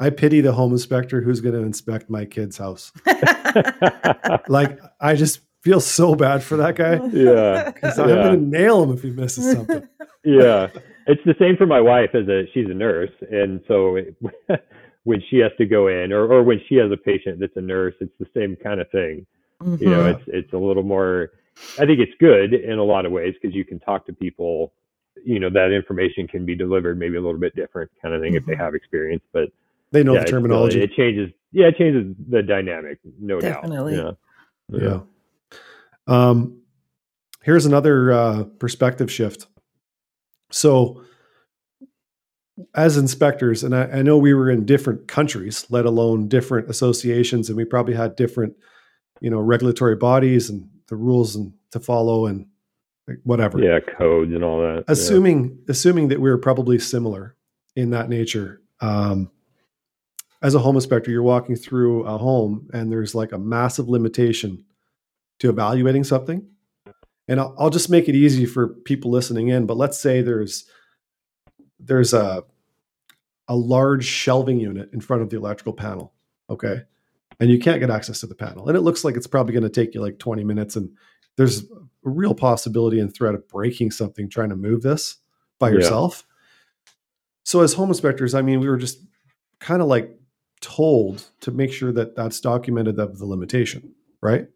I 0.00 0.10
pity 0.10 0.40
the 0.40 0.52
home 0.52 0.72
inspector 0.72 1.20
who's 1.20 1.40
going 1.40 1.54
to 1.54 1.60
inspect 1.62 2.10
my 2.10 2.24
kid's 2.24 2.56
house. 2.58 2.92
Like 4.48 4.78
I 5.00 5.14
just 5.14 5.40
feel 5.62 5.80
so 5.80 6.14
bad 6.14 6.42
for 6.42 6.56
that 6.56 6.74
guy. 6.76 6.94
Yeah. 7.12 7.70
'cause 7.80 7.98
I'm 7.98 8.08
going 8.08 8.40
to 8.40 8.46
nail 8.58 8.82
him 8.82 8.92
if 8.92 9.02
he 9.02 9.10
misses 9.10 9.52
something. 9.52 9.86
yeah 10.24 10.68
it's 11.08 11.20
the 11.24 11.34
same 11.38 11.56
for 11.56 11.66
my 11.66 11.80
wife 11.80 12.10
as 12.14 12.28
a 12.28 12.44
she's 12.54 12.66
a 12.70 12.74
nurse 12.74 13.10
and 13.30 13.60
so 13.66 13.96
it, 13.96 14.14
when 15.02 15.20
she 15.28 15.38
has 15.38 15.50
to 15.58 15.66
go 15.66 15.88
in 15.88 16.12
or, 16.12 16.30
or 16.32 16.44
when 16.44 16.60
she 16.68 16.76
has 16.76 16.92
a 16.92 16.96
patient 16.96 17.40
that's 17.40 17.56
a 17.56 17.60
nurse 17.60 17.94
it's 18.00 18.12
the 18.20 18.26
same 18.32 18.54
kind 18.62 18.80
of 18.80 18.88
thing 18.90 19.26
you 19.80 19.88
know 19.90 20.04
Mhm. 20.04 20.14
it's 20.14 20.22
it's 20.28 20.52
a 20.52 20.56
little 20.56 20.84
more 20.84 21.30
i 21.80 21.84
think 21.86 21.98
it's 21.98 22.12
good 22.20 22.54
in 22.54 22.78
a 22.78 22.84
lot 22.84 23.04
of 23.04 23.10
ways 23.10 23.34
because 23.40 23.52
you 23.54 23.64
can 23.64 23.80
talk 23.80 24.06
to 24.06 24.12
people 24.12 24.72
you 25.24 25.38
know 25.40 25.50
that 25.50 25.72
information 25.72 26.26
can 26.28 26.44
be 26.44 26.54
delivered 26.54 26.98
maybe 26.98 27.16
a 27.16 27.20
little 27.20 27.40
bit 27.40 27.54
different 27.56 27.90
kind 28.00 28.14
of 28.14 28.20
thing 28.20 28.34
if 28.34 28.44
they 28.46 28.54
Mhm. 28.54 28.58
have 28.58 28.74
experience 28.74 29.22
but 29.32 29.48
They 29.90 30.02
know 30.02 30.14
yeah, 30.14 30.24
the 30.24 30.30
terminology. 30.30 30.82
it 30.82 30.92
changes 30.94 31.30
yeah 31.52 31.66
it 31.68 31.76
changes 31.76 32.14
the 32.28 32.42
dynamic 32.42 32.98
no 33.20 33.40
Definitely. 33.40 33.96
doubt 33.96 34.18
yeah 34.70 34.80
yeah. 34.80 35.00
Um, 36.06 36.62
here's 37.42 37.66
another 37.66 38.12
uh, 38.12 38.44
perspective 38.58 39.10
shift. 39.12 39.46
So, 40.50 41.02
as 42.74 42.96
inspectors, 42.96 43.64
and 43.64 43.74
I, 43.74 43.84
I 43.84 44.02
know 44.02 44.16
we 44.18 44.34
were 44.34 44.50
in 44.50 44.64
different 44.66 45.08
countries, 45.08 45.66
let 45.70 45.84
alone 45.86 46.28
different 46.28 46.70
associations, 46.70 47.48
and 47.48 47.56
we 47.56 47.64
probably 47.64 47.94
had 47.94 48.16
different, 48.16 48.54
you 49.20 49.30
know, 49.30 49.40
regulatory 49.40 49.96
bodies 49.96 50.48
and 50.50 50.68
the 50.88 50.96
rules 50.96 51.36
and 51.36 51.52
to 51.72 51.80
follow 51.80 52.26
and 52.26 52.46
like, 53.06 53.18
whatever. 53.24 53.58
yeah 53.58 53.80
codes 53.80 54.32
and 54.32 54.44
all 54.44 54.60
that 54.60 54.76
yeah. 54.76 54.84
assuming 54.88 55.58
assuming 55.68 56.08
that 56.08 56.20
we 56.20 56.30
are 56.30 56.38
probably 56.38 56.78
similar 56.78 57.36
in 57.74 57.90
that 57.90 58.08
nature 58.08 58.60
um, 58.80 59.30
as 60.42 60.54
a 60.54 60.58
home 60.58 60.76
inspector 60.76 61.10
you're 61.10 61.22
walking 61.22 61.56
through 61.56 62.04
a 62.04 62.18
home 62.18 62.68
and 62.72 62.90
there's 62.90 63.14
like 63.14 63.32
a 63.32 63.38
massive 63.38 63.88
limitation 63.88 64.64
to 65.38 65.48
evaluating 65.48 66.04
something 66.04 66.46
and 67.28 67.40
I'll, 67.40 67.54
I'll 67.58 67.70
just 67.70 67.90
make 67.90 68.08
it 68.08 68.14
easy 68.14 68.46
for 68.46 68.68
people 68.68 69.10
listening 69.10 69.48
in 69.48 69.66
but 69.66 69.76
let's 69.76 69.98
say 69.98 70.22
there's 70.22 70.64
there's 71.80 72.12
a 72.12 72.44
a 73.48 73.56
large 73.56 74.04
shelving 74.04 74.60
unit 74.60 74.90
in 74.92 75.00
front 75.00 75.22
of 75.22 75.30
the 75.30 75.36
electrical 75.36 75.72
panel 75.72 76.12
okay 76.48 76.82
and 77.40 77.50
you 77.50 77.58
can't 77.58 77.80
get 77.80 77.90
access 77.90 78.20
to 78.20 78.26
the 78.26 78.34
panel 78.34 78.68
and 78.68 78.76
it 78.76 78.82
looks 78.82 79.04
like 79.04 79.16
it's 79.16 79.26
probably 79.26 79.52
going 79.52 79.62
to 79.64 79.68
take 79.68 79.94
you 79.94 80.00
like 80.00 80.18
20 80.18 80.44
minutes 80.44 80.76
and 80.76 80.90
there's 81.36 81.62
a 81.64 81.66
real 82.02 82.34
possibility 82.34 83.00
and 83.00 83.12
threat 83.14 83.34
of 83.34 83.46
breaking 83.48 83.90
something 83.90 84.28
trying 84.28 84.50
to 84.50 84.56
move 84.56 84.82
this 84.82 85.16
by 85.58 85.68
Yeah. 85.68 85.76
yourself. 85.76 86.24
So 87.44 87.60
as 87.62 87.74
home 87.74 87.88
inspectors, 87.88 88.34
I 88.34 88.42
mean, 88.42 88.60
we 88.60 88.68
were 88.68 88.76
just 88.76 89.00
kind 89.60 89.82
of 89.82 89.88
like 89.88 90.16
told 90.60 91.24
to 91.40 91.50
make 91.50 91.72
sure 91.72 91.92
that 91.92 92.14
that's 92.14 92.40
documented 92.40 92.98
of 92.98 93.18
the 93.18 93.26
limitation, 93.26 93.94
right? 94.20 94.46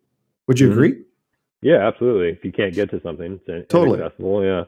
Would 0.46 0.60
you 0.60 0.68
Mhm. 0.68 0.72
agree? 0.72 1.02
yeah 1.62 1.78
absolutely 1.88 2.28
if 2.28 2.44
you 2.44 2.52
can't 2.52 2.74
get 2.74 2.90
to 2.90 3.00
something 3.00 3.40
it's 3.46 3.68
Totally. 3.70 3.98
inaccessible 3.98 4.44
yeah 4.44 4.64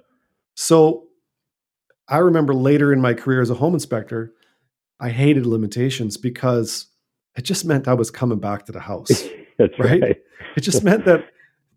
So 0.54 1.08
I 2.08 2.16
remember 2.18 2.54
later 2.54 2.92
in 2.94 3.00
my 3.00 3.12
career 3.12 3.42
as 3.42 3.50
a 3.50 3.54
home 3.54 3.74
inspector, 3.74 4.32
I 4.98 5.10
hated 5.10 5.44
limitations 5.44 6.16
because 6.16 6.86
it 7.36 7.42
just 7.42 7.66
meant 7.66 7.86
I 7.86 7.94
was 7.94 8.10
coming 8.10 8.38
back 8.40 8.64
to 8.66 8.72
the 8.72 8.80
house. 8.80 9.22
that's 9.58 9.78
Right? 9.78 10.00
right, 10.02 10.16
it 10.56 10.60
just 10.62 10.82
meant 10.82 11.04
that 11.04 11.26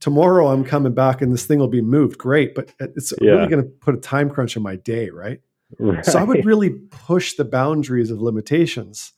tomorrow 0.02 0.48
I'm 0.48 0.66
coming 0.66 0.94
back 0.94 1.22
and 1.22 1.32
this 1.32 1.46
thing 1.46 1.60
will 1.60 1.70
be 1.70 1.82
moved. 1.82 2.18
Great, 2.18 2.54
but 2.54 2.74
it's 2.80 3.14
Yeah. 3.22 3.32
really 3.36 3.48
going 3.48 3.64
to 3.64 3.70
put 3.70 3.96
a 3.96 4.00
time 4.00 4.30
crunch 4.30 4.58
on 4.58 4.64
my 4.64 4.76
day, 4.76 5.10
right? 5.10 5.40
right. 5.80 6.06
So 6.06 6.20
I 6.20 6.24
would 6.24 6.44
really 6.44 6.72
push 6.72 7.36
the 7.36 7.46
boundaries 7.46 8.12
of 8.12 8.22
limitations 8.22 9.14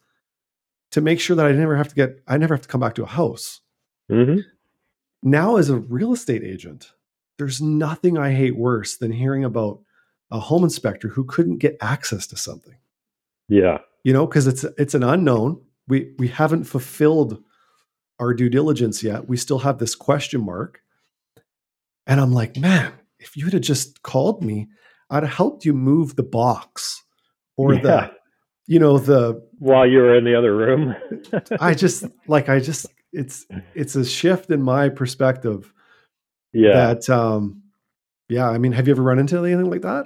to 0.91 1.01
make 1.01 1.19
sure 1.19 1.36
that 1.36 1.47
I 1.47 1.51
never 1.53 1.75
have 1.75 1.88
to 1.88 1.95
get 1.95 2.19
I 2.27 2.38
never 2.38 2.53
have 2.53 2.61
to 2.61 2.67
come 2.67 2.81
back 2.81 2.93
to 2.95 3.03
a 3.03 3.07
house. 3.07 3.61
hmm 4.09 4.39
Now 5.23 5.55
as 5.55 5.69
a 5.71 5.77
real 5.77 6.13
estate 6.13 6.43
agent, 6.43 6.91
there's 7.38 7.61
nothing 7.61 8.17
I 8.17 8.31
hate 8.34 8.55
worse 8.55 8.97
than 8.97 9.11
hearing 9.11 9.43
about 9.43 9.79
a 10.29 10.39
home 10.39 10.63
inspector 10.63 11.07
who 11.07 11.23
couldn't 11.23 11.57
get 11.59 11.77
access 11.81 12.27
to 12.27 12.38
something. 12.38 12.75
yeah 13.47 13.79
You 14.03 14.13
know, 14.13 14.27
because 14.27 14.47
it's 14.47 14.63
it's 14.77 14.93
an 14.95 15.03
unknown. 15.03 15.61
We 15.88 16.13
we 16.19 16.27
haven't 16.27 16.65
fulfilled 16.65 17.41
our 18.24 18.34
due 18.34 18.49
diligence 18.49 19.03
yet. 19.03 19.28
We 19.28 19.38
still 19.38 19.59
have 19.59 19.78
this 19.78 19.95
question 19.95 20.41
mark. 20.45 20.82
And 22.07 22.19
I'm 22.19 22.34
like, 22.34 22.57
man, 22.57 22.93
if 23.19 23.38
you 23.38 23.49
had 23.49 23.61
just 23.63 24.01
called 24.03 24.43
me, 24.43 24.67
I'd 25.09 25.24
have 25.24 25.34
helped 25.34 25.65
you 25.65 25.74
move 25.74 26.15
the 26.15 26.24
box 26.24 27.03
or 27.57 27.74
Yeah. 27.76 27.82
the, 27.82 28.11
you 28.67 28.80
know, 28.80 28.97
the 28.97 29.41
while 29.59 29.88
you 29.88 29.97
were 29.99 30.15
in 30.17 30.24
the 30.24 30.36
other 30.38 30.55
room 30.55 30.95
I 31.59 31.74
just 31.84 32.05
like 32.28 32.49
I 32.49 32.59
just 32.59 32.88
it's 33.11 33.45
it's 33.76 33.95
a 33.95 34.03
shift 34.05 34.49
in 34.49 34.61
my 34.61 34.89
perspective 34.89 35.71
Yeah. 36.53 36.74
that 36.74 37.09
um 37.09 37.61
yeah 38.30 38.49
i 38.49 38.57
mean 38.57 38.71
have 38.71 38.88
you 38.88 38.93
ever 38.93 39.03
run 39.03 39.19
into 39.19 39.38
anything 39.38 39.69
like 39.69 39.82
that 39.84 40.05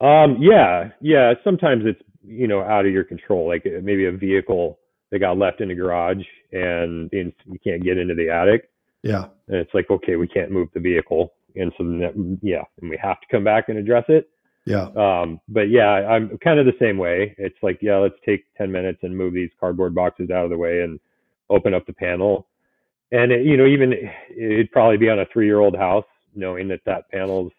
Um, 0.00 0.36
yeah, 0.40 0.90
yeah. 1.00 1.34
Sometimes 1.42 1.84
it's 1.86 2.00
you 2.22 2.46
know 2.46 2.60
out 2.62 2.86
of 2.86 2.92
your 2.92 3.04
control, 3.04 3.48
like 3.48 3.64
uh, 3.66 3.80
maybe 3.82 4.04
a 4.06 4.12
vehicle 4.12 4.78
that 5.14 5.20
got 5.20 5.38
left 5.38 5.60
in 5.60 5.68
the 5.68 5.74
garage 5.74 6.24
and 6.52 7.08
in, 7.12 7.32
you 7.46 7.58
can't 7.62 7.82
get 7.84 7.96
into 7.98 8.14
the 8.14 8.28
attic, 8.28 8.68
yeah. 9.02 9.26
And 9.48 9.56
it's 9.58 9.72
like 9.72 9.88
okay, 9.90 10.16
we 10.16 10.26
can't 10.26 10.50
move 10.50 10.68
the 10.74 10.80
vehicle, 10.80 11.32
and 11.54 11.72
so 11.78 11.84
that, 11.84 12.38
yeah, 12.42 12.64
and 12.80 12.90
we 12.90 12.98
have 13.00 13.20
to 13.20 13.26
come 13.30 13.44
back 13.44 13.68
and 13.68 13.78
address 13.78 14.04
it. 14.08 14.28
yeah. 14.66 14.88
Um, 14.96 15.40
but 15.48 15.68
yeah, 15.70 15.88
I'm 15.88 16.36
kind 16.38 16.58
of 16.58 16.66
the 16.66 16.72
same 16.80 16.98
way. 16.98 17.34
It's 17.38 17.56
like 17.62 17.78
yeah, 17.80 17.98
let's 17.98 18.16
take 18.26 18.44
ten 18.58 18.72
minutes 18.72 19.00
and 19.02 19.16
move 19.16 19.32
these 19.34 19.50
cardboard 19.60 19.94
boxes 19.94 20.30
out 20.30 20.44
of 20.44 20.50
the 20.50 20.58
way 20.58 20.80
and 20.82 20.98
open 21.50 21.74
up 21.74 21.86
the 21.86 21.92
panel, 21.92 22.46
and 23.12 23.30
it, 23.30 23.44
you 23.46 23.56
know 23.56 23.66
even 23.66 23.92
it'd 24.36 24.72
probably 24.72 24.96
be 24.96 25.08
on 25.10 25.20
a 25.20 25.26
three-year-old 25.32 25.76
house, 25.76 26.06
knowing 26.34 26.68
that 26.68 26.80
that 26.86 27.08
panel's 27.10 27.52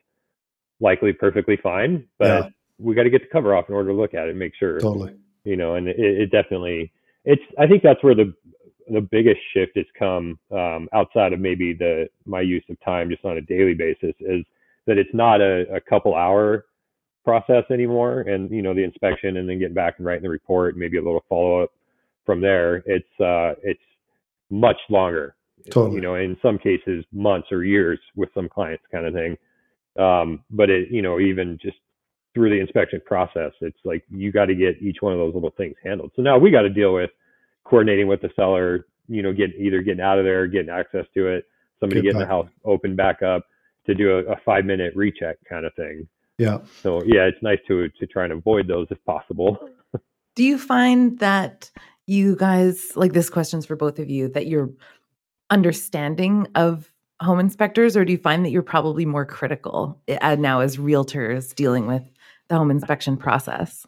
likely 0.82 1.14
perfectly 1.14 1.58
fine, 1.58 2.06
but 2.20 2.26
Yeah. 2.28 2.49
we 2.80 2.95
got 2.95 3.03
to 3.03 3.10
get 3.10 3.22
the 3.22 3.30
cover 3.32 3.56
off 3.56 3.70
in 3.70 3.76
order 3.76 3.89
to 3.89 3.95
look 3.95 4.14
at 4.14 4.26
it 4.26 4.32
and 4.32 4.39
make 4.39 4.53
sure, 4.56 4.80
totally. 4.80 5.14
You 5.45 5.56
know, 5.56 5.76
and 5.76 5.88
it, 5.88 5.95
it 5.97 6.32
definitely, 6.32 6.91
it's, 7.26 7.41
I 7.59 7.67
think 7.67 7.84
that's 7.84 8.03
where 8.03 8.15
the, 8.15 8.34
the 8.88 9.01
biggest 9.01 9.39
shift 9.53 9.73
has 9.76 9.86
come, 9.97 10.39
um, 10.51 10.88
outside 10.93 11.34
of 11.34 11.39
maybe 11.39 11.73
the, 11.73 12.07
my 12.26 12.41
use 12.41 12.63
of 12.69 12.80
time 12.82 13.09
just 13.09 13.26
on 13.26 13.38
a 13.38 13.41
daily 13.41 13.73
basis 13.73 14.13
is 14.19 14.45
that 14.86 14.97
it's 14.97 15.13
not 15.13 15.41
a, 15.41 15.65
a 15.73 15.82
couple 15.82 16.15
hour 16.15 16.65
process 17.23 17.63
anymore. 17.71 18.21
And, 18.21 18.51
you 18.51 18.61
know, 18.61 18.73
the 18.76 18.84
inspection 18.84 19.38
and 19.38 19.49
then 19.49 19.59
getting 19.59 19.73
back 19.73 19.95
and 19.97 20.05
writing 20.05 20.23
the 20.23 20.30
report, 20.30 20.78
maybe 20.78 20.97
a 20.97 21.01
little 21.01 21.26
follow 21.28 21.63
up 21.63 21.71
from 22.26 22.39
there. 22.41 22.84
It's, 22.86 23.19
uh, 23.19 23.55
it's 23.63 23.82
much 24.51 24.78
longer, 24.89 25.36
Totally. 25.71 25.95
you 25.95 26.01
know, 26.01 26.15
in 26.15 26.38
some 26.41 26.59
cases 26.59 27.03
months 27.11 27.51
or 27.51 27.63
years 27.63 27.99
with 28.15 28.30
some 28.36 28.47
clients 28.47 28.84
kind 28.91 29.07
of 29.07 29.13
thing. 29.13 29.38
Um, 29.97 30.43
but 30.51 30.69
it, 30.69 30.89
you 30.91 31.01
know, 31.01 31.19
even 31.19 31.57
just 31.59 31.78
through 32.36 32.52
the 32.52 32.60
inspection 32.60 33.02
process, 33.04 33.54
it's 33.62 33.80
like 33.84 34.04
you 34.12 34.32
got 34.32 34.46
to 34.46 34.56
get 34.56 34.80
each 34.82 34.98
one 35.00 35.14
of 35.14 35.18
those 35.18 35.34
little 35.34 35.54
things 35.58 35.76
handled. 35.84 36.12
So 36.16 36.22
now 36.22 36.38
we 36.38 36.52
got 36.52 36.62
to 36.62 36.70
deal 36.70 36.94
with 36.94 37.10
coordinating 37.64 38.08
with 38.08 38.22
the 38.22 38.30
seller, 38.36 38.86
you 39.08 39.24
know, 39.24 39.34
get 39.34 39.56
either 39.58 39.82
getting 39.82 40.02
out 40.02 40.20
of 40.20 40.26
there, 40.26 40.46
getting 40.46 40.70
access 40.70 41.06
to 41.16 41.28
it, 41.28 41.46
somebody 41.80 42.02
Get 42.02 42.10
getting 42.10 42.20
the 42.20 42.28
house 42.28 42.50
open 42.66 42.96
back 42.96 43.24
up 43.24 43.44
to 43.88 43.96
do 43.96 44.20
a, 44.20 44.34
a 44.34 44.36
five 44.46 44.66
minute 44.66 44.94
recheck 44.96 45.38
kind 45.50 45.66
of 45.66 45.74
thing. 45.76 46.08
yeah 46.38 46.60
So 46.84 47.02
yeah, 47.06 47.24
it's 47.24 47.42
nice 47.42 47.60
to 47.68 47.90
to 47.90 48.06
try 48.06 48.26
and 48.26 48.34
avoid 48.34 48.68
those 48.68 48.88
if 48.92 49.04
possible. 49.06 49.58
Do 50.36 50.44
you 50.44 50.58
find 50.58 51.18
that 51.20 51.72
you 52.08 52.36
guys, 52.36 52.92
like 52.96 53.14
this 53.14 53.30
question's 53.30 53.66
for 53.66 53.78
both 53.78 54.00
of 54.00 54.10
you, 54.10 54.28
that 54.30 54.48
you're 54.48 54.70
understanding 55.50 56.48
of 56.56 56.92
home 57.22 57.40
inspectors, 57.40 57.96
or 57.96 58.04
do 58.04 58.12
you 58.12 58.18
find 58.18 58.44
that 58.46 58.50
you're 58.50 58.62
probably 58.62 59.06
more 59.06 59.26
critical 59.26 60.02
uh, 60.22 60.36
now 60.36 60.60
as 60.60 60.78
realtors 60.78 61.56
dealing 61.56 61.88
with 61.88 62.04
the 62.48 62.58
home 62.58 62.72
inspection 62.72 63.18
process? 63.18 63.88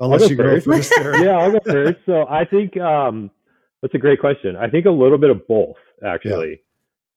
i'll 0.00 0.12
I'll 0.12 0.30
you 0.30 0.36
go 0.36 0.60
first. 0.60 0.66
first 0.66 0.92
yeah, 1.22 1.36
I'll 1.38 1.52
go 1.52 1.60
first. 1.64 1.98
So 2.06 2.26
I 2.28 2.44
think 2.44 2.76
um, 2.76 3.30
that's 3.82 3.94
a 3.94 3.98
great 3.98 4.20
question. 4.20 4.56
I 4.56 4.68
think 4.68 4.86
a 4.86 4.90
little 4.90 5.18
bit 5.18 5.30
of 5.30 5.46
both, 5.46 5.76
actually, 6.04 6.60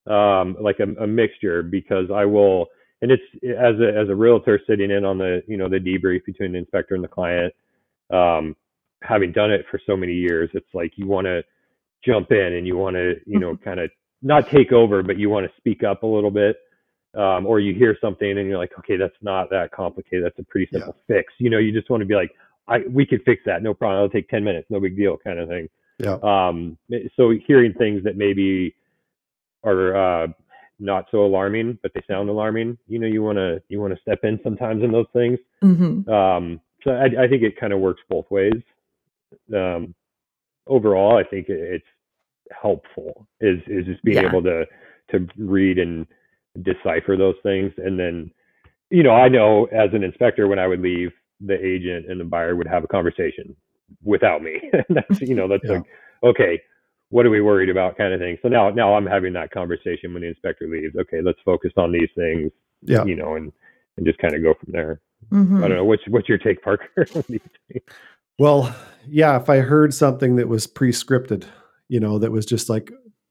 um, 0.06 0.56
like 0.60 0.78
a, 0.80 1.02
a 1.02 1.06
mixture, 1.06 1.62
because 1.62 2.10
I 2.14 2.24
will, 2.24 2.66
and 3.02 3.10
it's 3.10 3.22
as 3.44 3.74
a 3.80 3.98
as 3.98 4.08
a 4.08 4.14
realtor 4.14 4.60
sitting 4.66 4.90
in 4.90 5.04
on 5.04 5.18
the 5.18 5.42
you 5.46 5.56
know 5.56 5.68
the 5.68 5.78
debrief 5.78 6.24
between 6.24 6.52
the 6.52 6.58
inspector 6.58 6.94
and 6.94 7.04
the 7.04 7.08
client. 7.08 7.54
Um, 8.10 8.56
having 9.02 9.32
done 9.32 9.50
it 9.50 9.64
for 9.70 9.80
so 9.86 9.96
many 9.96 10.12
years, 10.12 10.50
it's 10.54 10.74
like 10.74 10.92
you 10.96 11.06
want 11.06 11.26
to 11.26 11.42
jump 12.04 12.32
in 12.32 12.54
and 12.54 12.66
you 12.66 12.76
want 12.76 12.96
to 12.96 13.14
you 13.26 13.38
know 13.38 13.56
kind 13.56 13.80
of 13.80 13.90
not 14.22 14.48
take 14.50 14.72
over, 14.72 15.02
but 15.02 15.18
you 15.18 15.30
want 15.30 15.46
to 15.46 15.52
speak 15.56 15.82
up 15.82 16.02
a 16.02 16.06
little 16.06 16.30
bit. 16.30 16.56
Um, 17.14 17.44
or 17.44 17.58
you 17.58 17.74
hear 17.74 17.96
something 18.00 18.38
and 18.38 18.48
you're 18.48 18.58
like, 18.58 18.70
okay, 18.78 18.96
that's 18.96 19.16
not 19.20 19.50
that 19.50 19.72
complicated. 19.72 20.24
That's 20.24 20.38
a 20.38 20.44
pretty 20.44 20.68
Yeah. 20.70 20.78
simple 20.80 20.96
fix. 21.08 21.32
You 21.38 21.50
know, 21.50 21.58
you 21.58 21.72
just 21.72 21.90
want 21.90 22.02
to 22.02 22.06
be 22.06 22.14
like, 22.14 22.30
I 22.68 22.80
we 22.88 23.04
could 23.04 23.22
fix 23.24 23.42
that, 23.46 23.62
no 23.64 23.74
problem. 23.74 23.98
It'll 24.04 24.12
take 24.12 24.28
ten 24.28 24.44
minutes, 24.44 24.68
no 24.70 24.78
big 24.78 24.96
deal, 24.96 25.16
kind 25.16 25.40
of 25.40 25.48
thing. 25.48 25.68
yeah 25.98 26.18
Um, 26.22 26.78
so 27.16 27.30
hearing 27.46 27.72
things 27.74 28.04
that 28.04 28.16
maybe 28.16 28.76
are 29.64 29.96
uh, 29.96 30.28
not 30.78 31.06
so 31.10 31.24
alarming, 31.24 31.78
but 31.82 31.92
they 31.94 32.02
sound 32.08 32.28
alarming, 32.28 32.78
you 32.86 32.98
know, 33.00 33.08
you 33.08 33.22
want 33.24 33.38
to 33.38 33.60
you 33.68 33.80
want 33.80 33.92
to 33.92 34.00
step 34.00 34.20
in 34.22 34.38
sometimes 34.44 34.84
in 34.84 34.92
those 34.92 35.08
things. 35.12 35.38
Mm-hmm. 35.64 36.08
Um, 36.08 36.60
so 36.84 36.92
I, 36.92 37.06
I 37.24 37.28
think 37.28 37.42
it 37.42 37.58
kind 37.58 37.72
of 37.72 37.80
works 37.80 38.02
both 38.08 38.30
ways. 38.30 38.62
Um, 39.52 39.94
overall, 40.68 41.16
I 41.18 41.24
think 41.24 41.48
it, 41.48 41.58
it's 41.58 41.84
helpful 42.52 43.26
is 43.40 43.58
is 43.66 43.84
just 43.86 44.02
being 44.04 44.18
Yeah. 44.22 44.28
able 44.28 44.42
to 44.44 44.64
to 45.10 45.26
read 45.36 45.78
and 45.80 46.06
decipher 46.62 47.16
those 47.16 47.36
things, 47.42 47.72
and 47.78 47.98
then 47.98 48.30
you 48.90 49.02
know 49.02 49.12
I 49.12 49.28
know 49.28 49.66
as 49.66 49.90
an 49.92 50.02
inspector 50.04 50.48
when 50.48 50.58
I 50.58 50.66
would 50.66 50.80
leave, 50.80 51.10
the 51.40 51.54
agent 51.64 52.10
and 52.10 52.20
the 52.20 52.24
buyer 52.24 52.56
would 52.56 52.66
have 52.68 52.84
a 52.84 52.88
conversation 52.88 53.56
without 54.04 54.42
me. 54.42 54.60
And 54.72 54.96
that's 54.96 55.20
you 55.20 55.34
know 55.34 55.48
that's 55.48 55.64
Yeah. 55.64 55.72
like 55.72 55.84
okay. 56.24 56.60
What 57.10 57.26
are 57.26 57.30
we 57.30 57.40
worried 57.40 57.70
about, 57.70 57.96
kind 57.98 58.14
of 58.14 58.20
thing. 58.20 58.38
So 58.40 58.46
now, 58.48 58.70
now 58.70 58.94
I'm 58.94 59.04
having 59.04 59.32
that 59.32 59.50
conversation 59.50 60.12
when 60.14 60.22
the 60.22 60.28
inspector 60.28 60.68
leaves. 60.68 60.94
Okay, 60.94 61.20
let's 61.20 61.40
focus 61.44 61.72
on 61.76 61.90
these 61.90 62.08
things, 62.14 62.52
yeah 62.82 63.04
you 63.04 63.16
know, 63.16 63.34
and 63.34 63.52
and 63.96 64.06
just 64.06 64.18
kind 64.20 64.34
of 64.34 64.42
go 64.44 64.54
from 64.54 64.72
there. 64.72 65.00
Mm-hmm. 65.32 65.58
I 65.64 65.68
don't 65.68 65.76
know. 65.76 65.84
What's 65.84 66.02
what's 66.08 66.28
your 66.28 66.38
take, 66.38 66.62
Parker? 66.62 67.06
You? 67.28 67.40
Well, 68.38 68.74
yeah, 69.08 69.36
if 69.40 69.50
I 69.50 69.58
heard 69.58 69.92
something 69.92 70.36
that 70.36 70.48
was 70.48 70.66
pre-scripted, 70.66 71.44
you 71.88 72.00
know, 72.00 72.18
that 72.18 72.32
was 72.32 72.46
just 72.46 72.70
like 72.70 72.90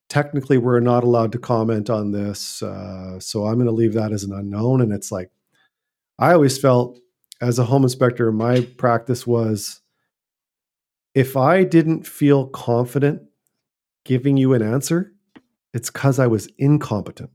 technically 0.10 0.57
we're 0.57 0.80
not 0.80 1.03
allowed 1.03 1.32
to 1.32 1.39
comment 1.39 1.89
on 1.89 2.12
this, 2.12 2.62
uh, 2.62 3.20
so 3.20 3.45
I'm 3.45 3.55
going 3.55 3.66
to 3.68 3.72
leave 3.72 3.93
that 3.93 4.12
as 4.12 4.24
an 4.24 4.34
unknown. 4.34 4.82
And 4.82 4.91
it's 4.91 5.12
like 5.12 5.32
I 6.18 6.34
always 6.34 6.57
felt 6.57 6.99
as 7.41 7.60
a 7.60 7.66
home 7.66 7.84
inspector, 7.84 8.32
my 8.32 8.62
practice 8.78 9.26
was 9.26 9.82
if 11.16 11.38
I 11.38 11.64
didn't 11.64 12.05
feel 12.05 12.47
confident 12.47 13.22
giving 14.03 14.38
you 14.38 14.53
an 14.53 14.62
answer, 14.62 15.14
it's 15.74 15.89
because 15.89 16.20
I 16.20 16.28
was 16.28 16.49
incompetent 16.57 17.30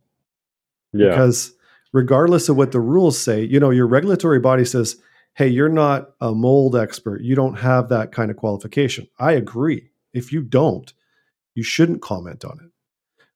Yeah, 0.93 1.11
because 1.11 1.55
regardless 1.93 2.49
of 2.49 2.57
what 2.57 2.72
the 2.72 2.81
rules 2.81 3.18
say, 3.18 3.43
you 3.45 3.61
know, 3.61 3.70
your 3.70 3.87
regulatory 3.87 4.41
body 4.41 4.64
says, 4.64 4.97
hey, 5.35 5.49
you're 5.49 5.68
not 5.68 6.11
a 6.20 6.33
mold 6.33 6.77
expert. 6.77 7.22
You 7.22 7.35
don't 7.35 7.59
have 7.59 7.89
that 7.89 8.12
kind 8.12 8.31
of 8.31 8.37
qualification. 8.37 9.09
I 9.18 9.33
agree. 9.33 9.91
If 10.12 10.33
you 10.33 10.43
don't, 10.43 10.93
you 11.55 11.62
shouldn't 11.62 12.02
comment 12.02 12.44
on 12.44 12.59
it. 12.62 12.70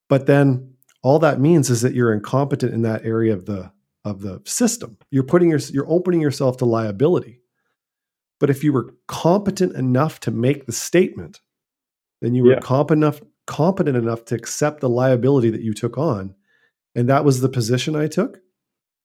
But 0.08 0.26
then 0.26 0.74
all 1.02 1.18
that 1.20 1.40
means 1.40 1.70
is 1.70 1.82
that 1.82 1.94
you're 1.94 2.12
incompetent 2.12 2.72
in 2.74 2.82
that 2.82 3.04
area 3.04 3.32
of 3.32 3.46
the 3.46 3.72
of 4.04 4.20
the 4.22 4.40
system. 4.44 4.96
You're 5.10 5.22
putting 5.24 5.50
your 5.50 5.58
you're 5.72 5.90
opening 5.90 6.20
yourself 6.20 6.56
to 6.58 6.64
liability. 6.64 7.40
But 8.40 8.50
if 8.50 8.62
you 8.62 8.72
were 8.72 8.94
competent 9.08 9.74
enough 9.74 10.20
to 10.20 10.30
make 10.30 10.66
the 10.66 10.72
statement, 10.72 11.40
then 12.20 12.34
you 12.34 12.44
were 12.44 12.52
Yeah. 12.52 12.60
competent 12.60 13.04
enough 13.04 13.20
competent 13.46 13.96
enough 13.96 14.26
to 14.26 14.34
accept 14.34 14.80
the 14.80 14.88
liability 14.90 15.48
that 15.50 15.62
you 15.62 15.72
took 15.72 15.96
on. 15.96 16.34
And 16.94 17.08
that 17.08 17.24
was 17.24 17.40
the 17.40 17.48
position 17.48 17.96
I 17.96 18.06
took. 18.06 18.40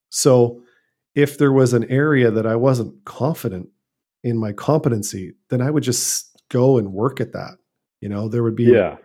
So 0.09 0.63
if 1.15 1.37
there 1.37 1.53
was 1.53 1.73
an 1.73 1.85
area 1.85 2.29
that 2.31 2.45
I 2.45 2.55
wasn't 2.57 3.05
confident 3.05 3.69
in 4.23 4.37
my 4.37 4.51
competency, 4.51 5.33
then 5.49 5.61
I 5.61 5.69
would 5.69 5.83
just 5.83 6.35
go 6.49 6.77
and 6.77 6.91
work 6.91 7.21
at 7.21 7.31
that. 7.33 7.57
You 8.01 8.09
know, 8.09 8.27
there 8.27 8.43
would 8.43 8.55
be 8.55 8.65
yeah, 8.65 8.97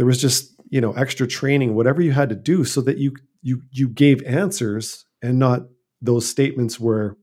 there 0.00 0.06
was 0.06 0.18
just, 0.18 0.54
you 0.70 0.80
know, 0.80 0.92
extra 0.92 1.26
training, 1.26 1.74
whatever 1.74 2.00
you 2.00 2.10
had 2.10 2.30
to 2.30 2.34
do 2.34 2.64
so 2.64 2.80
that 2.80 2.96
you 2.96 3.14
you 3.42 3.60
you 3.70 3.86
gave 3.86 4.22
answers 4.22 5.04
and 5.20 5.38
not 5.38 5.64
those 6.00 6.26
statements 6.26 6.80
where 6.80 7.18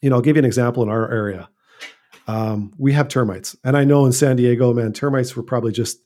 you 0.00 0.08
know, 0.08 0.16
I'll 0.16 0.22
give 0.22 0.36
you 0.36 0.38
an 0.38 0.46
example 0.46 0.82
in 0.82 0.88
our 0.88 1.12
area. 1.12 1.50
Um, 2.26 2.72
we 2.78 2.94
have 2.94 3.08
termites. 3.08 3.54
And 3.64 3.76
I 3.76 3.84
know 3.84 4.06
in 4.06 4.12
San 4.12 4.36
Diego, 4.36 4.72
man, 4.72 4.94
termites 4.94 5.36
were 5.36 5.42
probably 5.42 5.72
just 5.72 5.98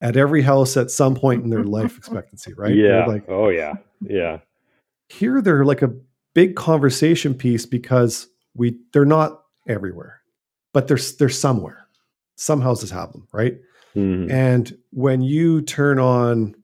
at 0.00 0.16
every 0.16 0.42
house 0.42 0.76
at 0.76 0.90
some 0.90 1.14
point 1.14 1.44
in 1.44 1.50
their 1.50 1.62
life 1.62 1.96
expectancy, 1.96 2.52
right? 2.56 2.74
They're 2.74 2.98
yeah. 2.98 3.06
like 3.06 3.28
oh 3.28 3.50
yeah, 3.50 3.74
yeah, 4.00 4.40
here 5.08 5.40
they're 5.40 5.64
like 5.64 5.82
a 5.82 5.94
big 6.34 6.56
conversation 6.56 7.34
piece 7.34 7.66
because 7.66 8.26
we 8.56 8.80
they're 8.92 9.04
not 9.04 9.44
everywhere, 9.68 10.22
but 10.72 10.88
they're 10.88 10.98
they're 11.20 11.28
somewhere. 11.28 11.86
Some 12.34 12.60
houses 12.60 12.90
have 12.90 13.12
them, 13.12 13.28
right? 13.32 13.58
Mhm. 13.96 14.30
And 14.30 14.76
when 14.90 15.20
you 15.22 15.62
turn 15.62 15.98
on, 15.98 16.54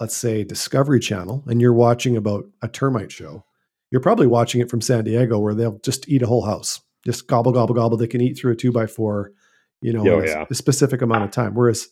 let's 0.00 0.16
say 0.16 0.44
Discovery 0.44 1.00
Channel, 1.00 1.44
and 1.46 1.60
you're 1.60 1.72
watching 1.72 2.16
about 2.16 2.44
a 2.62 2.68
termite 2.68 3.12
show, 3.12 3.44
you're 3.90 4.00
probably 4.00 4.26
watching 4.26 4.60
it 4.60 4.70
from 4.70 4.80
San 4.80 5.04
Diego 5.04 5.38
where 5.38 5.54
they'll 5.54 5.78
just 5.80 6.08
eat 6.08 6.22
a 6.22 6.26
whole 6.26 6.44
house, 6.44 6.80
just 7.04 7.26
gobble 7.26 7.52
gobble 7.52 7.74
gobble. 7.74 7.96
They 7.96 8.06
can 8.06 8.20
eat 8.20 8.38
through 8.38 8.52
a 8.52 8.56
two 8.56 8.72
by 8.72 8.86
four, 8.86 9.32
you 9.80 9.92
know, 9.92 10.00
Oh, 10.08 10.18
in 10.20 10.24
a, 10.24 10.28
yeah. 10.28 10.44
a 10.50 10.54
specific 10.54 11.02
amount 11.02 11.24
of 11.24 11.30
time. 11.30 11.54
Whereas 11.54 11.88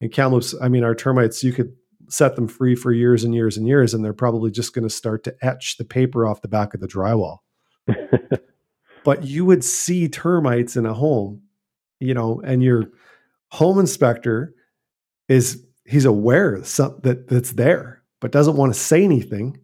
in 0.00 0.08
Kamloops, 0.10 0.54
I 0.60 0.68
mean, 0.68 0.82
our 0.84 0.94
termites, 0.94 1.44
you 1.44 1.52
could 1.52 1.72
set 2.08 2.36
them 2.36 2.48
free 2.48 2.74
for 2.74 2.92
years 2.92 3.22
and 3.24 3.34
years 3.34 3.56
and 3.56 3.66
years, 3.66 3.94
and 3.94 4.04
they're 4.04 4.12
probably 4.12 4.50
just 4.50 4.74
going 4.74 4.82
to 4.86 4.90
start 4.94 5.24
to 5.24 5.34
etch 5.42 5.76
the 5.76 5.84
paper 5.84 6.26
off 6.26 6.42
the 6.42 6.48
back 6.48 6.74
of 6.74 6.80
the 6.80 6.88
drywall. 6.88 7.38
But 9.04 9.24
you 9.24 9.44
would 9.44 9.64
see 9.64 10.08
termites 10.08 10.76
in 10.76 10.86
a 10.86 10.94
home, 10.94 11.42
you 11.98 12.14
know, 12.14 12.40
and 12.44 12.62
you're 12.62 12.84
home 13.52 13.78
inspector 13.78 14.54
is 15.28 15.62
he's 15.84 16.06
aware 16.06 16.58
that 16.58 17.24
that's 17.28 17.52
there, 17.52 18.02
but 18.20 18.32
doesn't 18.32 18.56
want 18.56 18.72
to 18.72 18.80
say 18.80 19.04
anything. 19.04 19.58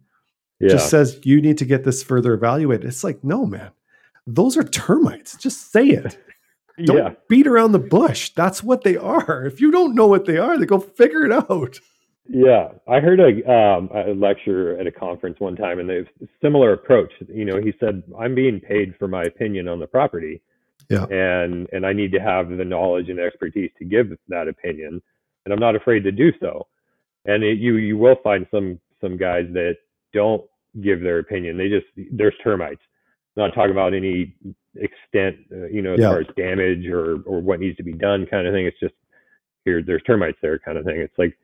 Yeah. 0.59 0.69
Just 0.69 0.89
says 0.89 1.19
you 1.23 1.41
need 1.41 1.57
to 1.57 1.65
get 1.65 1.83
this 1.83 2.03
further 2.03 2.33
evaluated. 2.33 2.85
It's 2.85 3.03
like, 3.03 3.23
no, 3.23 3.45
man, 3.45 3.71
those 4.27 4.57
are 4.57 4.63
termites. 4.63 5.37
Just 5.37 5.71
say 5.71 5.87
it. 5.87 6.17
Don't 6.85 6.97
yeah. 6.97 7.13
beat 7.27 7.47
around 7.47 7.71
the 7.71 7.79
bush. 7.79 8.29
That's 8.35 8.63
what 8.63 8.83
they 8.83 8.95
are. 8.95 9.43
If 9.45 9.59
you 9.59 9.69
don't 9.69 9.95
know 9.95 10.07
what 10.07 10.23
they 10.23 10.37
are, 10.37 10.57
they 10.57 10.65
go 10.65 10.79
figure 10.79 11.25
it 11.25 11.31
out. 11.33 11.77
Yeah, 12.25 12.69
I 12.87 13.01
heard 13.01 13.19
a, 13.19 13.51
um, 13.51 13.89
a 13.93 14.13
lecture 14.13 14.79
at 14.79 14.87
a 14.87 14.91
conference 14.91 15.41
one 15.41 15.57
time, 15.57 15.79
and 15.79 15.89
they 15.89 16.09
similar 16.41 16.71
approach. 16.71 17.11
You 17.27 17.43
know, 17.43 17.59
he 17.59 17.73
said, 17.81 18.01
"I'm 18.17 18.33
being 18.33 18.61
paid 18.61 18.95
for 18.97 19.09
my 19.09 19.23
opinion 19.23 19.67
on 19.67 19.79
the 19.79 19.87
property, 19.87 20.41
yeah, 20.89 21.05
and 21.05 21.67
and 21.71 21.85
I 21.85 21.93
need 21.93 22.11
to 22.13 22.19
have 22.19 22.49
the 22.49 22.65
knowledge 22.65 23.09
and 23.09 23.19
expertise 23.19 23.71
to 23.77 23.85
give 23.85 24.15
that 24.27 24.47
opinion, 24.47 25.01
and 25.45 25.53
I'm 25.53 25.59
not 25.59 25.75
afraid 25.75 26.03
to 26.03 26.11
do 26.11 26.31
so. 26.39 26.67
And 27.25 27.43
it, 27.43 27.59
you 27.59 27.77
you 27.77 27.97
will 27.97 28.17
find 28.23 28.47
some 28.51 28.79
some 29.01 29.17
guys 29.17 29.45
that 29.53 29.77
don't 30.13 30.43
give 30.81 31.01
their 31.01 31.19
opinion. 31.19 31.57
They 31.57 31.69
just 31.69 31.85
there's 32.11 32.33
termites. 32.43 32.81
Not 33.35 33.53
talking 33.53 33.71
about 33.71 33.93
any 33.93 34.35
extent, 34.75 35.37
uh, 35.51 35.67
you 35.67 35.81
know, 35.81 35.93
as 35.93 35.99
yeah. 35.99 36.09
far 36.09 36.19
as 36.19 36.27
damage 36.35 36.87
or 36.87 37.21
or 37.25 37.39
what 37.39 37.59
needs 37.59 37.77
to 37.77 37.83
be 37.83 37.93
done, 37.93 38.25
kind 38.25 38.47
of 38.47 38.53
thing. 38.53 38.65
It's 38.65 38.79
just 38.79 38.95
here 39.65 39.83
there's 39.83 40.03
termites 40.03 40.37
there, 40.41 40.59
kind 40.59 40.77
of 40.77 40.85
thing. 40.85 40.97
It's 40.99 41.17
like 41.17 41.37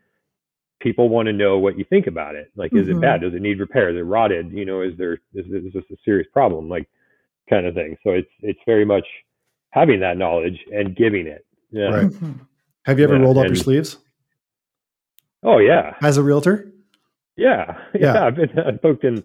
people 0.81 1.09
want 1.09 1.27
to 1.27 1.33
know 1.33 1.57
what 1.57 1.77
you 1.77 1.85
think 1.85 2.07
about 2.07 2.35
it. 2.35 2.51
Like, 2.55 2.73
is 2.73 2.87
mm-hmm. 2.87 2.97
it 2.97 3.01
bad? 3.01 3.21
Does 3.21 3.33
it 3.33 3.41
need 3.41 3.59
repair? 3.59 3.89
Is 3.89 3.97
it 3.97 4.01
rotted? 4.01 4.51
You 4.51 4.65
know, 4.65 4.81
is 4.81 4.93
there 4.97 5.13
is, 5.33 5.45
is 5.45 5.73
this 5.73 5.83
a 5.91 5.95
serious 6.03 6.27
problem? 6.33 6.67
Like, 6.67 6.87
kind 7.49 7.65
of 7.65 7.75
thing. 7.75 7.97
So 8.03 8.11
it's 8.11 8.29
it's 8.41 8.59
very 8.65 8.85
much 8.85 9.05
having 9.75 9.99
that 9.99 10.17
knowledge 10.17 10.59
and 10.73 10.95
giving 10.95 11.27
it. 11.27 11.45
Yeah. 11.71 11.89
Right. 11.89 12.11
Have 12.85 12.97
you 12.97 13.05
ever 13.05 13.17
yeah, 13.17 13.21
rolled 13.21 13.37
up 13.37 13.45
and, 13.45 13.55
your 13.55 13.63
sleeves? 13.63 13.97
Oh 15.43 15.59
yeah. 15.59 15.95
As 16.01 16.17
a 16.17 16.23
realtor? 16.23 16.71
Yeah. 17.35 17.77
Yeah. 17.93 18.13
yeah 18.13 18.25
I've 18.25 18.35
been 18.35 18.57
I've 18.57 18.81
booked 18.81 19.03
in 19.03 19.23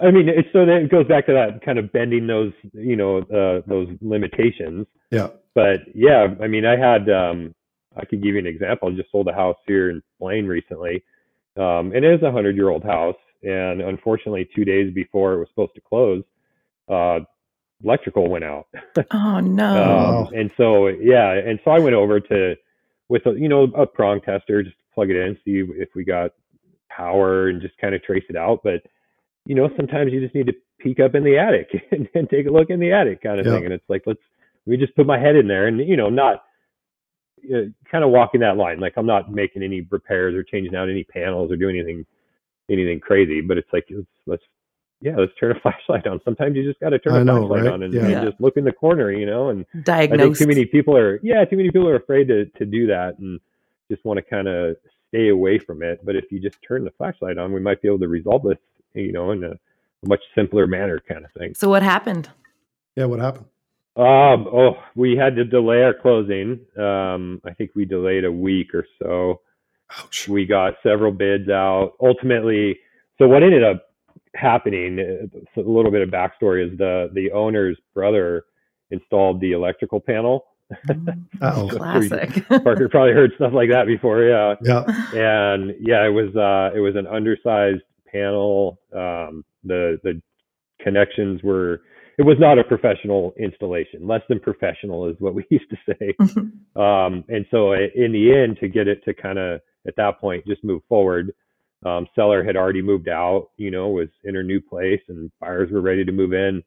I 0.00 0.10
mean, 0.10 0.28
it's 0.28 0.48
so 0.52 0.64
that 0.64 0.82
it 0.82 0.90
goes 0.90 1.06
back 1.06 1.26
to 1.26 1.32
that 1.32 1.64
kind 1.64 1.78
of 1.78 1.92
bending 1.92 2.26
those, 2.26 2.52
you 2.72 2.96
know, 2.96 3.18
uh, 3.18 3.62
those 3.66 3.88
limitations. 4.00 4.86
Yeah. 5.10 5.28
But 5.54 5.80
yeah, 5.94 6.28
I 6.40 6.46
mean, 6.46 6.64
I 6.64 6.76
had 6.76 7.10
um, 7.10 7.54
I 7.96 8.04
could 8.06 8.22
give 8.22 8.34
you 8.34 8.38
an 8.38 8.46
example. 8.46 8.88
I 8.88 8.92
just 8.92 9.12
sold 9.12 9.28
a 9.28 9.34
house 9.34 9.58
here 9.66 9.90
in 9.90 10.02
Blaine 10.18 10.46
recently. 10.46 11.04
Um, 11.58 11.94
it 11.94 12.04
is 12.04 12.22
a 12.22 12.32
hundred 12.32 12.56
year 12.56 12.70
old 12.70 12.84
house, 12.84 13.16
and 13.42 13.82
unfortunately, 13.82 14.48
two 14.56 14.64
days 14.64 14.92
before 14.94 15.34
it 15.34 15.38
was 15.40 15.48
supposed 15.50 15.74
to 15.74 15.82
close, 15.82 16.22
uh, 16.88 17.20
electrical 17.84 18.28
went 18.28 18.44
out. 18.44 18.66
oh 19.12 19.40
no! 19.40 20.26
Um, 20.28 20.34
and 20.34 20.50
so 20.56 20.88
yeah, 20.88 21.32
and 21.32 21.58
so 21.64 21.70
I 21.70 21.78
went 21.78 21.94
over 21.94 22.20
to 22.20 22.56
with 23.08 23.26
a 23.26 23.32
you 23.32 23.48
know 23.48 23.64
a 23.76 23.86
prong 23.86 24.20
tester 24.20 24.62
just 24.62 24.76
to 24.76 24.84
plug 24.94 25.10
it 25.10 25.16
in, 25.16 25.36
see 25.44 25.64
if 25.76 25.90
we 25.94 26.04
got 26.04 26.32
power, 26.88 27.48
and 27.48 27.60
just 27.60 27.76
kind 27.78 27.94
of 27.94 28.02
trace 28.02 28.24
it 28.28 28.36
out. 28.36 28.60
But 28.62 28.82
you 29.46 29.54
know, 29.54 29.70
sometimes 29.76 30.12
you 30.12 30.20
just 30.20 30.34
need 30.34 30.46
to 30.46 30.54
peek 30.78 31.00
up 31.00 31.14
in 31.14 31.24
the 31.24 31.38
attic 31.38 31.68
and, 31.90 32.08
and 32.14 32.28
take 32.28 32.46
a 32.46 32.50
look 32.50 32.70
in 32.70 32.80
the 32.80 32.92
attic, 32.92 33.22
kind 33.22 33.40
of 33.40 33.46
yep. 33.46 33.54
thing. 33.54 33.64
And 33.64 33.74
it's 33.74 33.88
like 33.88 34.02
let's 34.06 34.20
let 34.66 34.70
me 34.70 34.76
just 34.76 34.96
put 34.96 35.06
my 35.06 35.18
head 35.18 35.36
in 35.36 35.48
there, 35.48 35.66
and 35.66 35.78
you 35.80 35.96
know, 35.96 36.08
not 36.08 36.42
uh, 37.52 37.70
kind 37.90 38.04
of 38.04 38.10
walking 38.10 38.40
that 38.40 38.56
line. 38.56 38.80
Like 38.80 38.94
I'm 38.96 39.06
not 39.06 39.32
making 39.32 39.62
any 39.62 39.80
repairs 39.82 40.34
or 40.34 40.42
changing 40.42 40.74
out 40.74 40.88
any 40.88 41.04
panels 41.04 41.50
or 41.50 41.56
doing 41.56 41.76
anything 41.76 42.06
anything 42.70 43.00
crazy, 43.00 43.40
but 43.40 43.58
it's 43.58 43.72
like 43.72 43.86
let's, 43.90 44.06
let's 44.26 44.42
yeah, 45.02 45.16
let's 45.16 45.32
turn 45.38 45.56
a 45.56 45.60
flashlight 45.62 46.06
on. 46.06 46.20
Sometimes 46.24 46.56
you 46.56 46.64
just 46.64 46.80
got 46.80 46.90
to 46.90 46.98
turn 46.98 47.14
I 47.14 47.20
a 47.20 47.24
know, 47.24 47.46
flashlight 47.46 47.64
right? 47.64 47.72
on 47.72 47.82
and, 47.82 47.92
yeah. 47.92 48.06
and, 48.06 48.30
just 48.30 48.40
look 48.40 48.56
in 48.56 48.64
the 48.64 48.72
corner, 48.72 49.10
you 49.12 49.26
know. 49.26 49.50
And 49.50 49.66
Diagnosed. 49.84 50.20
I 50.20 50.24
think 50.24 50.38
too 50.38 50.46
many 50.46 50.64
people 50.64 50.96
are 50.96 51.20
yeah, 51.22 51.44
too 51.44 51.56
many 51.56 51.70
people 51.70 51.88
are 51.88 51.96
afraid 51.96 52.28
to 52.28 52.46
to 52.46 52.64
do 52.64 52.86
that 52.86 53.18
and 53.18 53.40
just 53.90 54.04
want 54.04 54.18
to 54.18 54.22
kind 54.22 54.48
of 54.48 54.76
stay 55.08 55.28
away 55.28 55.58
from 55.58 55.82
it. 55.82 56.00
But 56.04 56.16
if 56.16 56.30
you 56.30 56.40
just 56.40 56.56
turn 56.66 56.84
the 56.84 56.92
flashlight 56.92 57.38
on, 57.38 57.52
we 57.52 57.60
might 57.60 57.82
be 57.82 57.88
able 57.88 57.98
to 58.00 58.08
resolve 58.08 58.42
this, 58.44 58.58
you 58.94 59.12
know, 59.12 59.32
in 59.32 59.44
a 59.44 59.54
much 60.04 60.22
simpler 60.34 60.66
manner, 60.66 61.00
kind 61.06 61.24
of 61.24 61.32
thing. 61.32 61.54
So 61.54 61.68
what 61.68 61.82
happened? 61.82 62.30
Yeah, 62.96 63.06
what 63.06 63.20
happened? 63.20 63.46
Um, 63.94 64.48
oh, 64.48 64.76
we 64.94 65.16
had 65.16 65.36
to 65.36 65.44
delay 65.44 65.82
our 65.82 65.92
closing. 65.92 66.60
Um, 66.78 67.42
I 67.44 67.52
think 67.52 67.72
we 67.74 67.84
delayed 67.84 68.24
a 68.24 68.32
week 68.32 68.74
or 68.74 68.86
so. 69.02 69.42
Ouch. 69.98 70.28
We 70.28 70.46
got 70.46 70.74
several 70.82 71.12
bids 71.12 71.50
out. 71.50 71.92
Ultimately, 72.00 72.78
so 73.18 73.28
what 73.28 73.42
ended 73.42 73.62
up 73.62 73.91
happening, 74.34 74.98
a 75.56 75.60
little 75.60 75.90
bit 75.90 76.02
of 76.02 76.08
backstory 76.08 76.70
is 76.70 76.78
the 76.78 77.08
the 77.14 77.30
owner's 77.32 77.78
brother 77.94 78.44
installed 78.90 79.40
the 79.40 79.52
electrical 79.52 80.00
panel. 80.00 80.46
Oh, 81.40 81.68
classic. 81.70 82.46
Parker 82.64 82.88
probably 82.88 83.12
heard 83.12 83.32
stuff 83.36 83.52
like 83.52 83.70
that 83.70 83.86
before, 83.86 84.22
yeah. 84.22 84.54
Yeah. 84.62 84.84
And 85.14 85.74
yeah, 85.80 86.04
it 86.06 86.12
was 86.12 86.34
uh 86.36 86.76
it 86.76 86.80
was 86.80 86.96
an 86.96 87.06
undersized 87.06 87.82
panel. 88.10 88.80
Um 88.94 89.44
the 89.64 89.98
the 90.02 90.20
connections 90.80 91.42
were 91.42 91.82
it 92.18 92.22
was 92.22 92.36
not 92.38 92.58
a 92.58 92.64
professional 92.64 93.32
installation. 93.38 94.06
Less 94.06 94.20
than 94.28 94.38
professional 94.38 95.08
is 95.08 95.16
what 95.18 95.34
we 95.34 95.44
used 95.50 95.70
to 95.70 95.76
say. 95.86 96.14
Mm-hmm. 96.20 96.80
Um, 96.80 97.24
and 97.28 97.46
so 97.50 97.72
in 97.72 98.12
the 98.12 98.34
end, 98.34 98.58
to 98.60 98.68
get 98.68 98.86
it 98.86 99.02
to 99.04 99.14
kind 99.14 99.38
of 99.38 99.60
at 99.86 99.96
that 99.96 100.20
point 100.20 100.46
just 100.46 100.62
move 100.62 100.82
forward, 100.88 101.32
um, 101.84 102.06
seller 102.14 102.44
had 102.44 102.56
already 102.56 102.82
moved 102.82 103.08
out. 103.08 103.50
You 103.56 103.70
know, 103.70 103.88
was 103.88 104.08
in 104.24 104.34
her 104.34 104.42
new 104.42 104.60
place, 104.60 105.02
and 105.08 105.30
buyers 105.40 105.70
were 105.70 105.80
ready 105.80 106.04
to 106.04 106.12
move 106.12 106.32
in. 106.32 106.62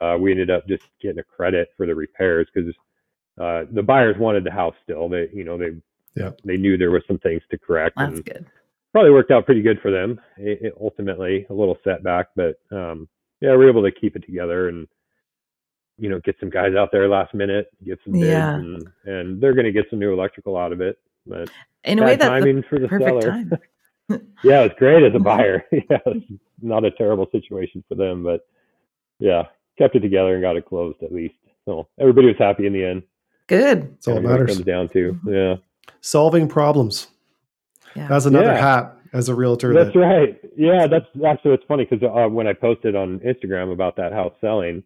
Uh, 0.00 0.16
we 0.18 0.30
ended 0.30 0.50
up 0.50 0.66
just 0.66 0.84
getting 1.00 1.18
a 1.18 1.24
credit 1.24 1.68
for 1.76 1.86
the 1.86 1.94
repairs 1.94 2.48
because 2.52 2.72
uh, 3.40 3.64
the 3.72 3.82
buyers 3.82 4.16
wanted 4.18 4.44
the 4.44 4.50
house 4.50 4.74
still. 4.82 5.08
They, 5.08 5.28
you 5.32 5.44
know, 5.44 5.58
they 5.58 5.70
yeah. 6.16 6.30
they 6.44 6.56
knew 6.56 6.76
there 6.76 6.90
was 6.90 7.02
some 7.06 7.18
things 7.18 7.42
to 7.50 7.58
correct. 7.58 7.96
That's 7.96 8.16
and 8.16 8.24
good. 8.24 8.46
Probably 8.92 9.10
worked 9.12 9.30
out 9.30 9.46
pretty 9.46 9.62
good 9.62 9.80
for 9.80 9.90
them. 9.90 10.20
It, 10.36 10.62
it 10.62 10.74
ultimately, 10.80 11.46
a 11.48 11.54
little 11.54 11.78
setback, 11.84 12.28
but 12.34 12.56
um, 12.72 13.08
yeah, 13.40 13.54
we're 13.54 13.68
able 13.68 13.82
to 13.82 13.92
keep 13.92 14.16
it 14.16 14.24
together 14.24 14.68
and 14.68 14.88
you 15.98 16.08
know 16.08 16.20
get 16.20 16.36
some 16.40 16.50
guys 16.50 16.74
out 16.74 16.90
there 16.92 17.08
last 17.08 17.34
minute, 17.34 17.68
get 17.84 17.98
some 18.04 18.14
bids, 18.14 18.26
yeah. 18.26 18.54
and, 18.54 18.88
and 19.04 19.40
they're 19.40 19.54
going 19.54 19.66
to 19.66 19.72
get 19.72 19.86
some 19.90 19.98
new 19.98 20.12
electrical 20.12 20.56
out 20.56 20.72
of 20.72 20.80
it. 20.80 20.98
But 21.26 21.50
in 21.84 21.98
a 21.98 22.04
way, 22.04 22.16
that's 22.16 22.28
timing 22.28 22.62
for 22.68 22.78
the 22.78 22.88
seller. 22.88 23.44
yeah, 24.42 24.62
it's 24.62 24.78
great 24.78 25.02
as 25.04 25.14
a 25.14 25.18
buyer. 25.22 25.64
yeah, 25.72 25.98
it's 26.06 26.26
not 26.62 26.84
a 26.84 26.90
terrible 26.90 27.28
situation 27.32 27.84
for 27.88 27.94
them, 27.94 28.22
but 28.22 28.46
yeah, 29.18 29.44
kept 29.78 29.96
it 29.96 30.00
together 30.00 30.34
and 30.34 30.42
got 30.42 30.56
it 30.56 30.66
closed 30.66 31.02
at 31.02 31.12
least. 31.12 31.34
So 31.64 31.88
everybody 31.98 32.28
was 32.28 32.36
happy 32.38 32.66
in 32.66 32.72
the 32.72 32.84
end. 32.84 33.02
Good. 33.46 33.92
That's 33.92 34.08
all 34.08 34.14
that 34.14 34.22
matters. 34.22 34.54
Comes 34.54 34.66
down 34.66 34.88
to 34.90 35.18
yeah, 35.26 35.56
solving 36.00 36.48
problems. 36.48 37.08
Yeah. 37.94 38.06
That's 38.08 38.26
another 38.26 38.46
yeah. 38.46 38.60
hat 38.60 38.96
as 39.12 39.28
a 39.28 39.34
realtor. 39.34 39.72
That's 39.72 39.92
that, 39.92 39.98
right. 39.98 40.40
Yeah, 40.56 40.86
that's 40.86 41.06
actually 41.26 41.54
it's 41.54 41.64
funny 41.66 41.84
because 41.84 42.02
uh, 42.02 42.28
when 42.28 42.46
I 42.46 42.52
posted 42.52 42.94
on 42.94 43.18
Instagram 43.20 43.72
about 43.72 43.96
that 43.96 44.12
house 44.12 44.32
selling, 44.40 44.82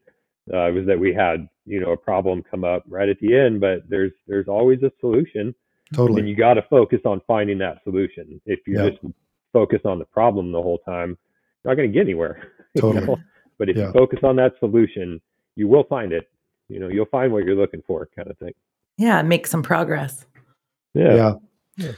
uh, 0.52 0.68
it 0.68 0.72
was 0.72 0.86
that 0.86 0.98
we 0.98 1.12
had 1.12 1.48
you 1.66 1.80
know 1.80 1.92
a 1.92 1.96
problem 1.96 2.42
come 2.42 2.64
up 2.64 2.84
right 2.88 3.08
at 3.08 3.18
the 3.20 3.36
end, 3.36 3.60
but 3.60 3.88
there's 3.88 4.12
there's 4.26 4.48
always 4.48 4.82
a 4.82 4.90
solution. 5.00 5.54
Totally. 5.92 6.20
And 6.20 6.28
you 6.28 6.36
got 6.36 6.54
to 6.54 6.62
focus 6.62 7.00
on 7.04 7.20
finding 7.26 7.58
that 7.58 7.78
solution. 7.84 8.40
If 8.46 8.60
you 8.66 8.82
yep. 8.82 8.92
just 8.92 9.14
focus 9.52 9.80
on 9.84 9.98
the 9.98 10.04
problem 10.04 10.52
the 10.52 10.62
whole 10.62 10.78
time, 10.78 11.16
you're 11.62 11.72
not 11.72 11.76
going 11.76 11.90
to 11.90 11.92
get 11.92 12.02
anywhere. 12.02 12.48
Totally. 12.76 13.00
You 13.00 13.06
know? 13.06 13.16
But 13.58 13.68
if 13.68 13.76
yeah. 13.76 13.86
you 13.86 13.92
focus 13.92 14.20
on 14.22 14.36
that 14.36 14.52
solution, 14.58 15.20
you 15.56 15.68
will 15.68 15.84
find 15.84 16.12
it. 16.12 16.28
You 16.68 16.80
know, 16.80 16.88
you'll 16.88 17.06
find 17.06 17.32
what 17.32 17.44
you're 17.44 17.54
looking 17.54 17.82
for, 17.86 18.08
kind 18.16 18.28
of 18.28 18.38
thing. 18.38 18.52
Yeah, 18.96 19.22
make 19.22 19.46
some 19.46 19.62
progress. 19.62 20.26
Yeah. 20.94 21.34
yeah. 21.76 21.92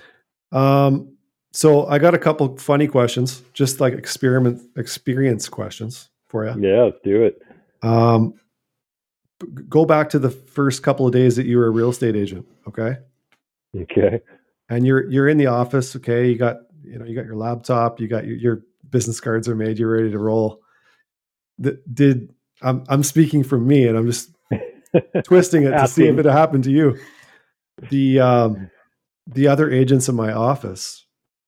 Um, 0.53 1.17
so 1.53 1.87
I 1.87 1.99
got 1.99 2.15
a 2.15 2.19
couple 2.19 2.57
funny 2.59 2.87
questions, 2.87 3.43
just 3.53 3.81
like 3.81 3.95
experiment 3.95 4.61
experience 4.77 5.49
questions 5.49 6.11
for 6.29 6.45
you. 6.45 6.55
Yeah, 6.61 6.83
let's 6.83 6.99
do 7.05 7.23
it. 7.25 7.41
Um, 7.83 8.35
go 9.69 9.85
back 9.85 10.11
to 10.11 10.19
the 10.19 10.31
first 10.31 10.83
couple 10.83 11.07
of 11.07 11.13
days 11.13 11.37
that 11.37 11.47
you 11.47 11.59
were 11.59 11.67
a 11.67 11.71
real 11.71 11.91
estate 11.91 12.17
agent. 12.17 12.47
Okay. 12.69 12.97
Okay. 13.83 14.21
And 14.69 14.87
you're 14.87 15.09
you're 15.11 15.29
in 15.29 15.39
the 15.39 15.47
office. 15.47 15.95
Okay. 15.97 16.29
You 16.29 16.37
got 16.37 16.57
you 16.83 16.99
know 16.99 17.05
you 17.05 17.15
got 17.15 17.25
your 17.25 17.37
laptop. 17.37 18.01
You 18.01 18.09
got 18.09 18.27
your, 18.27 18.37
your 18.37 18.63
business 18.91 19.21
cards 19.21 19.49
are 19.49 19.57
made. 19.57 19.79
You're 19.79 19.93
ready 19.93 20.11
to 20.11 20.19
roll. 20.19 20.63
The, 21.59 21.81
did 21.93 22.35
I'm 22.63 22.85
I'm 22.89 23.03
speaking 23.03 23.43
from 23.45 23.67
me, 23.67 23.87
and 23.87 23.97
I'm 23.97 24.07
just 24.07 24.31
twisting 25.25 25.65
it 25.65 25.71
to 25.71 25.89
see 25.89 26.07
if 26.07 26.19
it 26.19 26.25
happened 26.27 26.65
to 26.65 26.71
you. 26.71 26.99
The 27.91 28.21
um, 28.21 28.71
the 29.27 29.49
other 29.49 29.71
agents 29.71 30.09
in 30.09 30.15
my 30.15 30.33
office 30.33 31.07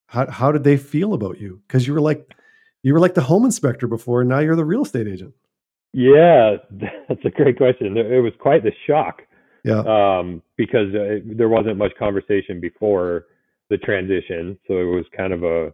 how 0.08 0.30
how 0.30 0.50
did 0.50 0.64
they 0.64 0.76
feel 0.76 1.14
about 1.14 1.38
you? 1.38 1.60
Because 1.66 1.86
you 1.86 1.94
were 1.94 2.00
like 2.00 2.34
you 2.82 2.92
were 2.92 3.00
like 3.00 3.14
the 3.14 3.22
home 3.22 3.44
inspector 3.44 3.86
before, 3.86 4.22
and 4.22 4.28
now 4.28 4.40
you're 4.40 4.56
the 4.56 4.64
real 4.64 4.82
estate 4.82 5.06
agent. 5.06 5.34
Yeah, 5.92 6.56
that's 7.08 7.24
a 7.24 7.30
great 7.30 7.56
question. 7.56 7.96
It 7.96 8.20
was 8.20 8.32
quite 8.38 8.64
the 8.64 8.72
shock. 8.86 9.22
Yeah. 9.68 9.80
Um, 10.18 10.42
because 10.56 10.94
uh, 10.94 11.20
there 11.24 11.48
wasn't 11.48 11.76
much 11.76 11.92
conversation 11.98 12.60
before 12.60 13.26
the 13.70 13.78
transition, 13.78 14.58
so 14.66 14.74
it 14.78 14.84
was 14.84 15.04
kind 15.16 15.32
of 15.32 15.44
a 15.44 15.72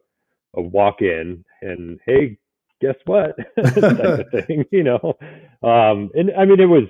a 0.56 0.62
walk 0.62 1.00
in 1.00 1.44
and 1.62 1.98
hey, 2.06 2.38
guess 2.80 2.94
what 3.06 3.36
type 3.64 4.32
of 4.32 4.46
thing, 4.46 4.64
you 4.70 4.82
know. 4.84 5.16
Um, 5.62 6.10
and 6.14 6.30
I 6.38 6.44
mean, 6.44 6.60
it 6.60 6.66
was 6.66 6.84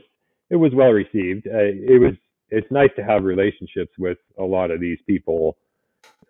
it 0.50 0.56
was 0.56 0.72
well 0.74 0.90
received. 0.90 1.46
Uh, 1.46 1.70
it 1.92 2.00
was 2.00 2.14
it's 2.50 2.70
nice 2.70 2.90
to 2.96 3.04
have 3.04 3.24
relationships 3.24 3.92
with 3.98 4.18
a 4.38 4.42
lot 4.44 4.70
of 4.70 4.80
these 4.80 4.98
people, 5.06 5.56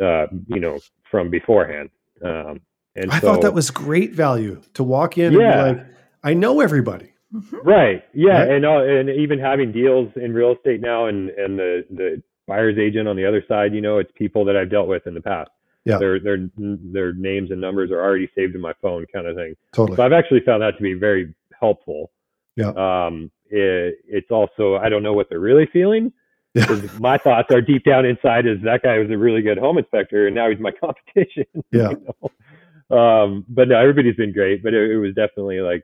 uh, 0.00 0.26
you 0.46 0.60
know, 0.60 0.78
from 1.10 1.30
beforehand. 1.30 1.90
Um, 2.24 2.60
and 2.96 3.10
I 3.10 3.18
so, 3.20 3.32
thought 3.32 3.42
that 3.42 3.54
was 3.54 3.70
great 3.70 4.12
value 4.12 4.62
to 4.74 4.84
walk 4.84 5.18
in 5.18 5.32
Yeah. 5.32 5.66
and 5.66 5.76
be 5.76 5.82
like, 5.82 5.90
I 6.22 6.34
know 6.34 6.60
everybody. 6.60 7.13
Mhm. 7.34 7.64
right. 7.64 8.04
Yeah, 8.14 8.40
Right? 8.42 8.50
and 8.52 8.64
uh, 8.64 8.82
and 8.82 9.10
even 9.10 9.38
having 9.38 9.72
deals 9.72 10.10
in 10.16 10.32
real 10.32 10.52
estate 10.52 10.80
now, 10.80 11.06
and 11.06 11.30
and 11.30 11.58
the 11.58 11.84
the 11.90 12.22
buyer's 12.46 12.78
agent 12.78 13.08
on 13.08 13.16
the 13.16 13.26
other 13.26 13.42
side, 13.48 13.74
you 13.74 13.80
know, 13.80 13.98
it's 13.98 14.10
people 14.14 14.44
that 14.44 14.56
I've 14.56 14.70
dealt 14.70 14.86
with 14.88 15.06
in 15.06 15.14
the 15.14 15.20
past. 15.20 15.50
Yeah. 15.84 15.98
Their 15.98 16.20
their 16.20 16.38
their 16.56 17.12
names 17.14 17.50
and 17.50 17.60
numbers 17.60 17.90
are 17.90 18.00
already 18.02 18.28
saved 18.34 18.54
in 18.54 18.60
my 18.60 18.72
phone, 18.80 19.04
kind 19.12 19.26
of 19.26 19.36
thing. 19.36 19.54
Totally. 19.72 19.96
So 19.96 20.02
I've 20.04 20.12
actually 20.12 20.40
found 20.40 20.62
that 20.62 20.76
to 20.76 20.82
be 20.82 20.94
very 20.94 21.34
helpful. 21.58 22.10
Yeah. 22.56 22.68
Um, 22.76 23.30
it, 23.50 23.98
it's 24.06 24.30
also 24.30 24.76
I 24.76 24.88
don't 24.88 25.02
know 25.02 25.12
what 25.12 25.28
they're 25.28 25.40
really 25.40 25.66
feeling. 25.66 26.12
Yeah. 26.56 26.80
my 27.00 27.18
thoughts 27.18 27.50
are 27.52 27.60
deep 27.60 27.82
down 27.84 28.06
inside 28.06 28.46
is 28.46 28.58
that 28.62 28.84
guy 28.84 28.96
was 28.98 29.10
a 29.10 29.18
really 29.18 29.42
good 29.42 29.58
home 29.58 29.76
inspector 29.76 30.26
and 30.28 30.36
now 30.36 30.48
he's 30.48 30.60
my 30.60 30.70
competition. 30.80 31.46
Yeah. 31.72 31.90
you 31.90 32.06
know? 32.90 32.96
Um, 32.96 33.44
but 33.48 33.66
no, 33.66 33.76
everybody's 33.76 34.14
been 34.14 34.32
great. 34.32 34.62
But 34.62 34.72
it, 34.72 34.92
it 34.92 34.98
was 34.98 35.14
definitely 35.16 35.60
like, 35.62 35.82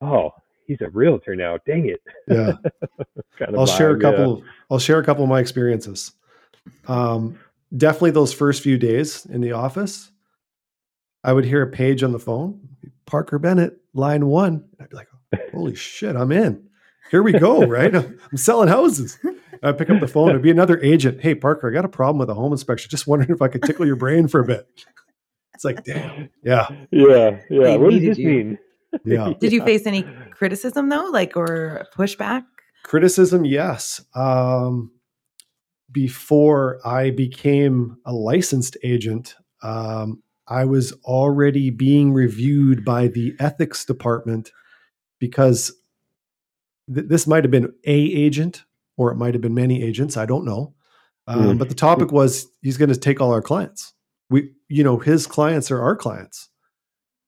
oh, 0.00 0.32
he's 0.66 0.80
a 0.80 0.88
realtor 0.90 1.34
now. 1.36 1.58
Dang 1.66 1.88
it. 1.88 2.00
Yeah. 2.28 2.52
kind 3.38 3.54
of 3.54 3.58
I'll 3.58 3.66
share 3.66 3.90
a 3.90 3.94
vibe, 3.96 4.02
yeah. 4.02 4.10
couple. 4.10 4.44
I'll 4.70 4.78
share 4.78 4.98
a 4.98 5.04
couple 5.04 5.24
of 5.24 5.30
my 5.30 5.40
experiences. 5.40 6.12
Um, 6.86 7.38
definitely 7.76 8.12
those 8.12 8.32
first 8.32 8.62
few 8.62 8.78
days 8.78 9.26
in 9.26 9.40
the 9.40 9.52
office, 9.52 10.10
I 11.24 11.32
would 11.32 11.44
hear 11.44 11.62
a 11.62 11.66
page 11.70 12.02
on 12.02 12.12
the 12.12 12.18
phone, 12.18 12.60
Parker 13.06 13.38
Bennett, 13.38 13.78
line 13.94 14.26
one. 14.26 14.64
I'd 14.80 14.90
be 14.90 14.96
like, 14.96 15.08
"Holy 15.52 15.74
shit, 15.76 16.16
I'm 16.16 16.32
in! 16.32 16.68
Here 17.10 17.22
we 17.22 17.32
go!" 17.32 17.64
Right? 17.66 17.94
I'm, 17.94 18.18
I'm 18.30 18.36
selling 18.36 18.68
houses. 18.68 19.18
I'd 19.62 19.78
pick 19.78 19.90
up 19.90 20.00
the 20.00 20.08
phone. 20.08 20.30
It'd 20.30 20.42
be 20.42 20.50
another 20.50 20.80
agent. 20.82 21.20
Hey, 21.20 21.34
Parker, 21.36 21.70
I 21.70 21.72
got 21.72 21.84
a 21.84 21.88
problem 21.88 22.18
with 22.18 22.30
a 22.30 22.34
home 22.34 22.52
inspection. 22.52 22.90
Just 22.90 23.06
wondering 23.06 23.30
if 23.30 23.40
I 23.42 23.48
could 23.48 23.62
tickle 23.62 23.86
your 23.86 23.94
brain 23.96 24.26
for 24.26 24.40
a 24.40 24.44
bit. 24.44 24.66
It's 25.54 25.64
like, 25.64 25.84
damn, 25.84 26.28
yeah, 26.42 26.66
Yeah. 26.90 27.38
Yeah. 27.48 27.62
They 27.62 27.78
What 27.78 27.90
does 27.92 28.00
this 28.00 28.18
you. 28.18 28.28
mean? 28.28 28.58
Yeah. 29.04 29.32
Did 29.40 29.52
you 29.52 29.62
face 29.64 29.86
any 29.86 30.02
criticism 30.32 30.88
though, 30.88 31.08
like 31.12 31.36
or 31.36 31.86
pushback? 31.96 32.44
criticism 32.84 33.44
yes 33.44 34.00
um, 34.16 34.90
before 35.92 36.80
i 36.84 37.10
became 37.10 37.96
a 38.04 38.12
licensed 38.12 38.76
agent 38.82 39.36
um, 39.62 40.20
i 40.48 40.64
was 40.64 40.92
already 41.04 41.70
being 41.70 42.12
reviewed 42.12 42.84
by 42.84 43.06
the 43.08 43.34
ethics 43.38 43.84
department 43.84 44.50
because 45.20 45.72
th- 46.92 47.06
this 47.08 47.26
might 47.26 47.44
have 47.44 47.50
been 47.52 47.72
a 47.86 47.94
agent 47.94 48.64
or 48.96 49.12
it 49.12 49.16
might 49.16 49.34
have 49.34 49.40
been 49.42 49.54
many 49.54 49.82
agents 49.82 50.16
i 50.16 50.26
don't 50.26 50.44
know 50.44 50.74
um, 51.28 51.54
Mm. 51.54 51.58
but 51.58 51.68
the 51.68 51.74
topic 51.76 52.10
was 52.10 52.48
he's 52.62 52.76
going 52.76 52.92
to 52.92 52.98
take 52.98 53.20
all 53.20 53.30
our 53.32 53.42
clients 53.42 53.92
we 54.28 54.50
you 54.68 54.82
know 54.82 54.98
his 54.98 55.26
clients 55.26 55.70
are 55.70 55.80
our 55.80 55.94
clients 55.94 56.48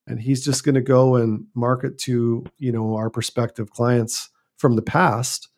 and 0.06 0.20
he's 0.20 0.44
just 0.44 0.64
going 0.64 0.74
to 0.74 0.80
go 0.80 1.16
and 1.16 1.46
market 1.54 1.98
to 1.98 2.44
you 2.58 2.72
know 2.72 2.94
our 2.96 3.10
prospective 3.10 3.70
clients 3.70 4.30
from 4.56 4.76
the 4.76 4.82
past 4.82 5.48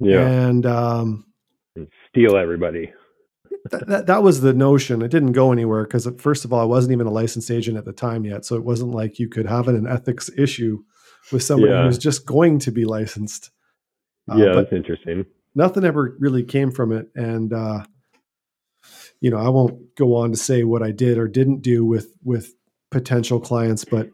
Yeah. 0.00 0.26
and 0.26 0.64
um, 0.66 1.24
And 1.76 1.88
steal 2.10 2.36
everybody. 2.36 2.92
that, 3.70 3.86
that, 3.88 4.06
that 4.06 4.22
was 4.22 4.40
the 4.40 4.52
notion. 4.52 5.02
It 5.02 5.10
didn't 5.10 5.32
go 5.32 5.50
anywhere 5.52 5.84
because, 5.84 6.08
first 6.18 6.44
of 6.44 6.52
all, 6.52 6.60
I 6.60 6.64
wasn't 6.64 6.92
even 6.92 7.06
a 7.06 7.10
licensed 7.10 7.50
agent 7.50 7.76
at 7.78 7.84
the 7.84 7.92
time 7.92 8.24
yet. 8.24 8.44
So 8.44 8.54
it 8.56 8.64
wasn't 8.64 8.92
like 8.92 9.18
you 9.18 9.28
could 9.28 9.46
have 9.46 9.66
an 9.68 9.86
ethics 9.86 10.30
issue 10.36 10.82
with 11.32 11.42
somebody 11.42 11.72
Yeah. 11.72 11.84
who's 11.84 11.98
just 11.98 12.24
going 12.26 12.58
to 12.60 12.70
be 12.70 12.84
licensed. 12.84 13.50
Uh, 14.30 14.36
yeah. 14.36 14.52
That's 14.54 14.72
interesting. 14.72 15.24
nothing 15.54 15.84
ever 15.84 16.16
really 16.20 16.44
came 16.44 16.70
from 16.70 16.92
it. 16.92 17.08
And, 17.16 17.52
uh, 17.52 17.84
you 19.20 19.30
know, 19.30 19.38
I 19.38 19.48
won't 19.48 19.94
go 19.96 20.14
on 20.16 20.30
to 20.30 20.36
say 20.36 20.62
what 20.64 20.82
I 20.82 20.92
did 20.92 21.18
or 21.18 21.26
didn't 21.26 21.62
do 21.62 21.84
with, 21.84 22.12
with 22.22 22.54
potential 22.90 23.40
clients, 23.40 23.84
but 23.84 24.08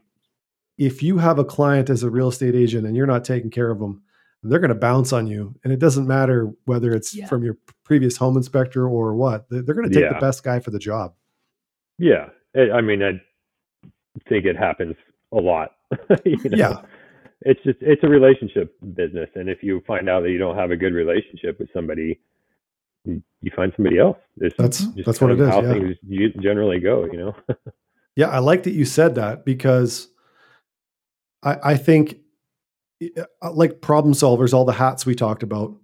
if 0.79 1.03
you 1.03 1.19
have 1.19 1.39
a 1.39 1.45
client 1.45 1.89
as 1.91 2.03
a 2.03 2.11
real 2.11 2.29
estate 2.29 2.55
agent 2.55 2.87
and 2.87 2.97
you're 2.97 3.07
not 3.07 3.25
taking 3.25 3.51
care 3.51 3.71
of 3.71 3.79
them, 3.79 4.03
they're 4.43 4.59
going 4.59 4.69
to 4.71 4.75
bounce 4.75 5.13
on 5.13 5.27
you. 5.27 5.55
And 5.65 5.73
it 5.73 5.79
doesn't 5.79 6.07
matter 6.07 6.51
whether 6.65 6.93
it's 6.93 7.15
Yeah. 7.15 7.27
from 7.27 7.45
your 7.45 7.57
previous 7.85 8.17
home 8.17 8.37
inspector 8.37 8.87
or 8.89 9.15
what, 9.15 9.49
They- 9.49 9.61
they're 9.61 9.75
going 9.75 9.89
to 9.89 9.95
take 9.95 10.09
the 10.13 10.19
best 10.21 10.43
guy 10.45 10.59
for 10.61 10.71
the 10.71 10.79
job. 10.79 11.15
Yeah. 11.99 12.31
I 12.57 12.71
I 12.73 12.81
mean, 12.81 13.03
I 13.03 13.21
think 14.29 14.45
it 14.45 14.57
happens 14.57 14.97
a 15.33 15.37
lot. 15.41 15.73
you 16.25 16.37
know? 16.45 16.57
Yeah. 16.57 16.83
It's 17.43 17.63
just, 17.63 17.79
it's 17.81 18.03
a 18.03 18.09
relationship 18.09 18.75
business. 18.95 19.29
And 19.35 19.49
if 19.49 19.63
you 19.63 19.83
find 19.87 20.09
out 20.09 20.23
that 20.23 20.31
you 20.31 20.39
don't 20.39 20.57
have 20.57 20.71
a 20.71 20.77
good 20.77 20.95
relationship 20.95 21.59
with 21.59 21.69
somebody, 21.73 22.19
you 23.05 23.23
you 23.43 23.51
find 23.55 23.73
somebody 23.77 23.99
else. 23.99 24.17
It's 24.39 24.55
That's, 24.57 24.79
just 24.87 24.97
that's 25.07 25.21
what 25.21 25.29
kind 25.29 25.41
it 25.41 25.43
of 25.43 25.49
is. 25.49 25.55
How 25.55 25.61
Yeah. 25.63 25.73
things 25.73 25.97
u- 26.09 26.33
generally 26.43 26.81
go, 26.81 27.05
you 27.05 27.19
know? 27.19 27.37
Yeah. 28.17 28.29
I 28.29 28.39
like 28.39 28.63
that 28.65 28.73
you 28.73 28.85
said 28.85 29.15
that 29.17 29.45
because 29.45 30.09
I, 31.43 31.57
I 31.73 31.77
think 31.77 32.19
uh, 33.19 33.53
like 33.53 33.81
problem 33.81 34.15
solvers, 34.15 34.55
all 34.55 34.65
the 34.65 34.73
hats 34.73 35.05
we 35.05 35.15
talked 35.15 35.43
about, 35.43 35.75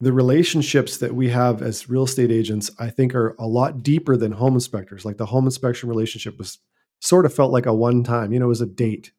the 0.00 0.12
relationships 0.12 0.96
that 0.98 1.14
we 1.14 1.28
have 1.28 1.60
as 1.60 1.90
real 1.90 2.04
estate 2.04 2.30
agents, 2.30 2.70
I 2.78 2.88
think 2.88 3.14
are 3.14 3.34
a 3.38 3.46
lot 3.46 3.82
deeper 3.82 4.16
than 4.16 4.32
home 4.32 4.54
inspectors. 4.54 5.04
Like 5.04 5.18
the 5.18 5.26
home 5.26 5.44
inspection 5.44 5.88
relationship 5.90 6.38
was 6.38 6.58
sort 7.00 7.26
of 7.26 7.34
felt 7.34 7.52
like 7.52 7.66
a 7.66 7.74
one 7.74 8.02
time, 8.04 8.32
you 8.32 8.38
know, 8.38 8.46
it 8.46 8.48
was 8.48 8.60
a 8.62 8.66
date, 8.66 9.12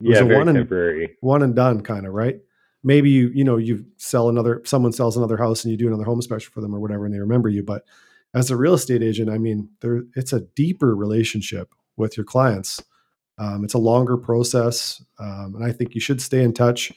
was 0.00 0.18
yeah. 0.18 0.22
a 0.22 0.26
Very 0.26 0.38
one 0.38 0.48
and- 0.48 0.56
temporary. 0.58 1.16
one 1.20 1.42
and 1.42 1.56
done 1.56 1.80
kind 1.80 2.06
of, 2.06 2.12
right? 2.12 2.40
Maybe 2.82 3.10
you, 3.10 3.28
you 3.34 3.44
know, 3.44 3.56
you 3.56 3.84
sell 3.98 4.28
another, 4.28 4.62
someone 4.64 4.92
sells 4.92 5.16
another 5.16 5.36
house 5.36 5.64
and 5.64 5.70
you 5.72 5.76
do 5.76 5.86
another 5.88 6.04
home 6.04 6.18
inspection 6.18 6.50
for 6.52 6.60
them 6.60 6.74
or 6.74 6.80
whatever, 6.80 7.04
and 7.04 7.14
they 7.14 7.18
remember 7.18 7.48
you. 7.48 7.62
But 7.62 7.84
as 8.34 8.50
a 8.50 8.56
real 8.56 8.74
estate 8.74 9.02
agent, 9.02 9.30
I 9.30 9.38
mean, 9.38 9.70
there, 9.80 10.02
it's 10.14 10.32
a 10.32 10.40
deeper 10.40 10.94
relationship 10.94 11.74
with 11.96 12.16
your 12.16 12.24
clients. 12.24 12.82
Um, 13.38 13.64
it's 13.64 13.74
a 13.74 13.78
longer 13.78 14.16
process. 14.16 15.02
Um, 15.18 15.54
and 15.56 15.64
I 15.64 15.72
think 15.72 15.94
you 15.94 16.00
should 16.00 16.20
stay 16.20 16.42
in 16.42 16.52
touch. 16.52 16.92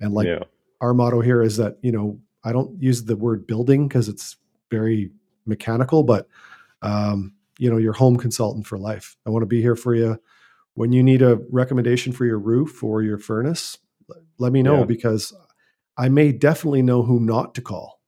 And 0.00 0.12
like 0.12 0.26
yeah. 0.26 0.40
our 0.80 0.94
motto 0.94 1.20
here 1.20 1.42
is 1.42 1.56
that 1.58 1.78
you 1.80 1.92
know 1.92 2.18
i 2.44 2.52
don't 2.52 2.82
use 2.82 3.04
the 3.04 3.16
word 3.16 3.46
building 3.46 3.86
because 3.86 4.08
it's 4.08 4.36
very 4.70 5.10
mechanical 5.46 6.02
but 6.02 6.26
um, 6.82 7.34
you 7.58 7.70
know 7.70 7.76
your 7.76 7.92
home 7.92 8.16
consultant 8.16 8.66
for 8.66 8.78
life 8.78 9.16
i 9.26 9.30
want 9.30 9.42
to 9.42 9.46
be 9.46 9.62
here 9.62 9.76
for 9.76 9.94
you 9.94 10.20
when 10.74 10.92
you 10.92 11.02
need 11.02 11.22
a 11.22 11.38
recommendation 11.50 12.12
for 12.12 12.24
your 12.24 12.38
roof 12.38 12.82
or 12.82 13.02
your 13.02 13.18
furnace 13.18 13.78
let 14.38 14.52
me 14.52 14.62
know 14.62 14.78
Yeah. 14.78 14.84
because 14.84 15.32
i 15.96 16.08
may 16.08 16.32
definitely 16.32 16.82
know 16.82 17.04
who 17.04 17.20
not 17.20 17.54
to 17.54 17.62
call 17.62 18.00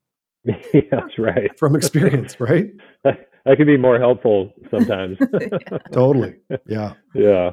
yeah. 0.74 0.80
That's 0.90 1.18
right. 1.18 1.50
from 1.58 1.74
experience 1.76 2.38
right 2.40 2.70
that 3.04 3.56
can 3.56 3.66
be 3.66 3.76
more 3.76 3.98
helpful 3.98 4.52
sometimes. 4.70 5.18
totally 5.92 6.36
yeah 6.66 6.94
yeah. 7.14 7.50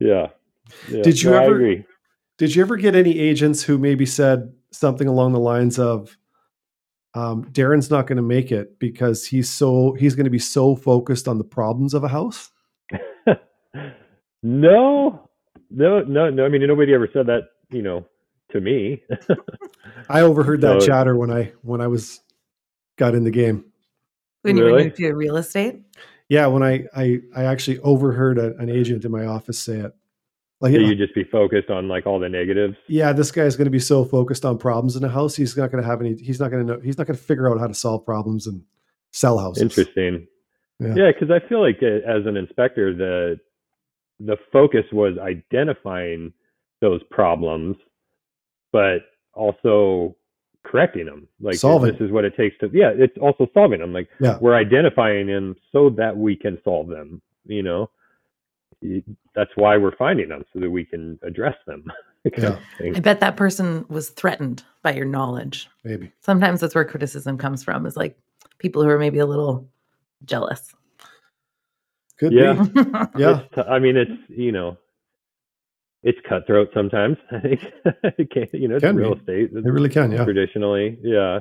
Yeah. 0.00 0.26
Yeah. 0.88 1.02
Did 1.02 1.22
you 1.22 1.30
No, 1.30 1.36
I 1.38 1.44
ever- 1.44 1.54
agree. 1.54 1.84
did 2.38 2.54
you 2.54 2.62
ever 2.62 2.76
get 2.76 2.94
any 2.94 3.18
agents 3.18 3.62
who 3.62 3.78
maybe 3.78 4.06
said 4.06 4.52
something 4.72 5.06
along 5.08 5.32
the 5.32 5.38
lines 5.40 5.78
of 5.78 6.16
um, 7.14 7.48
Darin's 7.52 7.90
not 7.90 8.06
going 8.08 8.16
to 8.16 8.22
make 8.22 8.50
it 8.50 8.78
because 8.80 9.24
he's 9.24 9.48
so 9.48 9.92
he's 9.92 10.14
going 10.16 10.24
to 10.24 10.30
be 10.30 10.38
so 10.40 10.74
focused 10.74 11.28
on 11.28 11.38
the 11.38 11.44
problems 11.44 11.94
of 11.94 12.02
a 12.04 12.08
house 12.08 12.50
no, 14.42 15.28
no, 15.70 16.00
no, 16.02 16.30
no. 16.30 16.44
I 16.44 16.48
mean, 16.48 16.66
nobody 16.66 16.92
ever 16.94 17.08
said 17.12 17.26
that, 17.26 17.44
you 17.70 17.82
know, 17.82 18.04
to 18.54 18.60
me. 18.60 19.02
I 20.08 20.22
overheard 20.22 20.62
that 20.62 20.80
So- 20.80 20.86
chatter 20.86 21.16
when 21.16 21.30
I 21.30 21.52
when 21.62 21.80
I 21.80 21.86
was 21.88 22.20
got 22.96 23.14
in 23.14 23.24
the 23.24 23.30
game. 23.30 23.64
when 24.42 24.56
you 24.56 24.64
were 24.64 24.70
Really? 24.70 24.84
new 24.84 24.90
to 24.90 25.12
real 25.14 25.36
estate? 25.36 25.80
Yeah, 26.28 26.46
when 26.46 26.62
I 26.62 26.86
I, 26.96 27.20
I 27.36 27.44
actually 27.44 27.78
overheard 27.80 28.38
a, 28.38 28.56
an 28.56 28.70
agent 28.70 29.04
in 29.04 29.10
my 29.12 29.26
office 29.26 29.58
say 29.58 29.78
it. 29.78 29.92
Like, 30.60 30.72
So 30.74 30.80
you 30.80 30.94
just 30.94 31.14
be 31.14 31.24
focused 31.24 31.68
on 31.68 31.88
like 31.88 32.06
all 32.06 32.18
the 32.18 32.28
negatives. 32.28 32.76
yeah, 32.88 33.12
this 33.12 33.30
guy's 33.30 33.56
going 33.56 33.66
to 33.66 33.70
be 33.70 33.78
so 33.80 34.04
focused 34.04 34.44
on 34.46 34.56
problems 34.56 34.96
in 34.96 35.04
a 35.04 35.08
house, 35.08 35.34
he's 35.36 35.56
not 35.56 35.70
going 35.70 35.82
to 35.82 35.88
have 35.88 36.00
any. 36.00 36.14
He's 36.14 36.40
not 36.40 36.50
going 36.50 36.66
to 36.66 36.72
know. 36.74 36.80
He's 36.80 36.96
not 36.96 37.06
going 37.06 37.16
to 37.18 37.22
figure 37.22 37.50
out 37.52 37.58
how 37.60 37.66
to 37.66 37.74
solve 37.74 38.06
problems 38.06 38.46
and 38.46 38.62
sell 39.12 39.36
houses. 39.38 39.62
Interesting. 39.62 40.26
Yeah. 40.80 40.94
Yeah, 40.96 41.12
because 41.12 41.30
I 41.30 41.46
feel 41.48 41.60
like 41.60 41.80
uh, 41.82 42.08
as 42.08 42.24
an 42.26 42.36
inspector, 42.36 42.94
the 42.94 43.38
the 44.20 44.36
focus 44.52 44.84
was 44.92 45.18
identifying 45.18 46.32
those 46.80 47.02
problems, 47.10 47.76
but 48.74 48.98
also 49.34 50.16
correcting 50.64 51.06
them. 51.06 51.28
Like 51.40 51.54
Solving. 51.56 51.92
this 51.92 52.00
is 52.00 52.10
what 52.10 52.24
it 52.24 52.36
takes 52.36 52.58
to. 52.58 52.68
Yeah, 52.72 52.90
it's 52.94 53.16
also 53.18 53.46
solving 53.54 53.78
them. 53.80 53.92
Like 53.92 54.08
Yeah. 54.20 54.36
we're 54.40 54.56
identifying 54.56 55.28
them 55.28 55.54
so 55.70 55.90
that 55.90 56.16
we 56.16 56.34
can 56.34 56.58
solve 56.64 56.88
them. 56.88 57.22
You 57.46 57.62
know, 57.62 57.90
that's 59.34 59.50
why 59.54 59.76
we're 59.76 59.94
finding 59.96 60.28
them 60.28 60.44
so 60.52 60.58
that 60.60 60.70
we 60.70 60.84
can 60.84 61.18
address 61.22 61.54
them. 61.66 61.84
Yeah. 62.38 62.58
I 62.80 63.00
bet 63.00 63.20
that 63.20 63.36
person 63.36 63.84
was 63.90 64.08
threatened 64.08 64.64
by 64.82 64.94
your 64.94 65.04
knowledge. 65.04 65.68
Maybe. 65.84 66.10
Sometimes 66.22 66.58
that's 66.58 66.74
where 66.74 66.86
criticism 66.86 67.36
comes 67.36 67.62
from, 67.62 67.84
is 67.84 67.98
like 67.98 68.18
people 68.56 68.82
who 68.82 68.88
are 68.88 68.98
maybe 68.98 69.18
a 69.18 69.26
little 69.26 69.68
jealous. 70.24 70.74
Could 72.18 72.32
Yeah. 72.32 72.54
be. 72.54 72.80
Yeah. 73.18 73.40
It's 73.40 73.54
t- 73.54 73.60
I 73.60 73.78
mean, 73.78 73.98
it's 73.98 74.10
you 74.30 74.52
know, 74.52 74.78
it's 76.04 76.18
cutthroat 76.28 76.68
sometimes. 76.74 77.16
I 77.32 77.40
think 77.40 77.60
it 78.18 78.30
can, 78.30 78.46
you 78.52 78.68
know, 78.68 78.76
it's 78.76 78.84
Can 78.84 78.94
real 78.96 79.14
be. 79.14 79.20
estate. 79.20 79.50
They 79.52 79.70
really 79.70 79.88
can. 79.88 80.12
Yeah. 80.12 80.24
traditionally, 80.24 80.98
yeah. 81.02 81.40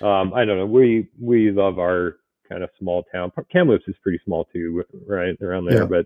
um, 0.00 0.32
I 0.32 0.44
don't 0.46 0.56
know. 0.58 0.66
We 0.66 1.08
we 1.20 1.50
love 1.50 1.78
our 1.78 2.16
kind 2.48 2.62
of 2.62 2.70
small 2.78 3.04
town. 3.12 3.32
Kamloops 3.52 3.84
is 3.88 3.94
pretty 4.02 4.20
small 4.24 4.46
too, 4.52 4.82
right 5.06 5.36
around 5.42 5.66
there. 5.66 5.82
Yeah. 5.82 6.02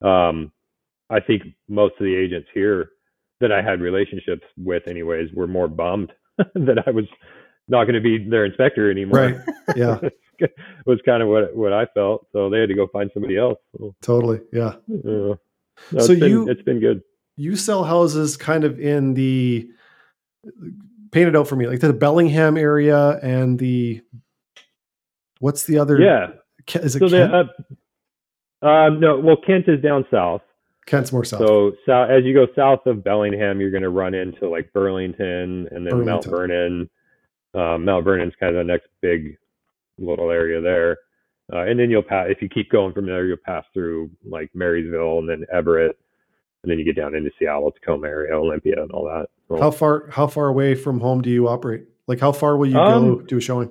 But 0.00 0.06
um, 0.08 0.52
I 1.10 1.20
think 1.20 1.42
most 1.68 1.94
of 1.98 2.04
the 2.04 2.14
agents 2.14 2.48
here 2.54 2.90
that 3.40 3.52
I 3.52 3.62
had 3.62 3.80
relationships 3.80 4.42
with, 4.56 4.86
anyways, 4.88 5.32
were 5.32 5.46
more 5.46 5.68
bummed 5.68 6.12
that 6.38 6.82
I 6.86 6.90
was 6.90 7.04
not 7.68 7.84
going 7.84 7.94
to 7.94 8.00
be 8.00 8.18
their 8.28 8.44
inspector 8.44 8.90
anymore. 8.90 9.20
Right. 9.20 9.36
Yeah, 9.76 9.98
was 10.86 10.98
kind 11.04 11.22
of 11.22 11.28
what 11.28 11.54
what 11.56 11.72
I 11.72 11.86
felt. 11.94 12.26
So 12.32 12.50
they 12.50 12.60
had 12.60 12.68
to 12.68 12.74
go 12.74 12.86
find 12.92 13.10
somebody 13.14 13.36
else. 13.36 13.58
Totally. 14.02 14.40
Yeah. 14.52 14.74
no, 14.86 15.38
So 15.90 15.96
it's 15.98 16.08
been, 16.08 16.30
you- 16.30 16.48
it's 16.48 16.62
been 16.62 16.80
good. 16.80 17.02
You 17.38 17.54
sell 17.56 17.84
houses 17.84 18.36
kind 18.36 18.64
of 18.64 18.80
in 18.80 19.14
the 19.14 19.70
paint 21.12 21.28
it 21.28 21.36
out 21.36 21.46
for 21.48 21.56
me, 21.56 21.68
like 21.68 21.80
the 21.80 21.92
Bellingham 21.92 22.56
area 22.56 23.18
and 23.22 23.58
the 23.58 24.02
what's 25.38 25.64
the 25.64 25.78
other? 25.78 26.00
Yeah. 26.00 26.32
Is 26.74 26.96
it 26.96 26.98
So 26.98 27.08
Kent? 27.08 27.32
uh, 28.62 28.66
um, 28.66 29.00
no, 29.00 29.18
well, 29.20 29.36
Kent 29.36 29.68
is 29.68 29.80
down 29.80 30.04
south. 30.10 30.42
Kent's 30.84 31.12
more 31.12 31.24
south. 31.24 31.40
So, 31.40 31.72
so 31.86 32.02
as 32.02 32.24
you 32.24 32.34
go 32.34 32.46
south 32.56 32.86
of 32.86 33.04
Bellingham, 33.04 33.60
you're 33.60 33.70
going 33.70 33.82
to 33.84 33.88
run 33.90 34.14
into 34.14 34.48
like 34.48 34.72
Burlington 34.72 35.68
and 35.70 35.86
then 35.86 36.04
Mount 36.04 36.24
Burlington. 36.24 36.88
Vernon. 37.54 37.74
Um, 37.74 37.84
Mount 37.84 38.04
Vernon's 38.04 38.34
kind 38.40 38.56
of 38.56 38.66
the 38.66 38.72
next 38.72 38.88
big 39.00 39.38
little 39.98 40.30
area 40.30 40.60
there. 40.60 40.98
Uh, 41.52 41.60
and 41.60 41.78
then 41.78 41.88
you'll 41.88 42.02
pass, 42.02 42.26
if 42.28 42.42
you 42.42 42.48
keep 42.48 42.70
going 42.70 42.92
from 42.92 43.06
there, 43.06 43.26
you'll 43.26 43.36
pass 43.46 43.64
through 43.72 44.10
like 44.28 44.50
Marysville 44.54 45.20
and 45.20 45.28
then 45.28 45.46
Everett. 45.52 45.96
And 46.68 46.72
then 46.74 46.78
you 46.78 46.84
get 46.84 47.00
down 47.00 47.14
into 47.14 47.30
Seattle, 47.38 47.72
Tacoma 47.72 48.06
area, 48.08 48.34
Olympia, 48.36 48.82
and 48.82 48.90
all 48.90 49.04
that. 49.06 49.28
So, 49.48 49.58
how 49.58 49.70
far 49.70 50.08
how 50.10 50.26
far 50.26 50.48
away 50.48 50.74
from 50.74 51.00
home 51.00 51.22
do 51.22 51.30
you 51.30 51.48
operate? 51.48 51.84
Like 52.06 52.20
how 52.20 52.30
far 52.30 52.58
will 52.58 52.66
you 52.66 52.74
go 52.74 52.82
Um, 52.82 53.24
do 53.26 53.38
a 53.38 53.40
showing? 53.40 53.70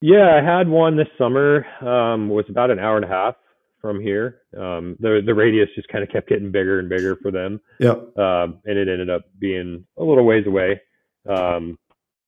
Yeah, 0.00 0.36
I 0.36 0.42
had 0.44 0.68
one 0.68 0.96
this 0.96 1.06
summer. 1.16 1.64
Um, 1.80 2.28
was 2.28 2.44
about 2.48 2.72
an 2.72 2.80
hour 2.80 2.96
and 2.96 3.04
a 3.04 3.08
half 3.08 3.36
from 3.80 4.00
here. 4.00 4.40
Um, 4.58 4.96
the 4.98 5.22
the 5.24 5.34
radius 5.34 5.68
just 5.76 5.86
kind 5.86 6.02
of 6.02 6.10
kept 6.10 6.28
getting 6.28 6.50
bigger 6.50 6.80
and 6.80 6.88
bigger 6.88 7.14
for 7.22 7.30
them, 7.30 7.60
Yeah. 7.78 7.92
um, 8.16 8.58
and 8.64 8.76
it 8.76 8.88
ended 8.88 9.08
up 9.08 9.22
being 9.38 9.86
a 9.96 10.02
little 10.02 10.24
ways 10.24 10.48
away. 10.48 10.80
Um, 11.28 11.78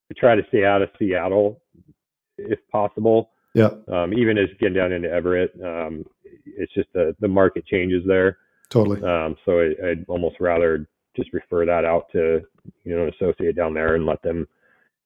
to 0.09 0.15
try 0.15 0.37
to 0.37 0.43
stay 0.49 0.65
out 0.65 0.81
of 0.81 0.91
Seattle 0.97 1.61
if 2.39 2.61
possible. 2.71 3.31
Yeah. 3.55 3.71
Um, 3.89 4.15
even 4.15 4.39
as 4.39 4.49
getting 4.61 4.75
down 4.75 4.93
into 4.93 5.11
Everett, 5.11 5.53
um, 5.65 6.05
it's 6.47 6.73
just 6.73 6.89
the 6.95 7.17
the 7.19 7.27
market 7.29 7.67
changes 7.67 8.05
there. 8.07 8.39
Totally. 8.71 9.03
Um, 9.03 9.37
so 9.45 9.61
I, 9.61 9.91
I'd 9.91 10.05
almost 10.09 10.37
rather 10.41 10.87
just 11.17 11.33
refer 11.33 11.65
that 11.67 11.85
out 11.85 12.07
to 12.13 12.43
you 12.85 12.97
know 12.97 13.05
an 13.05 13.13
associate 13.15 13.57
down 13.57 13.75
there 13.75 13.95
and 13.95 14.07
let 14.07 14.23
them 14.23 14.47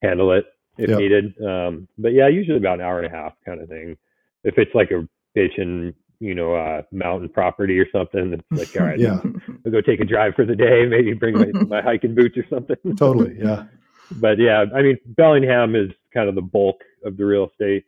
handle 0.03 0.33
it 0.33 0.45
if 0.79 0.89
Yep. 0.91 0.99
needed. 0.99 1.43
Um, 1.43 1.87
but 1.99 2.13
yeah, 2.13 2.29
usually 2.29 2.57
about 2.59 2.81
an 2.81 2.85
hour 2.85 2.99
and 3.01 3.07
a 3.07 3.17
half 3.17 3.35
kind 3.45 3.61
of 3.61 3.69
thing. 3.69 3.97
If 4.45 4.59
it's 4.59 4.75
like 4.75 4.91
a 4.91 5.07
bitchin', 5.39 5.95
you 6.19 6.35
know, 6.35 6.55
uh, 6.55 6.83
mountain 6.93 7.29
property 7.29 7.79
or 7.79 7.87
something, 7.93 8.33
it's 8.33 8.43
like 8.51 8.81
all 8.81 8.87
right, 8.87 8.99
Yeah. 8.99 9.21
I'll 9.65 9.73
go 9.73 9.81
take 9.81 10.01
a 10.01 10.05
drive 10.05 10.35
for 10.35 10.45
the 10.45 10.57
day, 10.57 10.85
maybe 10.89 11.13
bring 11.15 11.35
my, 11.35 11.47
my 11.67 11.83
hiking 11.85 12.15
boots 12.15 12.37
or 12.37 12.45
something. 12.51 12.97
Totally. 12.97 13.37
Yeah. 13.39 13.65
but 14.13 14.39
yeah, 14.39 14.65
I 14.75 14.83
mean, 14.83 14.99
Bellingham 15.07 15.77
is 15.77 15.91
kind 16.13 16.29
of 16.29 16.35
the 16.35 16.43
bulk 16.43 16.81
of 17.05 17.17
the 17.17 17.25
real 17.25 17.49
estate. 17.51 17.85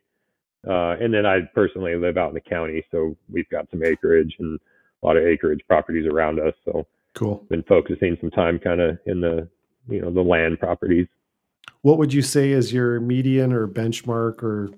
Uh, 0.66 0.96
and 1.00 1.12
then 1.12 1.26
I 1.26 1.40
personally 1.54 1.94
live 1.96 2.16
out 2.16 2.28
in 2.28 2.34
the 2.34 2.40
county, 2.40 2.82
so 2.90 3.16
we've 3.30 3.48
got 3.50 3.68
some 3.70 3.84
acreage 3.84 4.34
and 4.38 4.58
a 5.04 5.06
lot 5.06 5.16
of 5.16 5.24
acreage 5.24 5.60
properties 5.68 6.06
around 6.10 6.40
us. 6.40 6.54
So 6.64 6.86
Cool. 7.14 7.44
been 7.48 7.62
focusing 7.64 8.16
some 8.20 8.30
time 8.30 8.58
kind 8.58 8.80
of 8.80 8.98
in 9.06 9.20
the, 9.20 9.48
you 9.88 10.00
know, 10.00 10.10
the 10.10 10.20
land 10.22 10.58
properties. 10.58 11.06
What 11.82 11.98
would 11.98 12.12
you 12.12 12.22
say 12.22 12.50
is 12.50 12.72
your 12.72 12.98
median 12.98 13.52
or 13.52 13.68
benchmark 13.68 14.42
or 14.42 14.70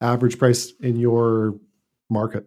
average 0.00 0.38
price 0.38 0.72
in 0.80 0.96
your 0.96 1.54
market? 2.10 2.46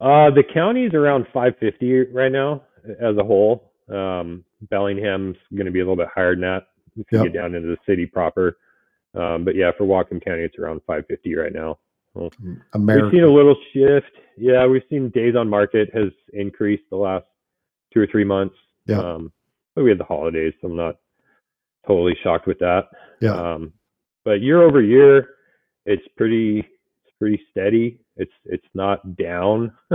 Uh, 0.00 0.30
the 0.30 0.42
county's 0.52 0.92
around 0.92 1.24
550 1.32 2.12
right 2.12 2.30
now 2.30 2.62
as 3.00 3.16
a 3.16 3.24
whole. 3.24 3.72
Um, 3.88 4.44
Bellingham's 4.62 5.36
going 5.54 5.66
to 5.66 5.72
be 5.72 5.80
a 5.80 5.82
little 5.84 5.96
bit 5.96 6.08
higher 6.14 6.34
than 6.34 6.42
that 6.42 6.66
if 6.98 7.06
you 7.10 7.18
Yep. 7.22 7.32
get 7.32 7.32
down 7.40 7.54
into 7.54 7.68
the 7.68 7.78
city 7.86 8.04
proper. 8.06 8.58
Um, 9.14 9.44
but 9.44 9.54
yeah, 9.54 9.70
for 9.78 9.84
Whatcom 9.84 10.22
County, 10.22 10.42
it's 10.42 10.58
around 10.58 10.80
550 10.86 11.34
right 11.36 11.52
now. 11.52 11.78
We've 13.04 13.12
seen 13.12 13.24
a 13.24 13.32
little 13.32 13.56
shift. 13.72 14.10
Yeah, 14.36 14.66
we've 14.66 14.82
seen 14.90 15.10
days 15.10 15.34
on 15.36 15.48
market 15.48 15.90
has 15.94 16.08
increased 16.32 16.84
the 16.90 16.96
last 16.96 17.24
two 17.92 18.00
or 18.00 18.06
three 18.06 18.24
months. 18.24 18.54
Yeah. 18.86 19.00
Um, 19.00 19.32
but 19.74 19.84
we 19.84 19.90
had 19.90 19.98
the 19.98 20.04
holidays, 20.04 20.54
so 20.60 20.68
I'm 20.68 20.76
not 20.76 20.96
totally 21.86 22.16
shocked 22.22 22.46
with 22.46 22.58
that. 22.60 22.88
Yeah. 23.20 23.32
Um, 23.34 23.72
but 24.24 24.40
year 24.40 24.62
over 24.62 24.80
year, 24.82 25.30
it's 25.86 26.06
pretty 26.16 26.58
it's 26.60 27.14
pretty 27.18 27.40
steady. 27.50 28.00
It's 28.16 28.32
it's 28.44 28.66
not 28.74 29.16
down. 29.16 29.72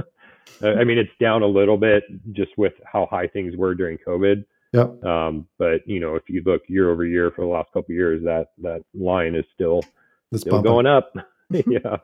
I 0.62 0.84
mean, 0.84 0.98
it's 0.98 1.12
down 1.20 1.42
a 1.42 1.48
little 1.48 1.78
bit 1.78 2.04
just 2.34 2.52
with 2.58 2.74
how 2.86 3.08
high 3.10 3.28
things 3.28 3.56
were 3.56 3.76
during 3.76 3.98
COVID. 3.98 4.46
Yep. 4.74 5.04
Um, 5.04 5.48
but 5.58 5.88
you 5.88 6.00
know, 6.00 6.16
if 6.16 6.24
you 6.28 6.42
look 6.46 6.64
year 6.68 6.90
over 6.92 7.06
year 7.06 7.32
for 7.32 7.42
the 7.42 7.48
last 7.48 7.68
couple 7.68 7.86
of 7.92 7.96
years, 7.96 8.24
that 8.24 8.48
that 8.62 8.84
line 8.94 9.36
is 9.36 9.46
still 9.54 9.82
It's 10.32 10.42
still 10.42 10.54
bumping. 10.54 10.72
going 10.72 10.86
up. 10.88 11.14
yeah. 11.68 11.98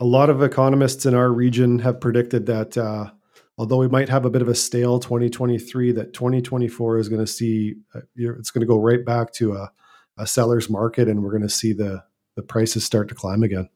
A 0.00 0.04
lot 0.04 0.30
of 0.30 0.42
economists 0.42 1.04
in 1.06 1.14
our 1.14 1.30
region 1.32 1.78
have 1.80 2.00
predicted 2.00 2.46
that 2.46 2.76
uh, 2.78 3.10
although 3.58 3.76
we 3.76 3.88
might 3.88 4.08
have 4.08 4.24
a 4.24 4.30
bit 4.30 4.40
of 4.42 4.48
a 4.48 4.54
stale 4.54 4.98
2023, 4.98 5.92
that 5.92 6.12
2024 6.14 6.98
is 6.98 7.08
going 7.08 7.20
to 7.20 7.26
see 7.26 7.74
uh, 7.94 8.00
you're- 8.14 8.36
it's 8.38 8.50
going 8.50 8.60
to 8.62 8.66
go 8.66 8.78
right 8.78 9.04
back 9.04 9.32
to 9.34 9.52
a, 9.54 9.70
a 10.18 10.26
seller's 10.26 10.70
market, 10.70 11.08
and 11.08 11.22
we're 11.22 11.30
going 11.30 11.42
to 11.42 11.48
see 11.48 11.72
the 11.72 12.02
the 12.36 12.42
prices 12.42 12.84
start 12.84 13.08
to 13.08 13.14
climb 13.14 13.42
again. 13.42 13.68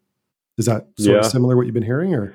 Is 0.57 0.67
that 0.67 0.87
sort 0.99 1.17
of 1.19 1.31
similar 1.31 1.57
what 1.57 1.67
you've 1.67 1.75
been 1.75 1.83
hearing, 1.83 2.15
or 2.15 2.33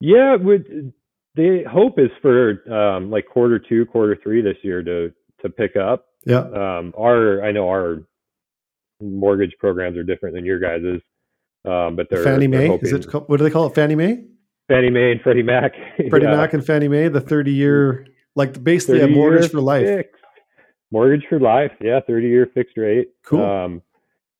Yeah, 0.00 0.36
would 0.36 0.92
the 1.34 1.64
hope 1.70 1.98
is 1.98 2.10
for 2.22 2.62
um, 2.72 3.10
like 3.10 3.26
quarter 3.28 3.58
two, 3.58 3.84
quarter 3.86 4.16
three 4.22 4.40
this 4.42 4.56
year 4.62 4.82
to 4.82 5.12
to 5.42 5.48
pick 5.50 5.76
up. 5.76 6.06
yeah, 6.24 6.40
Um, 6.40 6.92
our 6.96 7.42
I 7.44 7.50
know 7.52 7.68
our 7.68 8.06
mortgage 9.00 9.54
programs 9.58 9.96
are 9.96 10.02
different 10.04 10.34
than 10.34 10.44
your 10.44 10.58
guys's, 10.60 11.00
um, 11.64 11.96
but 11.96 12.08
they're 12.10 12.22
Fannie 12.22 12.46
they're 12.46 12.68
Mae? 12.68 12.78
Is 12.82 12.92
it 12.92 13.12
what 13.12 13.36
do 13.36 13.44
they 13.44 13.50
call 13.50 13.66
it? 13.66 13.74
Fannie 13.74 13.94
Mae? 13.94 14.24
Fannie 14.68 14.90
Mae 14.90 15.12
and 15.12 15.20
Freddie 15.20 15.42
Mac. 15.42 15.72
Freddie 16.10 16.26
Yeah. 16.26 16.36
Mac 16.36 16.52
and 16.54 16.64
Fannie 16.64 16.88
Mae, 16.88 17.08
the 17.08 17.20
30 17.20 17.52
year, 17.52 18.06
like 18.36 18.62
basically 18.62 19.00
a 19.02 19.08
mortgage 19.08 19.50
for 19.50 19.60
life. 19.60 19.86
fixed. 19.86 20.14
Mortgage 20.92 21.24
for 21.28 21.38
life, 21.38 21.70
yeah, 21.80 22.00
thirty 22.06 22.26
year 22.28 22.48
fixed 22.52 22.76
rate. 22.76 23.10
Cool. 23.24 23.44
Um, 23.44 23.82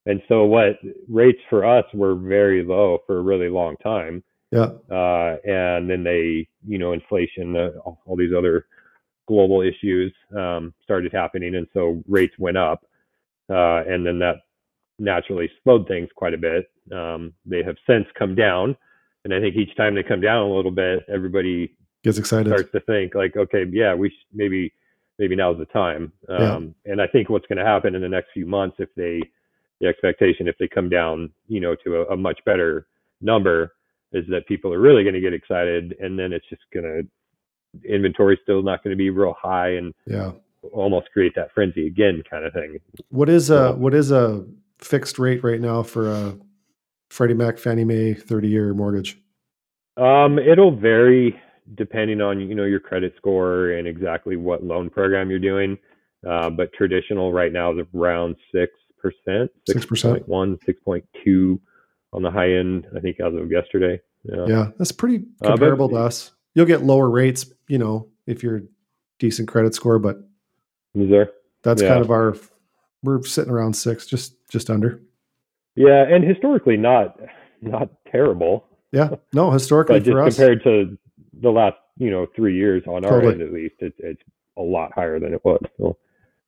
and 0.07 0.21
so 0.29 0.45
what 0.45 0.79
rates 1.09 1.39
for 1.49 1.64
us 1.64 1.85
were 1.95 2.16
very 2.16 2.64
low 2.64 2.99
for 3.07 3.18
a 3.18 3.23
really 3.23 3.49
long 3.49 3.77
time. 3.77 4.25
Yeah, 4.51 4.71
uh, 4.91 5.37
and 5.45 5.89
then 5.89 6.03
they, 6.03 6.49
you 6.66 6.79
know, 6.79 6.93
inflation, 6.93 7.57
uh, 7.57 7.71
all 7.85 8.01
all 8.05 8.16
these 8.16 8.33
other 8.37 8.66
global 9.29 9.61
issues 9.62 10.12
um, 10.37 10.75
started 10.83 11.12
happening, 11.12 11.55
and 11.55 11.68
so 11.73 12.03
rates 12.09 12.35
went 12.37 12.57
up, 12.57 12.85
uh, 13.49 13.85
and 13.87 14.05
then 14.05 14.18
that 14.18 14.37
naturally 14.99 15.49
slowed 15.62 15.87
things 15.87 16.09
quite 16.16 16.35
a 16.35 16.39
bit. 16.39 16.68
Um, 16.93 17.32
they 17.47 17.62
have 17.62 17.76
since 17.88 18.07
come 18.18 18.34
down, 18.34 18.76
and 19.24 19.32
I 19.34 19.41
think 19.41 19.57
each 19.57 19.76
time 19.76 19.95
they 19.95 20.03
come 20.03 20.20
down 20.20 20.43
a 20.51 20.55
little 20.55 20.70
bit, 20.70 21.05
everybody 21.12 21.74
gets 22.03 22.18
excited. 22.18 22.49
starts 22.51 22.72
to 22.72 22.80
think 22.80 23.14
like, 23.14 23.36
okay, 23.36 23.64
yeah, 23.70 23.95
we 23.95 24.09
sh- 24.11 24.26
maybe 24.32 24.72
maybe 25.18 25.36
now's 25.36 25.59
the 25.59 25.66
time. 25.66 26.12
Yeah. 26.28 26.55
Um, 26.55 26.74
And 26.86 27.01
I 27.01 27.07
think 27.07 27.28
what's 27.28 27.47
going 27.47 27.59
to 27.59 27.64
happen 27.64 27.95
in 27.95 28.01
the 28.01 28.09
next 28.09 28.28
few 28.32 28.47
months, 28.47 28.76
if 28.78 28.88
they 28.97 29.20
the 29.80 29.86
expectation, 29.86 30.49
if 30.49 30.57
they 30.59 30.68
come 30.68 30.88
down, 30.88 31.30
you 31.49 31.61
know, 31.61 31.74
to 31.84 31.97
a, 32.03 32.14
a 32.14 32.16
much 32.16 32.38
better 32.45 32.86
number, 33.20 33.72
is 34.12 34.24
that 34.28 34.47
people 34.47 34.72
are 34.74 34.78
really 34.80 35.03
going 35.05 35.14
to 35.14 35.20
get 35.20 35.32
excited, 35.34 35.95
and 36.01 36.18
then 36.18 36.32
it's 36.32 36.49
just 36.49 36.62
going 36.72 36.84
to 36.84 37.07
inventory 37.95 38.38
still 38.43 38.62
not 38.62 38.82
going 38.82 38.91
to 38.93 38.97
be 38.97 39.11
real 39.11 39.34
high, 39.41 39.70
and 39.70 39.95
Yeah. 40.07 40.32
almost 40.72 41.11
create 41.12 41.34
that 41.36 41.53
frenzy 41.55 41.86
again, 41.86 42.22
kind 42.28 42.45
of 42.45 42.53
thing. 42.53 42.78
What 43.11 43.28
is 43.28 43.49
a 43.51 43.72
what 43.74 43.95
is 43.95 44.11
a 44.11 44.45
fixed 44.78 45.18
rate 45.18 45.43
right 45.45 45.61
now 45.61 45.82
for 45.82 46.11
a 46.11 46.34
Freddie 47.11 47.35
Mac 47.35 47.59
Fannie 47.59 47.85
Mae 47.85 48.15
30 48.15 48.49
year 48.49 48.73
mortgage? 48.75 49.19
Um, 49.97 50.39
it'll 50.39 50.75
vary 50.75 51.39
depending 51.75 52.21
on 52.21 52.41
you 52.41 52.55
know 52.55 52.65
your 52.65 52.81
credit 52.81 53.13
score 53.17 53.71
and 53.73 53.87
exactly 53.87 54.37
what 54.37 54.65
loan 54.65 54.89
program 54.91 55.29
you're 55.31 55.39
doing. 55.39 55.77
Uh, 56.29 56.51
but 56.51 56.73
traditional 56.73 57.33
right 57.33 57.53
now 57.53 57.73
is 57.79 57.87
around 57.95 58.37
six 58.55 58.73
percent, 58.99 59.51
6%. 59.69 60.27
6.1, 60.27 60.59
6.2 60.69 61.59
on 62.13 62.23
the 62.23 62.31
high 62.31 62.53
end. 62.53 62.87
I 62.97 63.01
think 63.01 63.19
as 63.21 63.35
of 63.35 63.51
yesterday. 63.51 64.01
Yeah. 64.25 64.45
Yeah, 64.47 64.71
that's 64.79 64.93
pretty 64.93 65.17
Uh, 65.17 65.21
but- 65.41 65.49
comparable 65.49 65.89
to 65.91 65.97
us. 65.97 66.33
You'll 66.55 66.67
get 66.67 66.83
lower 66.83 67.09
rates, 67.09 67.51
you 67.69 67.79
know, 67.79 68.09
if 68.27 68.43
you're 68.43 68.63
decent 69.21 69.49
credit 69.49 69.75
score, 69.75 69.99
but 69.99 70.19
Is 70.95 71.09
there? 71.09 71.31
that's 71.63 71.81
Yeah. 71.81 71.89
kind 71.89 72.01
of 72.05 72.11
our 72.11 72.37
we're 73.03 73.23
sitting 73.23 73.51
around 73.53 73.75
six, 73.75 74.07
just 74.07 74.37
just 74.51 74.69
under. 74.69 75.01
Yeah, 75.77 76.03
and 76.03 76.25
historically 76.25 76.77
not 76.77 77.18
not 77.62 77.91
terrible, 78.11 78.64
Yeah, 78.93 79.16
no, 79.33 79.51
historically 79.53 80.01
but 80.01 80.05
just 80.05 80.12
for 80.12 80.23
us, 80.23 80.37
compared 80.37 80.62
to 80.64 80.99
the 81.41 81.51
last 81.51 81.77
you 81.97 82.11
know 82.11 82.27
three 82.35 82.57
years 82.57 82.83
on 82.87 83.05
our 83.05 83.23
end 83.23 83.43
at 83.43 83.53
least, 83.53 83.77
it's 83.79 83.97
it's 83.99 84.23
a 84.57 84.62
lot 84.62 84.93
higher 84.95 85.18
than 85.18 85.33
it 85.33 85.45
was. 85.45 85.61
So, 85.79 85.97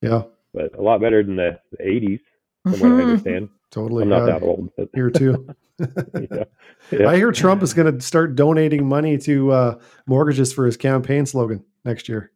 yeah, 0.01 0.23
but 0.53 0.77
a 0.77 0.81
lot 0.81 1.01
better 1.01 1.23
than 1.23 1.35
the, 1.35 1.59
the 1.71 1.83
80s, 1.83 2.19
from 2.63 2.79
what 2.79 2.91
I 2.91 3.03
understand. 3.09 3.49
Totally. 3.71 4.03
I'm 4.03 4.09
not 4.09 4.25
that 4.27 4.43
old. 4.43 4.69
But 4.77 4.89
Here 4.93 5.09
too. 5.09 5.47
yeah. 5.79 6.43
Yeah. 6.91 7.07
I 7.07 7.15
hear 7.15 7.31
Trump 7.31 7.63
is 7.63 7.73
going 7.73 7.91
to 7.91 8.05
start 8.05 8.35
donating 8.35 8.87
money 8.87 9.17
to 9.19 9.51
uh, 9.51 9.79
mortgages 10.05 10.53
for 10.53 10.67
his 10.67 10.77
campaign 10.77 11.25
slogan 11.25 11.65
next 11.83 12.07
year. 12.07 12.31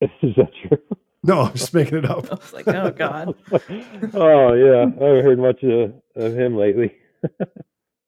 Is 0.00 0.10
that 0.36 0.50
true? 0.68 0.96
No, 1.22 1.42
I'm 1.42 1.52
just 1.54 1.74
making 1.74 1.98
it 1.98 2.04
up. 2.08 2.26
I 2.32 2.34
was 2.34 2.52
like, 2.52 2.68
oh 2.68 2.90
God. 2.90 3.34
oh 4.14 4.54
yeah, 4.54 4.86
I 5.00 5.04
haven't 5.04 5.24
heard 5.24 5.38
much 5.38 5.62
of, 5.62 5.92
of 6.16 6.36
him 6.38 6.56
lately. 6.56 6.94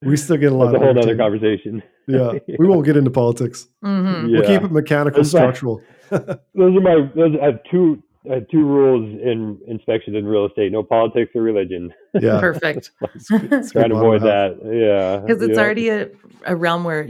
We 0.04 0.16
still 0.16 0.36
get 0.36 0.50
a 0.50 0.54
lot 0.56 0.72
That's 0.72 0.82
a 0.82 0.88
of 0.88 0.96
whole 0.96 1.02
other 1.04 1.16
conversation. 1.16 1.80
Yeah, 2.08 2.32
we 2.58 2.66
won't 2.66 2.84
get 2.84 2.96
into 2.96 3.12
politics. 3.12 3.68
hmm 3.80 4.26
Yeah. 4.26 4.40
We'll 4.40 4.42
keep 4.48 4.62
it 4.62 4.72
mechanical, 4.72 5.22
That's 5.22 5.32
right. 5.32 5.42
structural. 5.42 5.80
Those 6.10 6.40
are 6.56 6.80
my. 6.80 7.08
Those, 7.14 7.36
I 7.40 7.44
have 7.44 7.60
two. 7.70 8.02
I 8.28 8.34
have 8.34 8.48
two 8.48 8.64
rules 8.66 9.04
in 9.22 9.60
inspection 9.68 10.16
in 10.16 10.26
real 10.26 10.44
estate: 10.46 10.72
no 10.72 10.82
politics 10.82 11.30
or 11.36 11.42
religion. 11.42 11.94
Yeah, 12.20 12.40
Perfect. 12.40 12.90
It's 13.14 13.30
good- 13.30 13.48
Trying 13.70 13.90
to 13.90 13.94
avoid 13.96 14.22
that. 14.22 14.58
Yeah, 14.64 15.24
Because 15.24 15.40
it's 15.40 15.56
yeah. 15.56 15.62
already 15.62 15.88
a, 15.90 16.08
a 16.46 16.56
realm 16.56 16.82
where 16.82 17.08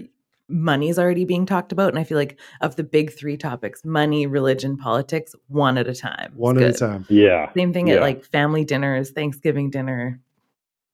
money's 0.53 0.98
already 0.98 1.24
being 1.24 1.46
talked 1.46 1.72
about. 1.72 1.88
And 1.88 1.98
I 1.98 2.05
feel 2.05 2.18
like 2.18 2.38
of 2.61 2.76
the 2.76 2.84
big 2.84 3.12
three 3.12 3.36
topics, 3.36 3.84
money, 3.84 4.26
religion, 4.26 4.76
politics, 4.76 5.34
one 5.48 5.78
at 5.78 5.88
a 5.88 5.94
time. 5.94 6.32
one 6.36 6.62
at 6.62 6.70
a 6.70 6.72
time. 6.74 7.07
Yeah, 7.09 7.53
Same 7.55 7.72
thing 7.72 7.88
Yeah. 7.88 7.94
at 7.96 8.00
like 8.03 8.24
family 8.24 8.64
dinners, 8.64 9.11
Thanksgiving 9.11 9.70
dinner, 9.70 10.20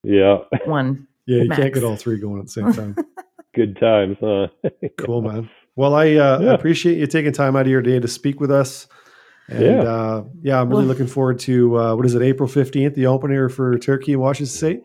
yeah. 0.02 0.38
one. 0.64 1.06
Yeah, 1.26 1.42
you 1.42 1.50
can't 1.50 1.74
get 1.74 1.84
all 1.84 1.96
three 1.96 2.18
going 2.18 2.38
at 2.38 2.46
the 2.46 2.52
same 2.52 2.72
time. 2.72 2.96
Good 3.54 3.78
times, 3.78 4.16
huh? 4.20 4.48
cool, 4.98 5.20
man. 5.22 5.50
Well, 5.76 5.94
I 5.94 6.14
uh, 6.14 6.40
Yeah. 6.40 6.54
appreciate 6.54 6.96
you 6.98 7.06
taking 7.06 7.32
time 7.32 7.56
out 7.56 7.62
of 7.62 7.68
your 7.68 7.82
day 7.82 7.98
to 8.00 8.08
speak 8.08 8.40
with 8.40 8.50
us. 8.50 8.86
And 9.48 9.62
Yeah. 9.62 9.82
uh, 9.82 10.24
yeah, 10.42 10.60
I'm 10.60 10.68
really 10.70 10.82
Well- 10.82 10.88
looking 10.88 11.06
forward 11.06 11.38
to 11.40 11.78
uh, 11.78 11.96
what 11.96 12.06
is 12.06 12.14
it, 12.14 12.22
April 12.22 12.48
15th, 12.48 12.94
the 12.94 13.06
opener 13.06 13.48
for 13.48 13.78
Turkey 13.78 14.12
in 14.12 14.20
Washington 14.20 14.46
State. 14.54 14.82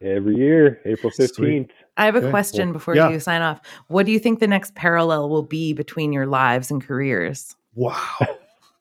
Every 0.00 0.36
year, 0.36 0.80
April 0.86 1.10
Sweet. 1.12 1.70
Fifteenth. 1.96 2.02
I 2.02 2.04
have 2.06 2.14
a 2.16 2.18
Okay. 2.18 2.30
question 2.30 2.68
Well, 2.68 2.72
before 2.74 2.94
yeah. 2.96 3.08
you 3.10 3.20
sign 3.20 3.42
off. 3.42 3.60
What 3.88 4.06
do 4.06 4.12
you 4.12 4.18
think 4.18 4.40
the 4.40 4.46
next 4.46 4.74
parallel 4.74 5.28
will 5.28 5.42
be 5.42 5.72
between 5.72 6.12
your 6.12 6.26
lives 6.26 6.70
and 6.70 6.82
careers? 6.82 7.56
Wow. 7.74 7.96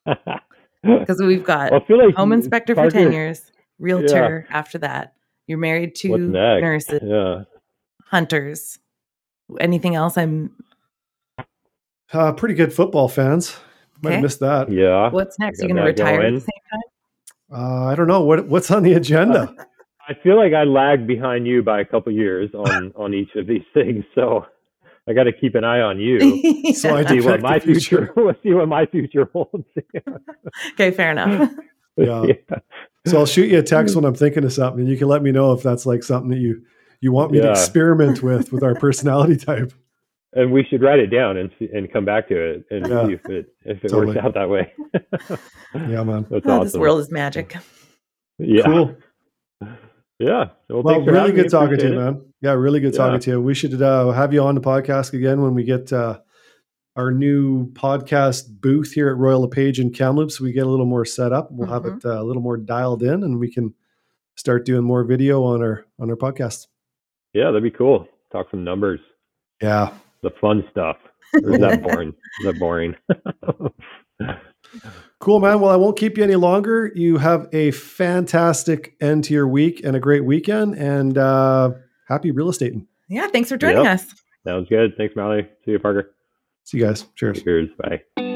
Because 0.84 1.20
we've 1.20 1.43
got 1.43 1.74
I 1.74 1.80
feel 1.80 1.97
like 1.97 2.13
home 2.13 2.32
inspector 2.32 2.76
for 2.76 2.91
10 2.91 3.11
years, 3.11 3.51
realtor 3.80 4.45
after 4.51 4.78
that. 4.78 5.16
You're 5.47 5.57
married 5.57 5.95
to 5.95 6.16
nurses, 6.16 7.01
Yeah. 7.03 7.45
hunters. 8.05 8.78
Anything 9.59 9.95
else 9.95 10.16
I'm 10.16 10.51
Uh, 12.13 12.34
pretty 12.34 12.53
good 12.53 12.72
football 12.72 13.07
fans. 13.07 13.57
Might 14.03 14.09
Okay. 14.09 14.16
have 14.18 14.22
missed 14.24 14.39
that. 14.41 14.72
Yeah. 14.72 15.09
what's 15.09 15.39
next? 15.39 15.59
got 15.59 15.68
You're 15.68 15.76
gonna 15.76 15.91
that 15.91 15.99
retire 16.03 16.22
at 16.22 16.34
the 16.36 16.39
same 16.41 16.61
time? 16.72 16.82
Uh, 17.59 17.86
I 17.86 17.95
don't 17.95 18.07
know 18.07 18.22
what 18.24 18.47
what's 18.47 18.70
on 18.70 18.84
the 18.84 18.93
agenda. 18.93 19.55
I 20.08 20.14
feel 20.24 20.38
like 20.38 20.53
I 20.53 20.64
lagged 20.64 21.08
behind 21.08 21.47
you 21.47 21.64
by 21.64 21.82
a 21.82 21.86
couple 21.86 22.12
years 22.12 22.49
on 22.53 22.93
on 22.95 23.14
each 23.14 23.30
of 23.36 23.47
these 23.47 23.64
things, 23.74 24.03
so 24.14 24.45
I 25.08 25.14
got 25.14 25.24
to 25.24 25.34
keep 25.34 25.56
an 25.56 25.64
eye 25.64 25.82
on 25.82 25.99
you. 25.99 26.41
So 26.76 26.95
I 26.95 27.06
see 27.06 27.22
what 27.22 27.41
my 27.41 27.60
future. 27.60 28.08
future. 28.08 28.14
Let's 28.26 28.41
see 28.43 28.53
what 28.53 28.68
my 28.68 28.86
future 28.86 29.30
holds. 29.32 29.66
okay, 30.74 30.91
fair 30.91 31.12
enough. 31.12 31.51
Yeah. 31.95 32.26
So 33.08 33.20
I'll 33.20 33.26
shoot 33.26 33.49
you 33.49 33.60
a 33.60 33.64
text 33.64 33.93
mm. 33.93 33.97
when 33.97 34.06
I'm 34.06 34.16
thinking 34.16 34.43
of 34.43 34.51
something, 34.51 34.82
and 34.82 34.89
you 34.89 34.97
can 34.97 35.08
let 35.08 35.22
me 35.24 35.32
know 35.32 35.53
if 35.53 35.64
that's 35.64 35.86
like 35.86 36.03
something 36.03 36.30
that 36.32 36.39
you 36.39 36.64
you 37.01 37.12
want 37.12 37.32
me 37.32 37.39
to 37.39 37.51
experiment 37.51 38.22
with 38.24 38.51
with 38.51 38.64
our 38.64 38.76
personality 38.76 39.38
type. 39.38 39.72
and 40.34 40.51
we 40.51 40.66
should 40.70 40.82
write 40.82 40.99
it 40.99 41.08
down 41.08 41.38
and 41.38 41.49
see, 41.58 41.70
and 41.74 41.91
come 41.93 42.03
back 42.03 42.28
to 42.30 42.36
it 42.36 42.66
and 42.72 42.88
Yeah. 42.88 43.08
see 43.08 43.14
if 43.14 43.26
it 43.30 43.53
if 43.64 43.84
it 43.86 43.89
Totally. 43.89 44.08
works 44.08 44.20
out 44.26 44.34
that 44.34 44.49
way. 44.49 44.74
Yeah, 45.74 46.03
man. 46.03 46.26
That's 46.30 46.45
Oh, 46.47 46.51
awesome. 46.51 46.64
This 46.66 46.76
world 46.78 46.99
is 46.99 47.12
magic. 47.12 47.56
yeah. 48.39 48.64
Cool. 48.66 48.95
Yeah. 50.20 50.49
Well, 50.70 50.84
Well, 50.84 51.01
really 51.01 51.32
good 51.34 51.49
talking 51.49 51.78
to 51.78 51.89
you, 51.89 51.95
man. 51.95 52.22
Yeah, 52.41 52.51
really 52.53 52.80
good 52.80 52.93
Yeah. 52.93 52.97
talking 52.99 53.20
to 53.20 53.32
you. 53.32 53.41
We 53.41 53.53
should 53.53 53.82
uh, 53.82 54.11
have 54.11 54.34
you 54.34 54.41
on 54.41 54.55
the 54.55 54.61
podcast 54.61 55.13
again 55.13 55.41
when 55.41 55.53
we 55.53 55.63
get 55.63 55.91
uh, 55.91 56.20
our 56.95 57.11
new 57.11 57.70
podcast 57.74 58.61
booth 58.61 58.93
here 58.93 59.09
at 59.09 59.18
Royal 59.18 59.41
LePage 59.41 59.80
in 59.80 59.91
Kamloops. 59.91 60.39
We 60.39 60.53
get 60.53 60.66
a 60.66 60.70
little 60.70 60.86
more 60.86 61.03
set 61.05 61.34
up. 61.34 61.49
We'll 61.51 61.68
have 61.70 61.84
Mhm. 61.84 61.97
it 61.97 62.05
uh, 62.05 62.22
a 62.22 62.24
little 62.24 62.41
more 62.41 62.55
dialed 62.57 63.03
in, 63.03 63.24
and 63.24 63.39
we 63.39 63.51
can 63.51 63.74
start 64.38 64.66
doing 64.66 64.84
more 64.84 65.03
video 65.03 65.43
on 65.43 65.61
our 65.61 65.86
on 65.99 66.09
our 66.09 66.16
podcast. 66.16 66.68
Yeah, 67.34 67.45
that'd 67.45 67.63
be 67.63 67.72
cool. 67.72 68.07
Talk 68.32 68.47
some 68.51 68.63
numbers, 68.63 68.99
Yeah, 69.61 69.93
the 70.22 70.30
fun 70.41 70.63
stuff. 70.72 70.97
Or 71.34 71.53
is 71.53 71.59
that 71.59 71.82
boring? 71.84 72.09
Is 72.39 72.45
that 72.45 72.59
boring? 72.59 72.95
cool, 75.19 75.39
man. 75.39 75.59
Well, 75.59 75.71
I 75.71 75.76
won't 75.76 75.97
keep 75.97 76.17
you 76.17 76.23
any 76.23 76.36
longer. 76.36 76.91
You 76.95 77.17
have 77.17 77.47
a 77.53 77.71
fantastic 77.71 78.95
end 79.01 79.23
to 79.26 79.34
your 79.34 79.47
week 79.47 79.82
and 79.84 79.95
a 79.95 79.99
great 79.99 80.26
weekend, 80.26 80.76
and 80.76 81.17
uh, 81.17 81.71
happy 82.07 82.32
real 82.32 82.49
estating. 82.49 82.88
Yeah, 83.09 83.28
thanks 83.28 83.49
for 83.49 83.57
joining 83.57 83.84
Yep. 83.84 83.93
us. 83.99 84.05
Sounds 84.45 84.69
good. 84.69 84.93
Thanks, 84.97 85.15
Molly. 85.15 85.47
See 85.65 85.71
you, 85.71 85.80
Parker. 85.80 86.11
See 86.63 86.78
you 86.80 86.86
guys. 86.86 87.05
Cheers. 87.15 87.43
Cheers. 87.43 87.69
Bye. 87.78 88.34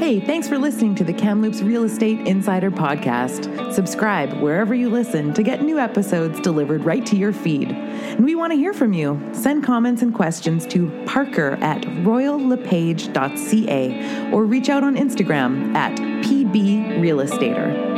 Hey, 0.00 0.18
thanks 0.18 0.48
for 0.48 0.56
listening 0.56 0.94
to 0.94 1.04
the 1.04 1.12
Kamloops 1.12 1.60
Real 1.60 1.84
Estate 1.84 2.26
Insider 2.26 2.70
Podcast. 2.70 3.70
Subscribe 3.70 4.32
wherever 4.40 4.74
you 4.74 4.88
listen 4.88 5.34
to 5.34 5.42
get 5.42 5.60
new 5.60 5.78
episodes 5.78 6.40
delivered 6.40 6.86
right 6.86 7.04
to 7.04 7.18
your 7.18 7.34
feed. 7.34 7.70
And 7.70 8.24
we 8.24 8.34
want 8.34 8.50
to 8.50 8.56
hear 8.56 8.72
from 8.72 8.94
you. 8.94 9.20
Send 9.32 9.62
comments 9.62 10.00
and 10.00 10.14
questions 10.14 10.66
to 10.68 10.90
parker 11.04 11.58
at 11.60 11.82
royallepage.ca 11.82 14.32
or 14.32 14.46
reach 14.46 14.70
out 14.70 14.84
on 14.84 14.96
Instagram 14.96 15.76
at 15.76 15.98
pbrealestater. 15.98 17.89